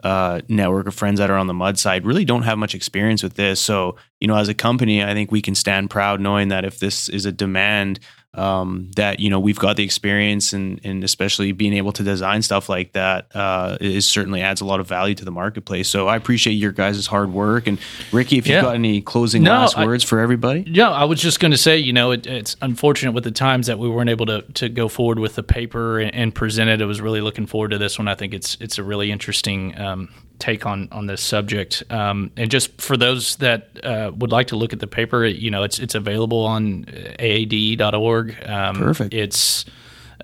uh, 0.03 0.41
network 0.47 0.87
of 0.87 0.93
friends 0.93 1.19
that 1.19 1.29
are 1.29 1.37
on 1.37 1.47
the 1.47 1.53
mud 1.53 1.79
side 1.79 2.05
really 2.05 2.25
don't 2.25 2.43
have 2.43 2.57
much 2.57 2.75
experience 2.75 3.23
with 3.23 3.35
this. 3.35 3.59
So, 3.59 3.95
you 4.19 4.27
know, 4.27 4.35
as 4.35 4.49
a 4.49 4.53
company, 4.53 5.03
I 5.03 5.13
think 5.13 5.31
we 5.31 5.41
can 5.41 5.55
stand 5.55 5.89
proud 5.89 6.19
knowing 6.19 6.49
that 6.49 6.65
if 6.65 6.79
this 6.79 7.09
is 7.09 7.25
a 7.25 7.31
demand 7.31 7.99
um, 8.35 8.91
that 8.95 9.19
you 9.19 9.29
know 9.29 9.39
we've 9.39 9.59
got 9.59 9.75
the 9.75 9.83
experience 9.83 10.53
and 10.53 10.79
and 10.83 11.03
especially 11.03 11.51
being 11.51 11.73
able 11.73 11.91
to 11.93 12.03
design 12.03 12.41
stuff 12.41 12.69
like 12.69 12.93
that 12.93 13.35
uh, 13.35 13.77
is 13.79 14.07
certainly 14.07 14.41
adds 14.41 14.61
a 14.61 14.65
lot 14.65 14.79
of 14.79 14.87
value 14.87 15.15
to 15.15 15.25
the 15.25 15.31
marketplace. 15.31 15.89
So 15.89 16.07
I 16.07 16.15
appreciate 16.15 16.53
your 16.53 16.71
guys' 16.71 17.07
hard 17.07 17.31
work. 17.31 17.67
And 17.67 17.79
Ricky, 18.11 18.37
if 18.37 18.47
you've 18.47 18.61
got 18.61 18.75
any 18.75 19.01
closing 19.01 19.43
no, 19.43 19.51
last 19.51 19.77
I, 19.77 19.85
words 19.85 20.03
for 20.03 20.19
everybody, 20.19 20.65
yeah, 20.67 20.89
I 20.89 21.05
was 21.05 21.21
just 21.21 21.39
going 21.39 21.51
to 21.51 21.57
say, 21.57 21.77
you 21.77 21.93
know, 21.93 22.11
it, 22.11 22.27
it's 22.27 22.55
unfortunate 22.61 23.13
with 23.13 23.23
the 23.23 23.31
times 23.31 23.67
that 23.67 23.79
we 23.79 23.89
weren't 23.89 24.09
able 24.09 24.25
to 24.27 24.41
to 24.41 24.69
go 24.69 24.87
forward 24.87 25.19
with 25.19 25.35
the 25.35 25.43
paper 25.43 25.99
and, 25.99 26.13
and 26.13 26.35
present 26.35 26.69
it. 26.69 26.81
I 26.81 26.85
was 26.85 27.01
really 27.01 27.21
looking 27.21 27.45
forward 27.45 27.71
to 27.71 27.77
this 27.77 27.97
one. 27.97 28.07
I 28.07 28.15
think 28.15 28.33
it's 28.33 28.57
it's 28.59 28.77
a 28.77 28.83
really 28.83 29.11
interesting 29.11 29.77
um, 29.79 30.09
take 30.39 30.65
on 30.65 30.87
on 30.91 31.05
this 31.05 31.21
subject. 31.21 31.83
Um, 31.89 32.31
and 32.37 32.51
just 32.51 32.79
for 32.81 32.97
those 32.97 33.37
that 33.37 33.69
uh, 33.83 34.11
would 34.15 34.31
like 34.31 34.47
to 34.47 34.55
look 34.55 34.73
at 34.73 34.79
the 34.79 34.87
paper, 34.87 35.25
you 35.25 35.51
know, 35.51 35.63
it's 35.63 35.79
it's 35.79 35.95
available 35.95 36.45
on 36.45 36.85
aade.org. 37.19 38.37
Um, 38.45 38.75
Perfect. 38.75 39.13
It's 39.13 39.65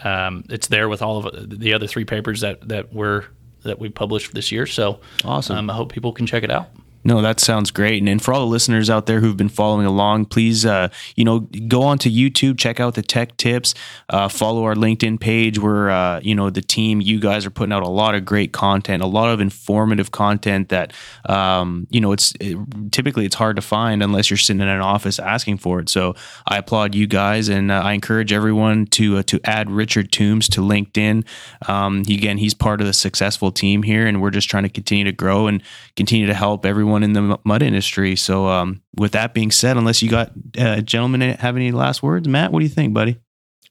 um, 0.01 0.43
it's 0.49 0.67
there 0.67 0.89
with 0.89 1.01
all 1.01 1.25
of 1.25 1.59
the 1.59 1.73
other 1.73 1.87
three 1.87 2.05
papers 2.05 2.41
that 2.41 2.67
that 2.67 2.93
were 2.93 3.25
that 3.63 3.79
we 3.79 3.89
published 3.89 4.33
this 4.33 4.51
year. 4.51 4.65
So 4.65 4.99
awesome! 5.23 5.57
Um, 5.57 5.69
I 5.69 5.73
hope 5.73 5.91
people 5.91 6.13
can 6.13 6.25
check 6.25 6.43
it 6.43 6.51
out. 6.51 6.69
No, 7.03 7.21
that 7.21 7.39
sounds 7.39 7.71
great. 7.71 7.99
And, 7.99 8.07
and 8.07 8.21
for 8.21 8.33
all 8.33 8.41
the 8.41 8.45
listeners 8.45 8.89
out 8.89 9.07
there 9.07 9.21
who've 9.21 9.37
been 9.37 9.49
following 9.49 9.87
along, 9.87 10.25
please, 10.25 10.65
uh, 10.65 10.89
you 11.15 11.23
know, 11.23 11.39
go 11.67 11.81
onto 11.81 12.09
YouTube, 12.09 12.59
check 12.59 12.79
out 12.79 12.93
the 12.93 13.01
tech 13.01 13.37
tips, 13.37 13.73
uh, 14.09 14.27
follow 14.27 14.65
our 14.65 14.75
LinkedIn 14.75 15.19
page 15.19 15.57
where, 15.57 15.89
uh, 15.89 16.19
you 16.21 16.35
know, 16.35 16.51
the 16.51 16.61
team, 16.61 17.01
you 17.01 17.19
guys 17.19 17.45
are 17.45 17.49
putting 17.49 17.73
out 17.73 17.81
a 17.81 17.89
lot 17.89 18.13
of 18.13 18.23
great 18.23 18.51
content, 18.51 19.01
a 19.01 19.07
lot 19.07 19.31
of 19.31 19.39
informative 19.39 20.11
content 20.11 20.69
that, 20.69 20.93
um, 21.27 21.87
you 21.89 21.99
know, 21.99 22.11
it's 22.11 22.33
it, 22.39 22.57
typically 22.91 23.25
it's 23.25 23.35
hard 23.35 23.55
to 23.55 23.61
find 23.63 24.03
unless 24.03 24.29
you're 24.29 24.37
sitting 24.37 24.61
in 24.61 24.67
an 24.67 24.81
office 24.81 25.17
asking 25.17 25.57
for 25.57 25.79
it. 25.79 25.89
So 25.89 26.13
I 26.47 26.57
applaud 26.57 26.93
you 26.93 27.07
guys 27.07 27.49
and 27.49 27.71
uh, 27.71 27.81
I 27.83 27.93
encourage 27.93 28.31
everyone 28.31 28.85
to, 28.87 29.17
uh, 29.17 29.23
to 29.23 29.39
add 29.43 29.71
Richard 29.71 30.11
Toombs 30.11 30.47
to 30.49 30.61
LinkedIn. 30.61 31.25
Um, 31.67 32.01
again, 32.01 32.37
he's 32.37 32.53
part 32.53 32.79
of 32.79 32.85
the 32.85 32.93
successful 32.93 33.51
team 33.51 33.81
here 33.81 34.05
and 34.05 34.21
we're 34.21 34.29
just 34.29 34.49
trying 34.49 34.63
to 34.63 34.69
continue 34.69 35.05
to 35.05 35.11
grow 35.11 35.47
and 35.47 35.63
continue 35.95 36.27
to 36.27 36.33
help 36.35 36.63
everyone 36.63 36.90
everyone 36.91 37.03
in 37.03 37.13
the 37.13 37.39
mud 37.43 37.61
industry. 37.61 38.15
So, 38.15 38.47
um, 38.47 38.81
with 38.97 39.13
that 39.13 39.33
being 39.33 39.51
said, 39.51 39.77
unless 39.77 40.01
you 40.01 40.09
got 40.09 40.31
uh, 40.57 40.81
gentlemen 40.81 41.21
have 41.21 41.55
any 41.55 41.71
last 41.71 42.03
words, 42.03 42.27
Matt, 42.27 42.51
what 42.51 42.59
do 42.59 42.65
you 42.65 42.69
think, 42.69 42.93
buddy? 42.93 43.17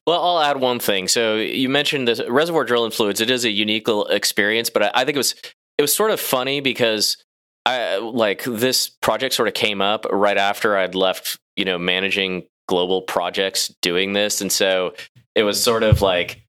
Well, 0.07 0.23
I'll 0.23 0.41
add 0.41 0.61
one 0.61 0.81
thing. 0.81 1.09
So 1.09 1.37
you 1.37 1.69
mentioned 1.69 2.09
the 2.09 2.31
reservoir 2.31 2.65
drilling 2.65 2.91
fluids. 2.91 3.21
It 3.21 3.31
is 3.31 3.45
a 3.45 3.51
unique 3.51 3.87
experience, 4.09 4.71
but 4.71 4.83
I, 4.83 4.91
I 4.95 5.05
think 5.05 5.17
it 5.17 5.19
was 5.19 5.35
it 5.77 5.83
was 5.83 5.95
sort 5.95 6.11
of 6.11 6.19
funny 6.19 6.61
because 6.61 7.23
I 7.67 7.99
like 7.99 8.43
this 8.45 8.89
project 8.89 9.35
sort 9.35 9.49
of 9.49 9.55
came 9.55 9.83
up 9.83 10.07
right 10.11 10.39
after 10.39 10.77
I'd 10.77 10.95
left, 10.95 11.39
you 11.57 11.65
know, 11.65 11.79
managing 11.79 12.47
global 12.67 13.03
projects 13.03 13.69
doing 13.83 14.15
this, 14.15 14.41
and 14.41 14.51
so 14.51 14.95
it 15.35 15.43
was 15.43 15.63
sort 15.63 15.83
of 15.83 16.01
like, 16.01 16.41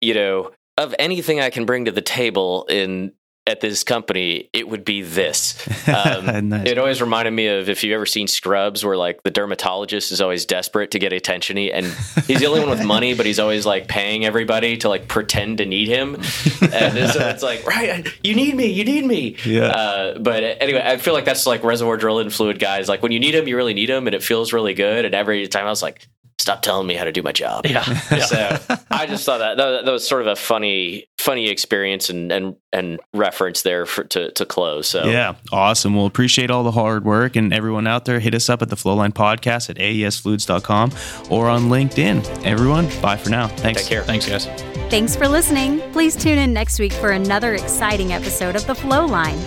you 0.00 0.14
know, 0.14 0.52
of 0.78 0.94
anything 0.98 1.40
I 1.40 1.50
can 1.50 1.66
bring 1.66 1.84
to 1.84 1.92
the 1.92 2.00
table 2.00 2.64
in 2.70 3.12
at 3.48 3.60
this 3.60 3.82
company, 3.82 4.50
it 4.52 4.68
would 4.68 4.84
be 4.84 5.02
this. 5.02 5.56
Um, 5.88 6.50
nice. 6.50 6.66
It 6.66 6.78
always 6.78 7.00
reminded 7.00 7.30
me 7.30 7.46
of 7.46 7.70
if 7.70 7.82
you 7.82 7.94
ever 7.94 8.04
seen 8.04 8.28
Scrubs, 8.28 8.84
where 8.84 8.96
like 8.96 9.22
the 9.22 9.30
dermatologist 9.30 10.12
is 10.12 10.20
always 10.20 10.44
desperate 10.44 10.90
to 10.90 10.98
get 10.98 11.14
attention, 11.14 11.56
and 11.56 11.86
he's 12.26 12.40
the 12.40 12.46
only 12.46 12.60
one 12.60 12.68
with 12.68 12.84
money, 12.84 13.14
but 13.14 13.24
he's 13.24 13.38
always 13.38 13.64
like 13.64 13.88
paying 13.88 14.26
everybody 14.26 14.76
to 14.78 14.88
like 14.88 15.08
pretend 15.08 15.58
to 15.58 15.66
need 15.66 15.88
him. 15.88 16.16
And 16.16 17.10
so 17.10 17.26
it's 17.28 17.42
like, 17.42 17.66
right, 17.66 18.06
you 18.22 18.34
need 18.34 18.54
me, 18.54 18.66
you 18.66 18.84
need 18.84 19.06
me. 19.06 19.36
Yeah. 19.46 19.68
Uh, 19.68 20.18
but 20.18 20.42
anyway, 20.60 20.82
I 20.84 20.98
feel 20.98 21.14
like 21.14 21.24
that's 21.24 21.46
like 21.46 21.64
reservoir 21.64 21.96
drilling 21.96 22.28
fluid 22.28 22.58
guys. 22.58 22.86
Like 22.86 23.02
when 23.02 23.12
you 23.12 23.18
need 23.18 23.34
them, 23.34 23.48
you 23.48 23.56
really 23.56 23.74
need 23.74 23.88
them, 23.88 24.06
and 24.06 24.14
it 24.14 24.22
feels 24.22 24.52
really 24.52 24.74
good. 24.74 25.06
And 25.06 25.14
every 25.14 25.48
time 25.48 25.64
I 25.64 25.70
was 25.70 25.82
like, 25.82 26.06
stop 26.38 26.62
telling 26.62 26.86
me 26.86 26.94
how 26.94 27.04
to 27.04 27.12
do 27.12 27.22
my 27.22 27.32
job. 27.32 27.66
Yeah. 27.66 27.84
yeah. 28.10 28.26
So 28.68 28.76
I 28.90 29.06
just 29.06 29.24
thought 29.24 29.38
that, 29.38 29.56
that, 29.56 29.84
that 29.84 29.90
was 29.90 30.06
sort 30.06 30.22
of 30.22 30.28
a 30.28 30.36
funny 30.36 31.08
funny 31.28 31.50
experience 31.50 32.08
and 32.08 32.32
and 32.32 32.56
and 32.72 32.98
reference 33.12 33.60
there 33.60 33.84
for, 33.84 34.02
to 34.04 34.30
to 34.30 34.46
close. 34.46 34.88
So 34.88 35.04
yeah, 35.04 35.34
awesome. 35.52 35.94
We'll 35.94 36.06
appreciate 36.06 36.50
all 36.50 36.62
the 36.62 36.70
hard 36.70 37.04
work 37.04 37.36
and 37.36 37.52
everyone 37.52 37.86
out 37.86 38.06
there. 38.06 38.18
Hit 38.18 38.34
us 38.34 38.48
up 38.48 38.62
at 38.62 38.70
the 38.70 38.76
Flowline 38.76 39.12
Podcast 39.12 39.68
at 39.68 39.76
aesfluids.com 39.76 40.92
or 41.30 41.50
on 41.50 41.64
LinkedIn. 41.64 42.46
Everyone, 42.46 42.88
bye 43.02 43.18
for 43.18 43.28
now. 43.28 43.46
Thanks. 43.46 43.82
Take 43.82 43.90
care. 43.90 44.02
Thanks, 44.04 44.26
guys. 44.26 44.46
Thanks 44.88 45.14
for 45.14 45.28
listening. 45.28 45.80
Please 45.92 46.16
tune 46.16 46.38
in 46.38 46.54
next 46.54 46.78
week 46.78 46.94
for 46.94 47.10
another 47.10 47.56
exciting 47.56 48.14
episode 48.14 48.56
of 48.56 48.66
the 48.66 48.74
Flow 48.74 49.04
Line. 49.04 49.38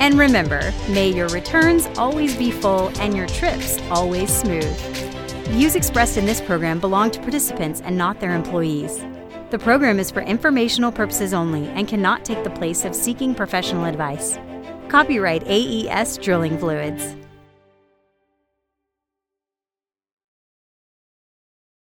And 0.00 0.18
remember, 0.18 0.60
may 0.90 1.08
your 1.08 1.28
returns 1.28 1.86
always 1.96 2.36
be 2.36 2.50
full 2.50 2.92
and 3.00 3.16
your 3.16 3.26
trips 3.26 3.78
always 3.88 4.30
smooth. 4.30 4.76
Views 5.48 5.76
expressed 5.76 6.18
in 6.18 6.26
this 6.26 6.42
program 6.42 6.78
belong 6.78 7.10
to 7.12 7.20
participants 7.20 7.80
and 7.80 7.96
not 7.96 8.20
their 8.20 8.34
employees. 8.34 9.02
The 9.52 9.58
program 9.58 10.00
is 10.00 10.10
for 10.10 10.22
informational 10.22 10.90
purposes 10.90 11.34
only 11.34 11.68
and 11.68 11.86
cannot 11.86 12.24
take 12.24 12.42
the 12.42 12.48
place 12.48 12.86
of 12.86 12.96
seeking 12.96 13.34
professional 13.34 13.84
advice. 13.84 14.38
Copyright 14.88 15.46
AES 15.46 16.16
Drilling 16.16 16.56
Fluids. 16.56 17.21